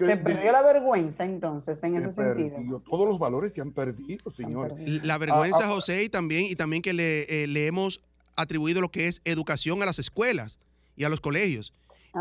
se 0.05 0.17
perdió 0.17 0.51
la 0.51 0.61
vergüenza 0.61 1.25
entonces 1.25 1.83
en 1.83 1.95
ese 1.95 2.11
sentido. 2.11 2.81
Todos 2.87 3.07
los 3.07 3.17
valores 3.17 3.53
se 3.53 3.61
han 3.61 3.71
perdido, 3.71 4.29
señor. 4.29 4.75
La 5.03 5.17
vergüenza, 5.17 5.59
ah, 5.61 5.65
ah, 5.65 5.69
José, 5.69 6.03
y 6.03 6.09
también, 6.09 6.43
y 6.43 6.55
también 6.55 6.81
que 6.81 6.93
le, 6.93 7.43
eh, 7.43 7.47
le, 7.47 7.67
hemos 7.67 7.99
atribuido 8.35 8.79
lo 8.79 8.89
que 8.89 9.07
es 9.07 9.21
educación 9.25 9.81
a 9.81 9.85
las 9.85 9.97
escuelas 9.97 10.59
y 10.95 11.03
a 11.03 11.09
los 11.09 11.19
colegios. 11.19 11.73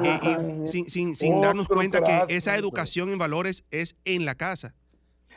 Eh, 0.03 0.69
sin, 0.71 0.89
sin, 0.91 1.17
sin 1.17 1.41
darnos 1.41 1.69
cuenta 1.69 2.03
que 2.03 2.35
esa 2.35 2.57
educación 2.57 3.11
en 3.11 3.19
valores 3.19 3.65
es 3.71 3.95
en 4.05 4.25
la 4.25 4.35
casa. 4.35 4.75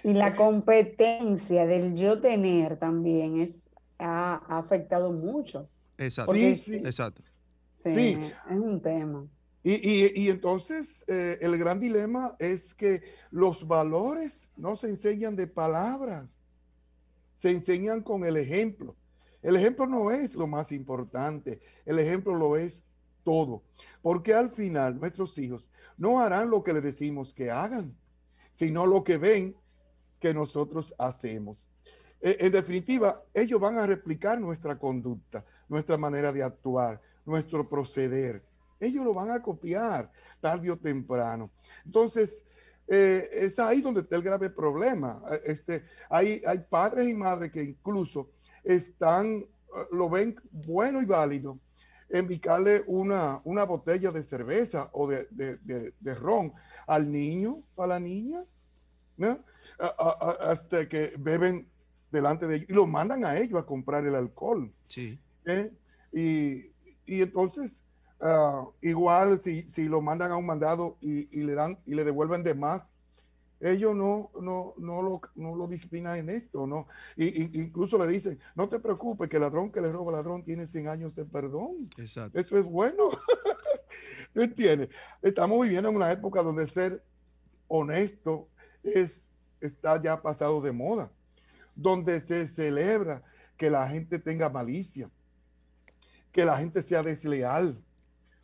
Y 0.04 0.14
la 0.14 0.36
competencia 0.36 1.66
del 1.66 1.96
yo 1.96 2.20
tener 2.20 2.78
también 2.78 3.42
es, 3.42 3.70
ha, 3.98 4.36
afectado 4.48 5.12
mucho. 5.12 5.70
Exacto. 5.98 6.34
sí, 6.34 6.56
sí. 6.56 6.76
Exacto. 6.78 7.22
Sí, 7.84 8.20
es 8.50 8.60
un 8.60 8.82
tema. 8.82 9.28
Y, 9.64 10.30
entonces 10.30 11.06
eh, 11.08 11.38
el 11.42 11.58
gran 11.58 11.80
dilema 11.80 12.36
es 12.40 12.74
que 12.74 13.02
los 13.30 13.68
valores 13.68 14.50
no 14.58 14.76
se 14.76 14.90
enseñan 14.90 15.36
de 15.36 15.48
palabras, 15.48 16.44
se 17.34 17.52
enseñan 17.52 18.02
con 18.02 18.26
el 18.26 18.38
ejemplo. 18.38 18.96
El 19.42 19.56
ejemplo 19.56 19.86
no 19.86 20.12
es 20.12 20.36
lo 20.36 20.48
más 20.48 20.72
importante, 20.72 21.62
el 21.86 22.00
ejemplo 22.00 22.36
lo 22.36 22.58
es 22.58 22.86
todo, 23.24 23.64
porque 24.02 24.34
al 24.34 24.50
final 24.50 25.00
nuestros 25.00 25.38
hijos 25.38 25.72
no 25.98 26.20
harán 26.20 26.50
lo 26.50 26.64
que 26.64 26.74
le 26.74 26.82
decimos 26.82 27.34
que 27.34 27.50
hagan, 27.50 27.96
sino 28.52 28.86
lo 28.86 29.04
que 29.04 29.18
ven 29.18 29.56
que 30.20 30.34
nosotros 30.34 30.94
hacemos. 30.98 31.70
E, 32.22 32.38
en 32.42 32.52
definitiva, 32.52 33.24
ellos 33.34 33.60
van 33.60 33.78
a 33.78 33.88
replicar 33.88 34.40
nuestra 34.42 34.78
conducta, 34.78 35.46
nuestra 35.70 35.98
manera 35.98 36.34
de 36.34 36.44
actuar, 36.44 37.02
nuestro 37.30 37.68
proceder 37.68 38.44
ellos 38.80 39.04
lo 39.04 39.14
van 39.14 39.32
a 39.32 39.42
copiar 39.42 40.12
tarde 40.40 40.72
o 40.72 40.78
temprano. 40.78 41.52
Entonces, 41.86 42.44
eh, 42.88 43.30
es 43.32 43.60
ahí 43.60 43.82
donde 43.82 44.02
está 44.02 44.16
el 44.16 44.24
grave 44.24 44.50
problema. 44.50 45.22
Eh, 45.32 45.42
este, 45.46 45.84
hay, 46.10 46.42
hay 46.46 46.60
padres 46.60 47.08
y 47.08 47.14
madres 47.14 47.52
que 47.52 47.64
incluso 47.64 48.30
están, 48.64 49.28
eh, 49.28 49.48
lo 49.92 50.10
ven 50.10 50.36
bueno 50.52 51.02
y 51.02 51.06
válido 51.06 51.60
envicarle 52.12 52.82
una, 52.88 53.40
una 53.44 53.66
botella 53.66 54.10
de 54.10 54.24
cerveza 54.24 54.90
o 54.94 55.08
de, 55.08 55.28
de, 55.30 56.16
ron 56.16 56.52
al 56.88 57.12
niño, 57.12 57.62
a 57.78 57.86
la 57.86 58.00
niña, 58.00 58.48
hasta 60.40 60.90
que 60.90 61.14
beben 61.20 61.70
delante 62.12 62.48
de 62.48 62.56
ellos 62.56 62.68
y 62.68 62.74
lo 62.74 62.88
mandan 62.88 63.24
a 63.26 63.38
ellos 63.38 63.60
a 63.60 63.66
comprar 63.68 64.08
el 64.08 64.16
alcohol. 64.16 64.74
Sí. 64.88 65.20
Y, 66.12 66.72
y 67.16 67.22
entonces 67.22 67.84
Ah, 68.22 68.66
igual 68.82 69.40
si, 69.40 69.62
si, 69.62 69.88
lo 69.88 70.02
mandan 70.02 70.32
a 70.32 70.36
un 70.36 70.46
mandado 70.46 70.98
y, 71.00 71.26
le 71.42 71.54
dan 71.54 71.80
y 71.86 71.96
le 71.96 72.04
devuelven 72.04 72.44
de 72.44 72.54
más, 72.54 72.92
ellos 73.62 73.96
no, 73.96 74.30
no, 74.42 74.74
no, 74.78 75.02
lo, 75.02 75.22
no 75.36 75.56
lo 75.56 75.68
disciplinan 75.68 76.18
en 76.18 76.30
esto, 76.30 76.68
¿no? 76.68 76.88
Y, 77.16 77.58
incluso 77.60 77.98
le 77.98 78.08
dicen, 78.08 78.38
no 78.56 78.68
te 78.68 78.80
preocupes, 78.80 79.30
que 79.30 79.38
el 79.38 79.44
ladrón 79.44 79.72
que 79.72 79.80
le 79.80 79.92
roba 79.92 80.12
al 80.12 80.18
ladrón 80.18 80.44
tiene 80.44 80.68
100 80.68 80.88
años 80.90 81.16
de 81.16 81.24
perdón. 81.24 81.90
Exacto. 81.98 82.38
Eso 82.38 82.58
es 82.58 82.66
bueno. 82.66 83.10
¿Tú 84.34 84.42
entiendes? 84.42 84.90
Estamos 85.22 85.62
viviendo 85.62 85.90
en 85.90 85.96
una 85.96 86.12
época 86.12 86.44
donde 86.44 86.68
ser 86.68 87.02
honesto 87.70 88.50
es, 88.84 89.32
está 89.62 90.02
ya 90.02 90.22
pasado 90.22 90.60
de 90.60 90.74
moda, 90.74 91.10
donde 91.74 92.20
se 92.20 92.50
celebra 92.50 93.24
que 93.56 93.70
la 93.70 93.88
gente 93.88 94.20
tenga 94.20 94.50
malicia, 94.50 95.10
que 96.32 96.46
la 96.46 96.58
gente 96.58 96.82
sea 96.84 97.04
desleal, 97.04 97.78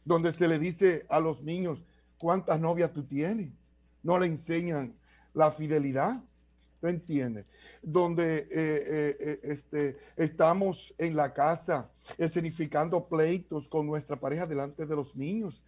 donde 0.04 0.32
se 0.32 0.48
le 0.48 0.60
dice 0.60 1.06
a 1.10 1.20
los 1.20 1.42
niños 1.44 1.84
cuántas 2.18 2.60
novias 2.60 2.94
tú 2.94 3.04
tienes. 3.04 3.52
No 4.04 4.20
le 4.20 4.28
enseñan 4.28 4.96
la 5.34 5.52
fidelidad. 5.52 6.24
¿Tú 6.82 6.88
entiendes? 6.88 7.46
Donde 7.82 8.38
eh, 8.38 8.48
eh, 8.52 9.18
eh, 9.20 9.40
este, 9.44 9.98
estamos 10.16 10.94
en 10.98 11.16
la 11.16 11.34
casa 11.34 11.90
escenificando 12.18 13.08
pleitos 13.08 13.68
con 13.68 13.88
nuestra 13.88 14.20
pareja 14.20 14.46
delante 14.46 14.86
de 14.86 14.96
los 14.96 15.16
niños, 15.16 15.64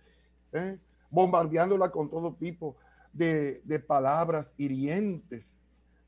bombardeándola 1.09 1.91
con 1.91 2.09
todo 2.09 2.33
tipo 2.33 2.75
de, 3.13 3.83
palabras 3.87 4.53
hirientes. 4.57 5.55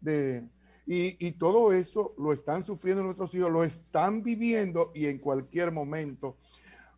de, 0.02 0.44
y, 0.92 1.32
todo 1.34 1.72
eso 1.72 2.16
lo 2.18 2.34
están 2.34 2.64
sufriendo 2.64 3.04
nuestros 3.04 3.32
hijos, 3.36 3.52
lo 3.52 3.64
están 3.64 4.24
viviendo 4.24 4.92
y 4.96 5.06
en 5.06 5.20
cualquier 5.20 5.72
momento 5.72 6.36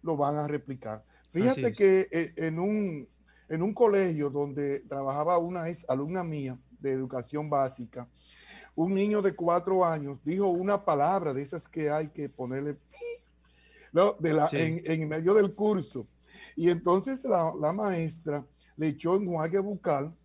lo 0.02 0.16
van 0.16 0.38
a 0.38 0.48
replicar. 0.48 1.04
Fíjate 1.32 1.74
que 1.74 2.08
eh, 2.10 2.34
en 2.38 2.58
un, 2.58 3.06
en 3.50 3.62
un 3.62 3.74
colegio 3.74 4.30
donde 4.30 4.80
trabajaba 4.80 5.38
una 5.40 5.68
ex 5.68 5.86
alumna 5.90 6.24
mía 6.24 6.58
de 6.80 6.94
educación 6.94 7.50
básica, 7.50 8.08
un 8.76 8.96
niño 8.96 9.22
de 9.22 9.36
cuatro 9.36 9.84
años 9.84 10.20
dijo 10.24 10.48
una 10.48 10.86
palabra 10.86 11.34
de 11.34 11.42
esas 11.42 11.68
que 11.68 11.92
hay 11.92 12.08
que 12.08 12.30
ponerle 12.30 12.78
¿no? 13.92 14.14
de 14.14 14.32
la, 14.32 14.48
en, 14.54 15.10
medio 15.10 15.34
del 15.34 15.54
curso. 15.54 16.08
Y 16.56 16.70
entonces 16.70 17.26
la, 17.26 17.54
la 17.60 17.74
maestra 17.74 18.46
le 18.78 18.88
echó 18.88 19.18
enjuague 19.18 19.60
bucal 19.60 20.16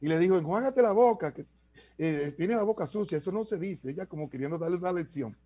y 0.00 0.06
le 0.06 0.16
dijo, 0.20 0.36
enjuágate 0.36 0.80
la 0.80 0.92
boca, 0.92 1.34
que 1.34 1.44
eh, 1.98 2.32
tiene 2.36 2.54
la 2.54 2.62
boca 2.62 2.86
sucia, 2.86 3.18
eso 3.18 3.32
no 3.32 3.44
se 3.44 3.58
dice, 3.58 3.90
ella 3.90 4.06
como 4.06 4.28
queriendo 4.28 4.58
darle 4.58 4.76
una 4.76 4.92
lección. 4.92 5.36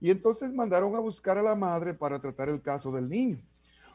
Y 0.00 0.10
entonces 0.10 0.52
mandaron 0.52 0.94
a 0.96 1.00
buscar 1.00 1.38
a 1.38 1.42
la 1.42 1.54
madre 1.54 1.94
para 1.94 2.20
tratar 2.20 2.48
el 2.48 2.60
caso 2.60 2.92
del 2.92 3.08
niño. 3.08 3.40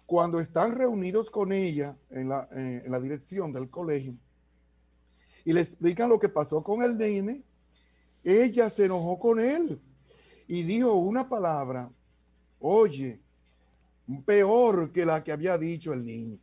Cuando 0.05 0.39
están 0.39 0.75
reunidos 0.75 1.29
con 1.29 1.51
ella 1.51 1.95
en 2.09 2.29
la, 2.29 2.47
eh, 2.55 2.81
en 2.83 2.91
la 2.91 2.99
dirección 2.99 3.53
del 3.53 3.69
colegio 3.69 4.15
y 5.45 5.53
le 5.53 5.61
explican 5.61 6.09
lo 6.09 6.19
que 6.19 6.29
pasó 6.29 6.63
con 6.63 6.81
el 6.81 6.97
nene, 6.97 7.43
ella 8.23 8.69
se 8.69 8.85
enojó 8.85 9.19
con 9.19 9.39
él 9.39 9.79
y 10.47 10.63
dijo 10.63 10.93
una 10.93 11.29
palabra, 11.29 11.91
oye, 12.59 13.21
peor 14.25 14.91
que 14.91 15.05
la 15.05 15.23
que 15.23 15.31
había 15.31 15.57
dicho 15.57 15.93
el 15.93 16.03
niño. 16.03 16.39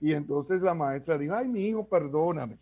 Y 0.00 0.12
entonces 0.12 0.60
la 0.62 0.74
maestra 0.74 1.16
dijo, 1.16 1.34
ay, 1.34 1.48
mi 1.48 1.66
hijo, 1.66 1.86
perdóname, 1.88 2.58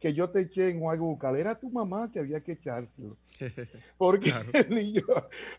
que 0.00 0.12
yo 0.12 0.30
te 0.30 0.40
eché 0.40 0.70
en 0.70 0.80
bucal. 0.80 1.36
Era 1.36 1.58
tu 1.58 1.70
mamá 1.70 2.10
que 2.10 2.20
había 2.20 2.40
que 2.40 2.52
echárselo. 2.52 3.16
Porque 3.98 4.32
el 4.52 4.74
niño 4.74 5.02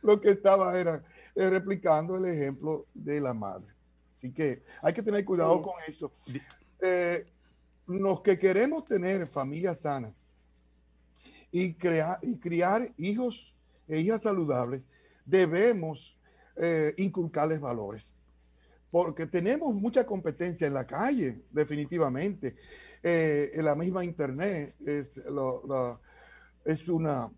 lo 0.01 0.19
que 0.19 0.31
estaba 0.31 0.77
era 0.79 1.03
eh, 1.35 1.49
replicando 1.49 2.17
el 2.17 2.25
ejemplo 2.25 2.85
de 2.93 3.21
la 3.21 3.33
madre. 3.33 3.67
Así 4.13 4.31
que 4.31 4.63
hay 4.81 4.93
que 4.93 5.03
tener 5.03 5.23
cuidado 5.23 5.61
con 5.61 5.73
eso. 5.87 6.11
Eh, 6.81 7.25
los 7.87 8.21
que 8.21 8.37
queremos 8.37 8.85
tener 8.85 9.25
familia 9.27 9.73
sana 9.73 10.13
y, 11.51 11.73
crear, 11.73 12.19
y 12.21 12.37
criar 12.37 12.93
hijos 12.97 13.55
e 13.87 13.99
hijas 13.99 14.21
saludables, 14.21 14.89
debemos 15.25 16.17
eh, 16.57 16.93
inculcarles 16.97 17.59
valores 17.59 18.18
porque 18.91 19.27
tenemos 19.27 19.73
mucha 19.75 20.05
competencia 20.05 20.67
en 20.67 20.73
la 20.73 20.85
calle, 20.85 21.43
definitivamente. 21.51 22.55
Eh, 23.03 23.51
en 23.53 23.65
la 23.65 23.75
misma 23.75 24.03
Internet 24.03 24.75
es, 24.85 25.21
es, 26.65 26.89
una, 26.89 27.31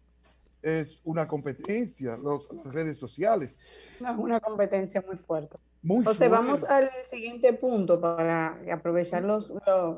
es 0.62 1.00
una 1.04 1.28
competencia, 1.28 2.18
las 2.18 2.74
redes 2.74 2.98
sociales. 2.98 3.58
Es 3.96 4.18
una 4.18 4.40
competencia 4.40 5.04
muy 5.06 5.18
fuerte. 5.18 5.58
Muy 5.84 6.00
Entonces 6.00 6.30
vamos 6.30 6.64
al 6.64 6.92
siguiente 7.06 7.54
punto 7.54 8.00
para 8.00 8.62
aprovechar 8.72 9.24
los, 9.24 9.52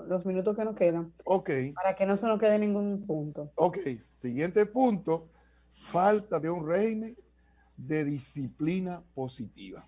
los, 0.08 0.26
minutos 0.26 0.56
que 0.56 0.64
nos 0.64 0.76
quedan. 0.76 1.14
Ok. 1.26 1.50
Para 1.76 1.94
que 1.96 2.06
no 2.06 2.16
se 2.16 2.26
nos 2.26 2.40
quede 2.40 2.58
ningún 2.58 3.06
punto. 3.06 3.52
Ok, 3.56 3.80
siguiente 4.16 4.66
punto, 4.66 5.28
falta 5.74 6.40
de 6.40 6.50
un 6.50 6.66
régimen 6.66 7.18
de 7.76 8.06
disciplina 8.06 9.04
positiva. 9.14 9.86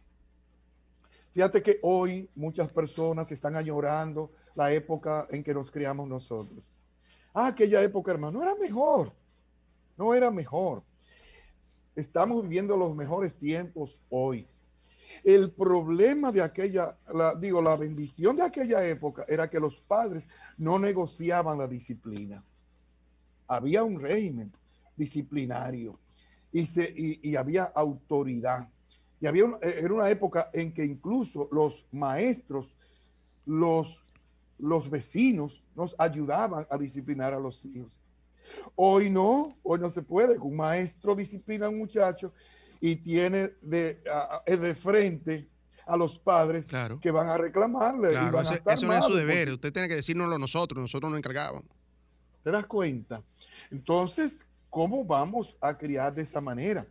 Fíjate 1.36 1.62
que 1.62 1.80
hoy 1.82 2.30
muchas 2.34 2.72
personas 2.72 3.30
están 3.30 3.58
añorando 3.58 4.32
la 4.56 4.72
época 4.72 5.28
en 5.30 5.44
que 5.44 5.54
nos 5.54 5.70
criamos 5.70 6.08
nosotros. 6.08 6.72
Ah, 7.34 7.48
aquella 7.48 7.84
época, 7.84 8.14
hermano, 8.14 8.42
era 8.42 8.56
mejor. 8.56 9.12
No 9.98 10.14
era 10.14 10.32
mejor. 10.32 10.82
Estamos 11.94 12.42
viviendo 12.44 12.78
los 12.78 12.96
mejores 12.96 13.36
tiempos 13.36 14.00
hoy. 14.10 14.48
El 15.26 15.52
problema 15.52 16.32
de 16.32 16.42
aquella, 16.42 16.98
digo, 17.42 17.62
la 17.62 17.76
bendición 17.76 18.38
de 18.38 18.44
aquella 18.44 18.88
época 18.88 19.26
era 19.28 19.50
que 19.50 19.60
los 19.60 19.82
padres 19.82 20.30
no 20.58 20.80
negociaban 20.80 21.58
la 21.58 21.68
disciplina. 21.68 22.46
Había 23.46 23.84
un 23.84 24.00
régimen 24.00 24.54
disciplinario 24.96 26.00
y, 26.54 26.66
se, 26.66 26.94
y 26.96 27.36
había 27.36 27.66
autoridad. 27.66 28.70
Y 29.20 29.28
había 29.28 29.45
eh, 29.61 29.76
era 29.82 29.93
una 29.93 30.09
época 30.09 30.49
en 30.53 30.74
que 30.74 30.84
incluso 30.84 31.47
los 31.51 31.86
maestros, 31.91 32.76
los, 33.45 34.03
los 34.57 34.89
vecinos 34.89 35.66
nos 35.76 35.95
ayudaban 35.97 36.66
a 36.70 36.78
disciplinar 36.78 37.34
a 37.34 37.39
los 37.39 37.66
hijos. 37.66 37.99
Hoy 38.76 39.09
no, 39.09 39.57
hoy 39.63 39.80
no 39.80 39.89
se 39.89 40.03
puede. 40.03 40.38
Un 40.38 40.55
maestro 40.55 41.16
disciplina 41.16 41.66
a 41.66 41.70
un 41.70 41.80
muchacho 41.80 42.34
y 42.80 42.95
tiene 42.97 43.49
de, 43.61 43.99
de 44.45 44.76
frente 44.76 45.47
a 45.86 45.95
los 45.97 46.18
padres 46.18 46.68
que 47.01 47.11
van 47.11 47.30
a 47.30 47.38
reclamarle. 47.38 48.13
eso 48.13 48.88
no 48.88 48.93
es 48.93 49.05
su 49.05 49.13
deber. 49.13 49.51
Usted 49.51 49.72
tiene 49.72 49.88
que 49.88 49.95
decírnoslo 49.95 50.38
nosotros, 50.38 50.82
nosotros 50.82 51.11
nos 51.11 51.18
encargábamos. 51.18 51.66
¿Te 52.43 52.51
das 52.51 52.66
cuenta? 52.66 53.24
Entonces, 53.72 54.45
¿cómo 54.70 55.03
vamos 55.03 55.57
a 55.61 55.78
criar 55.78 56.13
de 56.13 56.24
esa 56.24 56.41
manera? 56.41 56.86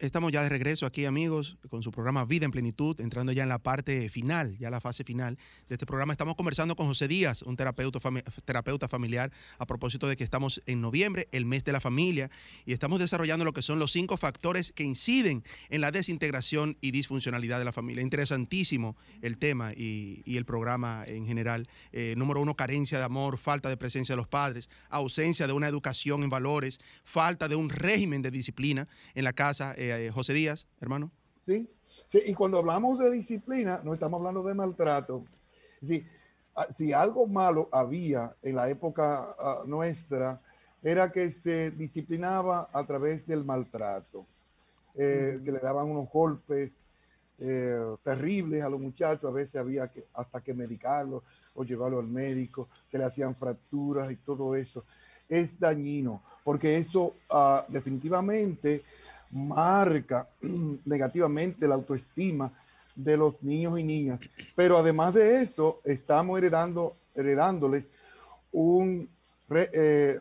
Estamos 0.00 0.32
ya 0.32 0.42
de 0.42 0.48
regreso 0.48 0.86
aquí, 0.86 1.04
amigos, 1.04 1.56
con 1.70 1.84
su 1.84 1.92
programa 1.92 2.24
Vida 2.24 2.44
en 2.44 2.50
Plenitud, 2.50 3.00
entrando 3.00 3.30
ya 3.30 3.44
en 3.44 3.48
la 3.48 3.60
parte 3.60 4.08
final, 4.08 4.58
ya 4.58 4.68
la 4.68 4.80
fase 4.80 5.04
final 5.04 5.38
de 5.68 5.76
este 5.76 5.86
programa. 5.86 6.12
Estamos 6.12 6.34
conversando 6.34 6.74
con 6.74 6.88
José 6.88 7.06
Díaz, 7.06 7.42
un 7.42 7.56
terapeuta, 7.56 8.00
familiar, 8.88 9.30
a 9.56 9.66
propósito 9.66 10.08
de 10.08 10.16
que 10.16 10.24
estamos 10.24 10.60
en 10.66 10.80
noviembre, 10.80 11.28
el 11.30 11.46
mes 11.46 11.62
de 11.62 11.70
la 11.70 11.80
familia, 11.80 12.28
y 12.66 12.72
estamos 12.72 12.98
desarrollando 12.98 13.44
lo 13.44 13.52
que 13.52 13.62
son 13.62 13.78
los 13.78 13.92
cinco 13.92 14.16
factores 14.16 14.72
que 14.72 14.82
inciden 14.82 15.44
en 15.70 15.80
la 15.80 15.92
desintegración 15.92 16.76
y 16.80 16.90
disfuncionalidad 16.90 17.60
de 17.60 17.64
la 17.64 17.72
familia. 17.72 18.02
Interesantísimo 18.02 18.96
el 19.22 19.38
tema 19.38 19.72
y, 19.74 20.24
el 20.26 20.44
programa 20.44 21.04
en 21.06 21.24
general. 21.24 21.68
Eh, 21.92 22.14
número 22.16 22.40
uno, 22.40 22.56
carencia 22.56 22.98
de 22.98 23.04
amor, 23.04 23.38
falta 23.38 23.68
de 23.68 23.76
presencia 23.76 24.14
de 24.14 24.16
los 24.16 24.26
padres, 24.26 24.68
ausencia 24.90 25.46
de 25.46 25.52
una 25.52 25.68
educación 25.68 26.24
en 26.24 26.30
valores, 26.30 26.80
falta 27.04 27.46
de 27.46 27.54
un 27.54 27.70
régimen 27.70 28.22
de 28.22 28.32
disciplina 28.32 28.88
en 29.14 29.22
la 29.22 29.32
casa. 29.32 29.72
Eh, 29.90 30.10
José 30.10 30.32
Díaz, 30.32 30.66
hermano. 30.80 31.10
Sí, 31.44 31.68
sí, 32.06 32.20
y 32.26 32.34
cuando 32.34 32.58
hablamos 32.58 32.98
de 32.98 33.10
disciplina, 33.10 33.80
no 33.84 33.94
estamos 33.94 34.18
hablando 34.18 34.42
de 34.42 34.54
maltrato. 34.54 35.24
Sí, 35.82 36.06
ah, 36.54 36.66
si 36.70 36.92
algo 36.92 37.26
malo 37.26 37.68
había 37.72 38.34
en 38.42 38.56
la 38.56 38.68
época 38.68 39.34
ah, 39.38 39.62
nuestra, 39.66 40.40
era 40.82 41.10
que 41.10 41.30
se 41.32 41.70
disciplinaba 41.70 42.68
a 42.72 42.86
través 42.86 43.26
del 43.26 43.44
maltrato. 43.44 44.26
Eh, 44.94 45.40
se 45.42 45.50
le 45.50 45.58
daban 45.58 45.90
unos 45.90 46.08
golpes 46.10 46.72
eh, 47.38 47.96
terribles 48.04 48.62
a 48.62 48.68
los 48.68 48.80
muchachos, 48.80 49.24
a 49.24 49.32
veces 49.32 49.56
había 49.56 49.88
que 49.88 50.06
hasta 50.14 50.40
que 50.40 50.54
medicarlos 50.54 51.22
o 51.54 51.64
llevarlo 51.64 51.98
al 51.98 52.06
médico, 52.06 52.68
se 52.90 52.98
le 52.98 53.04
hacían 53.04 53.34
fracturas 53.34 54.12
y 54.12 54.16
todo 54.16 54.54
eso. 54.54 54.84
Es 55.28 55.58
dañino, 55.58 56.22
porque 56.44 56.76
eso 56.76 57.14
ah, 57.30 57.64
definitivamente 57.68 58.84
marca 59.34 60.28
negativamente 60.84 61.68
la 61.68 61.74
autoestima 61.74 62.52
de 62.94 63.16
los 63.16 63.42
niños 63.42 63.78
y 63.78 63.84
niñas. 63.84 64.20
Pero 64.54 64.78
además 64.78 65.14
de 65.14 65.42
eso, 65.42 65.80
estamos 65.84 66.38
heredando, 66.38 66.96
heredándoles 67.14 67.90
un, 68.52 69.08
eh, 69.50 70.20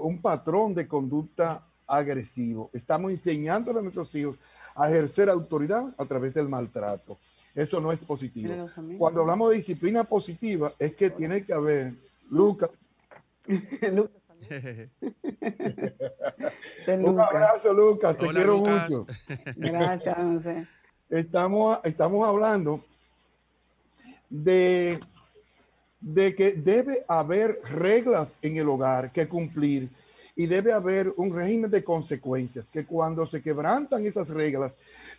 un 0.00 0.20
patrón 0.20 0.74
de 0.74 0.86
conducta 0.86 1.66
agresivo. 1.86 2.70
Estamos 2.72 3.10
enseñando 3.10 3.70
a 3.76 3.82
nuestros 3.82 4.14
hijos 4.14 4.36
a 4.74 4.90
ejercer 4.90 5.30
autoridad 5.30 5.94
a 5.96 6.04
través 6.04 6.34
del 6.34 6.48
maltrato. 6.48 7.18
Eso 7.54 7.80
no 7.80 7.92
es 7.92 8.04
positivo. 8.04 8.68
Cuando 8.98 9.20
hablamos 9.20 9.50
de 9.50 9.56
disciplina 9.56 10.04
positiva, 10.04 10.74
es 10.78 10.94
que 10.94 11.10
tiene 11.10 11.44
que 11.44 11.52
haber, 11.52 11.94
Lucas, 12.28 12.70
Un 16.88 17.20
abrazo, 17.20 17.72
Lucas. 17.72 18.16
Te 18.16 18.28
quiero 18.28 18.58
mucho. 18.58 19.06
Gracias, 19.56 20.66
Estamos, 21.10 21.78
estamos 21.84 22.26
hablando 22.26 22.82
de, 24.30 24.98
de 26.00 26.34
que 26.34 26.52
debe 26.52 27.04
haber 27.06 27.58
reglas 27.70 28.38
en 28.42 28.56
el 28.56 28.68
hogar 28.68 29.12
que 29.12 29.28
cumplir 29.28 29.90
y 30.34 30.46
debe 30.46 30.72
haber 30.72 31.12
un 31.16 31.32
régimen 31.32 31.70
de 31.70 31.84
consecuencias, 31.84 32.70
que 32.70 32.84
cuando 32.84 33.26
se 33.26 33.40
quebrantan 33.40 34.04
esas 34.04 34.30
reglas, 34.30 34.72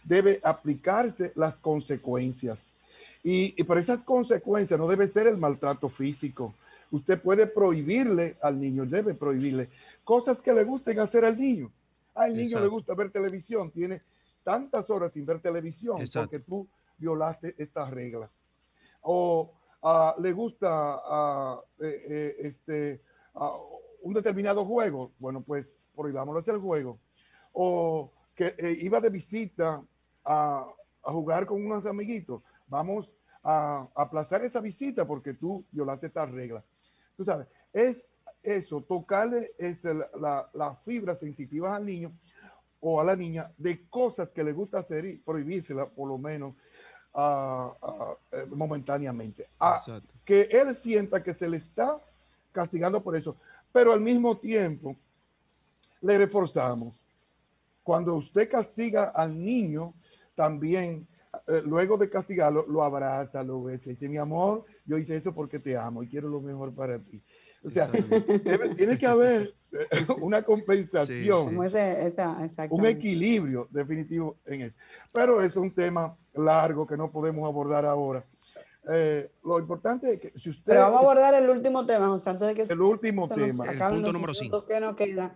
debe 0.04 0.42
aplicarse 0.44 1.32
las 1.36 1.58
consecuencias. 1.58 2.68
Y, 3.24 3.54
y 3.58 3.64
por 3.64 3.78
esas 3.78 4.04
consecuencias 4.04 4.78
no 4.78 4.88
debe 4.88 5.08
ser 5.08 5.28
el 5.28 5.38
maltrato 5.38 5.88
físico, 5.88 6.54
Usted 6.92 7.22
puede 7.22 7.48
prohibirle 7.48 8.38
al 8.42 8.60
niño, 8.60 8.86
debe 8.86 9.14
prohibirle 9.14 9.70
cosas 10.04 10.42
que 10.42 10.54
le 10.54 10.64
gusten 10.64 11.00
hacer 11.00 11.26
al 11.26 11.38
niño. 11.38 11.72
Al 12.14 12.36
niño 12.36 12.60
le 12.60 12.68
gusta 12.68 12.94
ver 12.94 13.10
televisión, 13.10 13.72
tiene 13.72 14.02
tantas 14.44 14.90
horas 14.90 15.12
sin 15.12 15.26
ver 15.26 15.40
televisión 15.40 15.98
porque 16.14 16.40
tú 16.40 16.68
violaste 16.98 17.56
esta 17.58 17.90
regla. 17.90 18.30
O 19.02 19.52
ah, 19.84 20.16
le 20.20 20.32
gusta 20.32 21.58
uh, 21.58 21.62
este, 21.80 23.02
un 24.02 24.14
determinado 24.14 24.64
juego, 24.66 25.12
bueno, 25.20 25.42
pues 25.42 25.78
prohibámoslo 25.96 26.40
hacer 26.40 26.56
el 26.56 26.62
juego. 26.62 27.00
O 27.52 28.12
que 28.34 28.56
eh, 28.58 28.78
iba 28.82 29.00
de 29.02 29.10
visita 29.10 29.84
a, 30.24 30.68
a, 31.04 31.12
jugar 31.12 31.46
con 31.46 31.66
unos 31.66 31.86
amiguitos, 31.86 32.42
vamos 32.68 33.16
a 33.44 33.88
aplazar 33.96 34.44
esa 34.44 34.60
visita 34.60 35.06
porque 35.06 35.34
tú 35.34 35.64
violaste 35.72 36.08
esta 36.08 36.26
regla. 36.26 36.64
Tú 37.16 37.26
sabes, 37.26 37.48
es 37.74 38.16
eso, 38.44 38.82
tocarle 38.82 39.52
es 39.58 39.84
la, 39.84 40.50
las 40.54 40.80
fibras 40.84 41.20
sensitivas 41.20 41.74
al 41.74 41.86
niño 41.86 42.14
o 42.80 43.02
a 43.02 43.04
la 43.04 43.16
niña 43.16 43.52
de 43.58 43.88
cosas 43.90 44.32
que 44.32 44.44
le 44.44 44.54
gusta 44.54 44.80
hacer 44.80 45.06
y 45.06 45.18
prohibírsela 45.18 45.90
por 45.90 46.08
lo 46.08 46.18
menos 46.18 46.54
uh, 47.14 47.20
uh, 47.20 48.56
momentáneamente. 48.56 49.50
que 50.24 50.42
él 50.52 50.76
sienta 50.76 51.24
que 51.24 51.34
se 51.34 51.50
le 51.50 51.58
está 51.58 52.00
castigando 52.52 53.02
por 53.02 53.16
eso, 53.16 53.36
pero 53.72 53.92
al 53.92 54.02
mismo 54.02 54.38
tiempo 54.38 54.96
le 56.02 56.18
reforzamos. 56.18 57.04
Cuando 57.84 58.16
usted 58.16 58.50
castiga 58.50 59.06
al 59.06 59.38
niño, 59.38 59.94
también 60.36 61.08
luego 61.66 61.98
de 61.98 62.10
castigarlo, 62.10 62.66
lo 62.68 62.84
abraza, 62.84 63.44
lo 63.44 63.64
besa, 63.64 63.90
y 63.90 63.92
dice, 63.92 64.10
mi 64.10 64.18
amor, 64.18 64.66
yo 64.86 64.98
hice 64.98 65.16
eso 65.16 65.34
porque 65.34 65.60
te 65.60 65.78
amo 65.78 66.04
y 66.04 66.08
quiero 66.08 66.28
lo 66.28 66.42
mejor 66.42 66.74
para 66.74 67.00
ti. 67.00 67.22
O 67.64 67.70
sea, 67.70 67.90
tiene 68.78 68.98
que 68.98 69.08
haber 69.08 69.54
eh, 69.72 70.06
una 70.22 70.44
compensación, 70.44 71.58
un 72.70 72.86
equilibrio 72.86 73.68
definitivo 73.72 74.38
en 74.46 74.62
eso. 74.62 74.78
Pero 75.12 75.42
es 75.42 75.56
un 75.56 75.74
tema 75.74 76.16
largo 76.34 76.86
que 76.86 76.98
no 76.98 77.12
podemos 77.12 77.46
abordar 77.48 77.86
ahora. 77.86 78.24
Eh, 78.88 79.32
lo 79.44 79.58
importante 79.58 80.14
es 80.14 80.20
que 80.20 80.40
si 80.40 80.52
usted... 80.52 80.74
Pero 80.74 80.82
vamos 80.82 81.00
a 81.00 81.04
abordar 81.04 81.34
el 81.34 81.50
último 81.50 81.86
tema, 81.86 82.08
José, 82.08 82.30
antes 82.30 82.48
de 82.50 82.54
que... 82.54 82.62
El 82.62 82.82
último 82.82 83.28
tema. 83.28 83.66
El 83.72 83.80
punto 83.80 84.14
número 84.14 84.34
5. 84.36 84.66
que 84.68 84.80
nos 84.80 84.96
queda. 84.96 85.36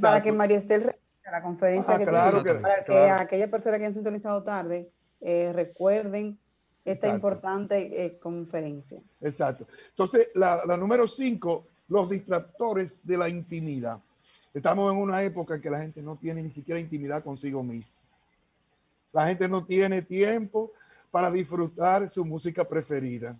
Para 0.00 0.22
que 0.22 0.32
María 0.32 0.56
Estel 0.56 0.96
la 1.30 1.42
conferencia 1.42 1.94
ah, 1.94 1.98
que 1.98 2.06
claro 2.06 2.42
tiene, 2.42 2.60
para 2.60 2.84
que 2.84 3.10
aquella 3.10 3.50
persona 3.50 3.78
que 3.78 3.86
han 3.86 3.94
sintonizado 3.94 4.42
tarde 4.42 4.90
eh, 5.20 5.52
recuerden 5.52 6.38
esta 6.84 7.14
importante 7.14 8.04
eh, 8.04 8.18
conferencia. 8.18 9.00
Exacto. 9.20 9.66
Entonces, 9.90 10.28
la, 10.34 10.64
número 10.78 11.06
cinco, 11.06 11.66
los 11.88 12.08
distractores 12.08 13.00
de 13.04 13.18
la 13.18 13.28
intimidad. 13.28 14.00
Estamos 14.54 14.92
en 14.92 14.98
una 14.98 15.22
época 15.22 15.56
en 15.56 15.60
que 15.60 15.70
la 15.70 15.80
gente 15.80 16.02
no 16.02 16.16
tiene 16.16 16.42
ni 16.42 16.50
siquiera 16.50 16.80
intimidad 16.80 17.22
consigo 17.22 17.62
misma. 17.62 18.00
La 19.12 19.26
gente 19.26 19.48
no 19.48 19.64
tiene 19.64 20.02
tiempo 20.02 20.72
para 21.10 21.30
disfrutar 21.30 22.08
su 22.08 22.24
música 22.24 22.66
preferida. 22.66 23.38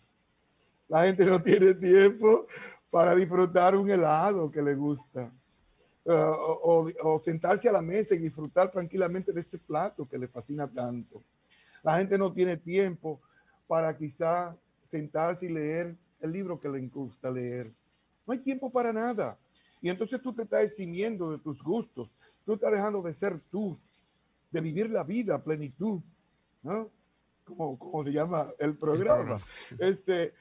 La 0.89 1.05
gente 1.05 1.25
no 1.25 1.43
tiene 1.43 1.75
tiempo 1.75 2.47
para 2.91 3.15
disfrutar 3.15 3.77
un 3.77 3.91
helado 3.91 4.51
que 4.51 4.63
le 4.63 4.75
gusta. 4.75 5.31
Uh, 6.05 6.11
o, 6.13 6.91
o, 7.03 7.23
sentarse 7.23 7.69
a 7.69 7.73
la 7.73 7.83
mesa 7.83 8.15
y 8.15 8.19
disfrutar 8.19 8.71
tranquilamente 8.71 9.31
de 9.31 9.43
ese 9.43 9.59
plato 9.59 10.09
que 10.09 10.17
le 10.17 10.27
fascina 10.27 10.67
tanto. 10.67 11.23
La 11.83 11.99
gente 11.99 12.19
no 12.19 12.33
tiene 12.33 12.57
tiempo 12.57 13.21
para 13.67 13.97
quizá 13.97 14.57
sentarse 14.87 15.47
y 15.47 15.51
leer 15.51 15.97
el 16.21 16.33
libro 16.33 16.59
que 16.59 16.69
le 16.69 16.81
gusta 16.89 17.31
leer. 17.31 17.73
No 18.27 18.33
hay 18.33 18.39
tiempo 18.41 18.71
para 18.71 18.93
nada. 18.93 19.39
Y 19.81 19.89
entonces 19.89 20.21
tú 20.21 20.33
te 20.33 20.43
estás 20.43 20.65
eximiendo 20.65 21.31
de 21.31 21.39
tus 21.39 21.63
gustos. 21.63 22.11
Tú 22.45 22.55
estás 22.55 22.73
dejando 22.73 23.03
de 23.03 23.15
ser 23.15 23.41
tú, 23.51 23.79
de 24.51 24.61
vivir 24.61 24.91
la 24.91 25.05
vida 25.05 25.37
a 25.37 25.43
plenitud, 25.43 26.01
¿no? 26.63 26.91
Como, 27.45 27.79
como 27.79 28.05
se 28.05 28.13
llama 28.13 28.49
el 28.59 28.77
programa. 28.77 29.41
Este, 29.79 30.35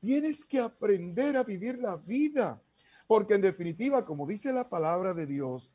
tienes 0.00 0.44
que 0.44 0.58
aprender 0.58 1.36
a 1.36 1.44
vivir 1.44 1.78
la 1.78 1.96
vida, 1.96 2.60
porque 3.06 3.34
en 3.34 3.40
definitiva, 3.40 4.04
como 4.04 4.26
dice 4.26 4.52
la 4.52 4.68
palabra 4.68 5.14
de 5.14 5.26
Dios, 5.26 5.72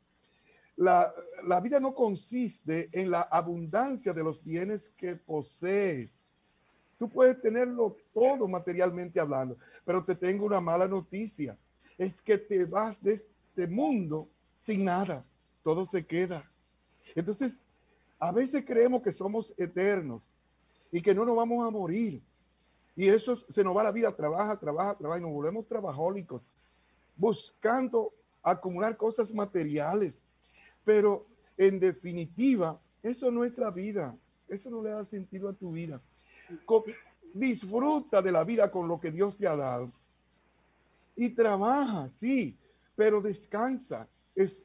la, 0.78 1.60
vida 1.60 1.80
no 1.80 1.92
consiste 1.92 2.88
en 2.92 3.10
la 3.10 3.22
abundancia 3.22 4.12
de 4.12 4.22
los 4.22 4.42
bienes 4.42 4.90
que 4.96 5.16
posees. 5.16 6.18
Tú 6.98 7.08
puedes 7.08 7.40
tenerlo 7.40 7.96
todo 8.14 8.46
materialmente 8.46 9.18
hablando, 9.18 9.58
pero 9.84 10.04
te 10.04 10.14
tengo 10.14 10.46
una 10.46 10.60
mala 10.60 10.86
noticia. 10.86 11.58
Es 11.96 12.22
que 12.22 12.38
te 12.38 12.64
vas 12.64 13.00
de 13.02 13.14
este 13.14 13.66
mundo 13.66 14.28
sin 14.64 14.84
nada. 14.84 15.24
Todo 15.64 15.84
se 15.84 16.06
queda. 16.06 16.48
Entonces, 17.16 17.64
a 18.20 18.30
veces 18.30 18.64
creemos 18.64 19.02
que 19.02 19.12
somos 19.12 19.52
eternos 19.56 20.22
y 20.92 21.00
que 21.00 21.14
no 21.14 21.24
nos 21.24 21.36
vamos 21.36 21.66
a 21.66 21.70
morir. 21.70 22.22
Y 22.94 23.08
eso 23.08 23.36
se 23.50 23.64
nos 23.64 23.76
va 23.76 23.82
la 23.82 23.92
vida, 23.92 24.14
trabaja, 24.14 24.56
trabaja, 24.56 24.96
trabaja 24.96 25.18
y 25.18 25.22
nos 25.22 25.32
volvemos 25.32 25.66
trabajólicos, 25.66 26.42
buscando 27.16 28.12
acumular 28.42 28.96
cosas 28.96 29.32
materiales 29.32 30.27
pero 30.88 31.26
en 31.58 31.78
definitiva, 31.78 32.80
eso 33.02 33.30
no 33.30 33.44
es 33.44 33.58
la 33.58 33.70
vida. 33.70 34.16
Eso 34.48 34.70
no 34.70 34.82
le 34.82 34.88
da 34.88 35.04
sentido 35.04 35.50
a 35.50 35.52
tu 35.52 35.72
vida. 35.72 36.00
Disfruta 37.34 38.22
de 38.22 38.32
la 38.32 38.42
vida 38.42 38.70
con 38.70 38.88
lo 38.88 38.98
que 38.98 39.10
Dios 39.10 39.36
te 39.36 39.46
ha 39.46 39.54
dado. 39.54 39.92
Y 41.14 41.28
trabaja, 41.28 42.08
sí, 42.08 42.56
pero 42.96 43.20
descansa. 43.20 44.08
Es, 44.34 44.62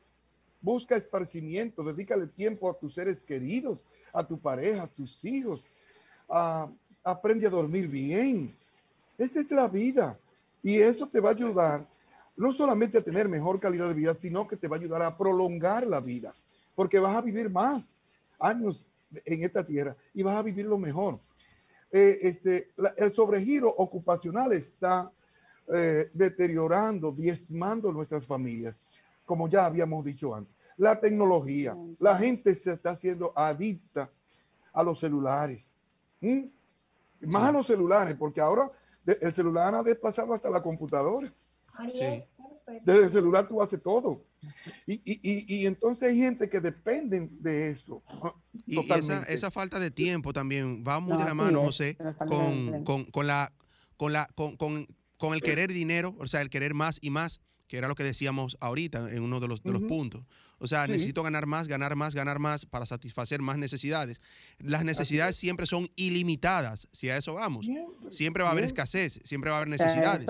busca 0.61 0.95
esparcimiento, 0.95 1.83
dedícale 1.83 2.27
tiempo 2.27 2.69
a 2.69 2.73
tus 2.73 2.93
seres 2.93 3.21
queridos, 3.21 3.83
a 4.13 4.25
tu 4.25 4.39
pareja, 4.39 4.83
a 4.83 4.87
tus 4.87 5.25
hijos. 5.25 5.67
Ah, 6.29 6.71
aprende 7.03 7.47
a 7.47 7.49
dormir 7.49 7.89
bien. 7.89 8.55
Esa 9.17 9.41
es 9.41 9.51
la 9.51 9.67
vida. 9.67 10.17
Y 10.63 10.77
eso 10.77 11.05
te 11.05 11.19
va 11.19 11.31
a 11.31 11.33
ayudar 11.33 11.85
no 12.35 12.51
solamente 12.51 12.97
a 12.97 13.03
tener 13.03 13.29
mejor 13.29 13.59
calidad 13.59 13.87
de 13.87 13.93
vida, 13.93 14.15
sino 14.19 14.47
que 14.47 14.57
te 14.57 14.67
va 14.67 14.77
a 14.77 14.79
ayudar 14.79 15.01
a 15.01 15.17
prolongar 15.17 15.85
la 15.85 16.01
vida, 16.01 16.33
porque 16.75 16.99
vas 16.99 17.15
a 17.15 17.21
vivir 17.21 17.49
más 17.49 17.99
años 18.39 18.87
en 19.25 19.43
esta 19.43 19.65
tierra 19.65 19.95
y 20.13 20.23
vas 20.23 20.37
a 20.37 20.43
vivir 20.43 20.65
lo 20.65 20.77
mejor. 20.77 21.19
Eh, 21.91 22.19
este, 22.23 22.71
el 22.97 23.11
sobregiro 23.11 23.69
ocupacional 23.69 24.51
está 24.53 25.11
eh, 25.67 26.09
deteriorando, 26.13 27.11
diezmando 27.11 27.91
nuestras 27.93 28.25
familias, 28.25 28.75
como 29.25 29.47
ya 29.47 29.65
habíamos 29.65 30.03
dicho 30.03 30.33
antes. 30.33 30.53
La 30.75 30.99
tecnología, 30.99 31.77
la 31.99 32.17
gente 32.17 32.55
se 32.55 32.73
está 32.73 32.91
haciendo 32.91 33.31
adicta 33.35 34.09
a 34.73 34.81
los 34.81 34.99
celulares. 34.99 35.71
Más 37.21 37.47
a 37.47 37.51
los 37.51 37.67
celulares, 37.67 38.15
porque 38.15 38.41
ahora 38.41 38.71
el 39.05 39.33
celular 39.33 39.75
ha 39.75 39.83
desplazado 39.83 40.33
hasta 40.33 40.49
la 40.49 40.63
computadora. 40.63 41.31
Desde 42.83 43.03
el 43.03 43.09
celular 43.09 43.47
tú 43.47 43.61
haces 43.61 43.81
todo. 43.81 44.25
Y, 44.85 44.95
y, 45.05 45.45
y, 45.47 45.65
entonces 45.65 46.11
hay 46.11 46.17
gente 46.17 46.49
que 46.49 46.59
dependen 46.59 47.29
de 47.41 47.71
esto. 47.71 48.03
Y 48.65 48.79
esa, 48.91 49.23
esa, 49.23 49.51
falta 49.51 49.79
de 49.79 49.89
tiempo 49.89 50.33
también 50.33 50.83
va 50.85 50.99
muy 50.99 51.17
de 51.17 51.23
la 51.23 51.33
mano, 51.33 51.61
José, 51.61 51.97
con, 52.27 52.83
con, 52.83 53.05
con, 53.05 53.27
la, 53.27 53.53
con, 53.95 54.11
la, 54.11 54.27
con, 54.35 54.57
con, 54.57 54.87
con 55.17 55.33
el 55.33 55.41
querer 55.41 55.71
dinero, 55.71 56.15
o 56.19 56.27
sea, 56.27 56.41
el 56.41 56.49
querer 56.49 56.73
más 56.73 56.97
y 57.01 57.09
más, 57.09 57.39
que 57.67 57.77
era 57.77 57.87
lo 57.87 57.95
que 57.95 58.03
decíamos 58.03 58.57
ahorita 58.59 59.09
en 59.09 59.23
uno 59.23 59.39
de 59.39 59.47
los, 59.47 59.63
de 59.63 59.71
los 59.71 59.83
puntos. 59.83 60.25
O 60.63 60.67
sea, 60.67 60.87
necesito 60.87 61.23
ganar 61.23 61.45
más, 61.45 61.67
ganar 61.67 61.93
más, 61.97 62.15
ganar 62.15 62.39
más 62.39 62.65
para 62.65 62.85
satisfacer 62.85 63.41
más 63.41 63.57
necesidades. 63.57 64.21
Las 64.59 64.85
necesidades 64.85 65.35
siempre 65.35 65.65
son 65.65 65.89
ilimitadas, 65.97 66.87
si 66.93 67.09
a 67.09 67.17
eso 67.17 67.33
vamos. 67.33 67.67
Siempre 68.11 68.43
va 68.43 68.49
a 68.49 68.51
haber 68.53 68.63
escasez, 68.63 69.19
siempre 69.25 69.49
va 69.49 69.57
a 69.57 69.59
haber 69.59 69.67
necesidades. 69.67 70.25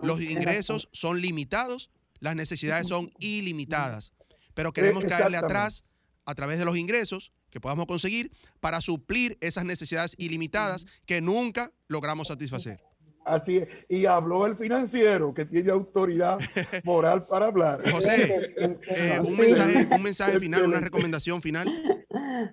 Los 0.00 0.22
ingresos 0.22 0.88
son 0.92 1.20
limitados, 1.20 1.90
las 2.20 2.34
necesidades 2.34 2.88
son 2.88 3.12
ilimitadas. 3.18 4.14
Pero 4.54 4.72
queremos 4.72 5.04
caerle 5.04 5.36
atrás 5.36 5.84
a 6.24 6.34
través 6.34 6.58
de 6.58 6.64
los 6.64 6.78
ingresos 6.78 7.30
que 7.50 7.60
podamos 7.60 7.84
conseguir 7.84 8.32
para 8.60 8.80
suplir 8.80 9.36
esas 9.42 9.66
necesidades 9.66 10.14
ilimitadas 10.16 10.86
que 11.04 11.20
nunca 11.20 11.70
logramos 11.88 12.28
satisfacer. 12.28 12.80
Así 13.26 13.58
es. 13.58 13.68
Y 13.88 14.06
habló 14.06 14.46
el 14.46 14.54
financiero 14.54 15.34
que 15.34 15.44
tiene 15.44 15.70
autoridad 15.70 16.38
moral 16.84 17.26
para 17.26 17.46
hablar. 17.46 17.80
José, 17.90 18.54
eh, 18.56 19.20
un, 19.20 20.02
mensaje, 20.02 20.38
final, 20.38 20.64
una 20.64 20.80
recomendación 20.80 21.42
final. 21.42 21.68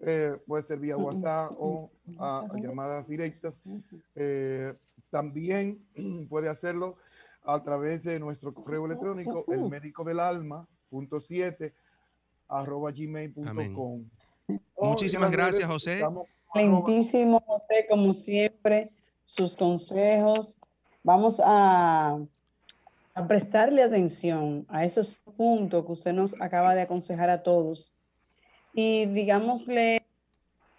Eh, 0.00 0.36
puede 0.46 0.64
ser 0.64 0.80
vía 0.80 0.96
WhatsApp 0.96 1.52
o 1.56 1.88
a, 2.18 2.48
llamadas 2.60 3.08
directas. 3.08 3.60
Eh, 4.16 4.74
también 5.10 5.78
puede 6.28 6.48
hacerlo 6.48 6.96
a 7.44 7.62
través 7.62 8.02
de 8.02 8.18
nuestro 8.18 8.54
correo 8.54 8.86
electrónico, 8.86 9.44
el 9.48 9.68
médico 9.68 10.02
del 10.02 10.18
alma, 10.18 10.66
punto 10.88 11.20
siete, 11.20 11.74
arroba 12.48 12.90
gmail.com. 12.90 14.04
Muchísimas 14.80 15.30
gracias, 15.30 15.64
José. 15.64 16.00
Lentísimo, 16.54 17.42
José, 17.46 17.86
como 17.88 18.14
siempre, 18.14 18.90
sus 19.24 19.56
consejos. 19.56 20.58
Vamos 21.02 21.40
a, 21.44 22.18
a 23.14 23.28
prestarle 23.28 23.82
atención 23.82 24.64
a 24.68 24.84
esos 24.84 25.16
puntos 25.36 25.84
que 25.84 25.92
usted 25.92 26.12
nos 26.12 26.40
acaba 26.40 26.74
de 26.74 26.82
aconsejar 26.82 27.28
a 27.28 27.42
todos. 27.42 27.92
Y 28.72 29.06
digámosle 29.06 30.06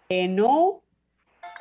que 0.10 0.28
no 0.28 0.82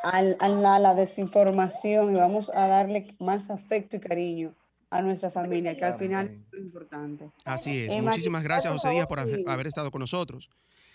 a, 0.02 0.22
la, 0.22 0.74
a 0.74 0.78
la 0.78 0.94
desinformación 0.94 2.12
y 2.12 2.14
vamos 2.18 2.50
a 2.54 2.68
darle 2.68 3.14
más 3.18 3.50
afecto 3.50 3.96
y 3.96 4.00
cariño 4.00 4.54
a 4.94 5.02
nuestra 5.02 5.28
familia, 5.28 5.76
que 5.76 5.84
al 5.84 5.94
final 5.94 6.26
es 6.26 6.52
lo 6.52 6.60
importante. 6.60 7.28
Así 7.44 7.82
es. 7.82 7.92
Eh, 7.92 8.00
Muchísimas 8.00 8.44
gracias, 8.44 8.72
José 8.72 8.90
Díaz, 8.90 9.08
por 9.08 9.18
haber 9.18 9.66
estado 9.66 9.90
con 9.90 9.98
nosotros. 9.98 10.48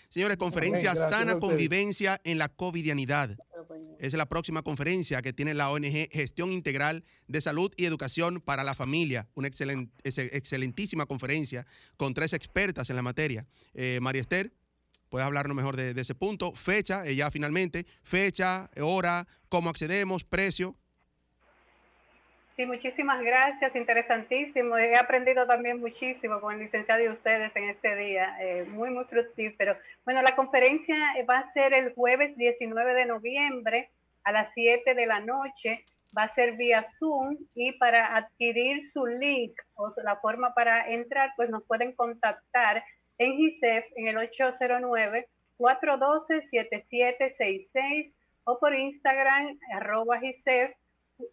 Señores, 0.08 0.38
conferencia 0.38 0.94
Sana 0.94 1.38
Convivencia 1.38 2.18
en 2.24 2.38
la 2.38 2.48
Covidianidad. 2.48 3.36
Es 3.98 4.14
la 4.14 4.26
próxima 4.26 4.62
conferencia 4.62 5.20
que 5.20 5.34
tiene 5.34 5.52
la 5.52 5.70
ONG 5.70 6.08
Gestión 6.10 6.50
Integral 6.50 7.04
de 7.28 7.42
Salud 7.42 7.70
y 7.76 7.84
Educación 7.84 8.40
para 8.40 8.64
la 8.64 8.72
Familia. 8.72 9.28
Una 9.34 9.48
excelentísima 9.48 11.04
conferencia 11.04 11.66
con 11.98 12.14
tres 12.14 12.32
expertas 12.32 12.88
en 12.88 12.96
la 12.96 13.02
materia. 13.02 13.46
Eh, 13.74 13.98
María 14.00 14.22
Esther, 14.22 14.54
puedes 15.10 15.26
hablarnos 15.26 15.54
mejor 15.54 15.76
de, 15.76 16.00
ese 16.00 16.14
punto. 16.14 16.52
Fecha, 16.52 17.02
ella 17.04 17.26
ya 17.26 17.30
finalmente, 17.30 17.86
fecha, 18.02 18.70
hora, 18.80 19.28
cómo 19.50 19.68
accedemos, 19.68 20.24
precio. 20.24 20.74
Sí, 22.56 22.66
muchísimas 22.66 23.22
gracias, 23.22 23.74
interesantísimo. 23.74 24.76
He 24.76 24.96
aprendido 24.96 25.46
también 25.46 25.80
muchísimo 25.80 26.40
con 26.40 26.54
el 26.54 26.60
licenciado 26.60 27.00
de 27.00 27.10
ustedes 27.10 27.54
en 27.56 27.70
este 27.70 27.96
día, 27.96 28.36
eh, 28.40 28.64
muy, 28.64 28.90
muy 28.90 29.04
fructífero. 29.04 29.76
Bueno, 30.04 30.20
la 30.20 30.34
conferencia 30.34 30.96
va 31.28 31.38
a 31.38 31.50
ser 31.52 31.72
el 31.72 31.94
jueves 31.94 32.36
19 32.36 32.94
de 32.94 33.06
noviembre 33.06 33.90
a 34.24 34.32
las 34.32 34.52
7 34.52 34.94
de 34.94 35.06
la 35.06 35.20
noche. 35.20 35.84
Va 36.16 36.24
a 36.24 36.28
ser 36.28 36.56
vía 36.56 36.82
Zoom 36.98 37.36
y 37.54 37.72
para 37.72 38.16
adquirir 38.16 38.82
su 38.82 39.06
link 39.06 39.52
o 39.74 39.88
la 40.02 40.16
forma 40.16 40.52
para 40.52 40.90
entrar, 40.90 41.32
pues 41.36 41.50
nos 41.50 41.62
pueden 41.64 41.92
contactar 41.92 42.82
en 43.18 43.36
GISEF 43.36 43.86
en 43.96 44.08
el 44.08 44.16
809-412-7766 45.58 48.16
o 48.44 48.58
por 48.58 48.74
Instagram 48.74 49.58
arroba 49.72 50.18
GISEF 50.18 50.72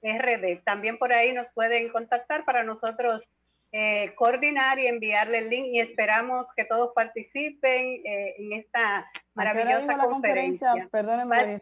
RD. 0.02 0.64
También 0.64 0.98
por 0.98 1.14
ahí 1.14 1.34
nos 1.34 1.48
pueden 1.54 1.90
contactar 1.90 2.46
para 2.46 2.64
nosotros 2.64 3.28
eh, 3.74 4.14
coordinar 4.16 4.80
y 4.80 4.88
enviarle 4.88 5.40
el 5.40 5.50
link 5.50 5.66
y 5.74 5.80
esperamos 5.82 6.48
que 6.56 6.64
todos 6.64 6.92
participen 6.96 8.02
eh, 8.06 8.36
en 8.38 8.54
esta 8.54 9.10
maravillosa 9.34 9.98
conferencia. 9.98 10.88
Perdóneme, 10.92 11.62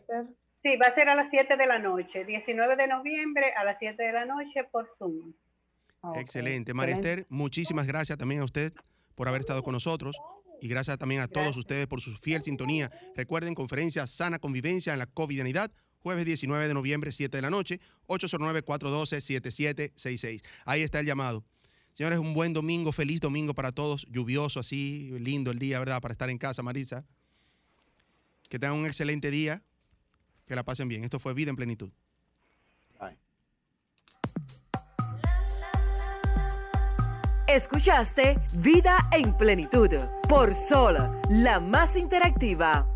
Sí, 0.61 0.77
va 0.77 0.87
a 0.87 0.93
ser 0.95 1.09
a 1.09 1.15
las 1.15 1.29
7 1.29 1.57
de 1.57 1.67
la 1.67 1.77
noche, 1.77 2.25
19 2.25 2.75
de 2.75 2.87
noviembre 2.87 3.53
a 3.55 3.63
las 3.63 3.77
7 3.77 4.01
de 4.01 4.11
la 4.11 4.25
noche 4.25 4.63
por 4.63 4.89
Zoom. 4.97 5.33
Ah, 6.01 6.13
Excelente. 6.17 6.73
María 6.73 6.95
Esther, 6.95 7.25
muchísimas 7.29 7.85
gracias 7.85 8.17
también 8.17 8.41
a 8.41 8.45
usted 8.45 8.73
por 9.13 9.27
haber 9.27 9.41
estado 9.41 9.61
con 9.61 9.73
nosotros 9.73 10.19
y 10.61 10.67
gracias 10.67 10.97
también 10.97 11.21
a 11.21 11.27
todos 11.27 11.55
ustedes 11.57 11.85
por 11.87 12.01
su 12.01 12.15
fiel 12.15 12.41
sintonía. 12.41 12.91
Recuerden, 13.15 13.53
conferencia 13.53 14.07
Sana 14.07 14.39
Convivencia 14.39 14.93
en 14.93 14.99
la 14.99 15.05
Covidianidad 15.05 15.71
jueves 16.05 16.23
19 16.23 16.67
de 16.67 16.73
noviembre, 16.75 17.11
7 17.11 17.35
de 17.35 17.41
la 17.41 17.49
noche, 17.49 17.79
809-412-7766. 18.09 20.43
Ahí 20.63 20.83
está 20.83 20.99
el 20.99 21.07
llamado. 21.07 21.43
Señores, 21.95 22.19
un 22.19 22.35
buen 22.35 22.53
domingo, 22.53 22.91
feliz 22.91 23.21
domingo 23.21 23.55
para 23.55 23.71
todos, 23.71 24.05
lluvioso 24.11 24.59
así, 24.59 25.09
lindo 25.19 25.49
el 25.49 25.57
día, 25.57 25.79
¿verdad? 25.79 25.99
Para 26.01 26.11
estar 26.11 26.29
en 26.29 26.37
casa, 26.37 26.61
Marisa. 26.61 27.03
Que 28.49 28.59
tengan 28.59 28.77
un 28.77 28.85
excelente 28.85 29.31
día, 29.31 29.63
que 30.45 30.55
la 30.55 30.61
pasen 30.61 30.87
bien. 30.87 31.03
Esto 31.03 31.17
fue 31.17 31.33
Vida 31.33 31.49
en 31.49 31.55
Plenitud. 31.55 31.89
Escuchaste 37.47 38.37
Vida 38.59 39.09
en 39.11 39.35
Plenitud 39.35 39.89
por 40.29 40.53
Sol, 40.53 40.97
la 41.29 41.59
más 41.59 41.95
interactiva 41.95 42.94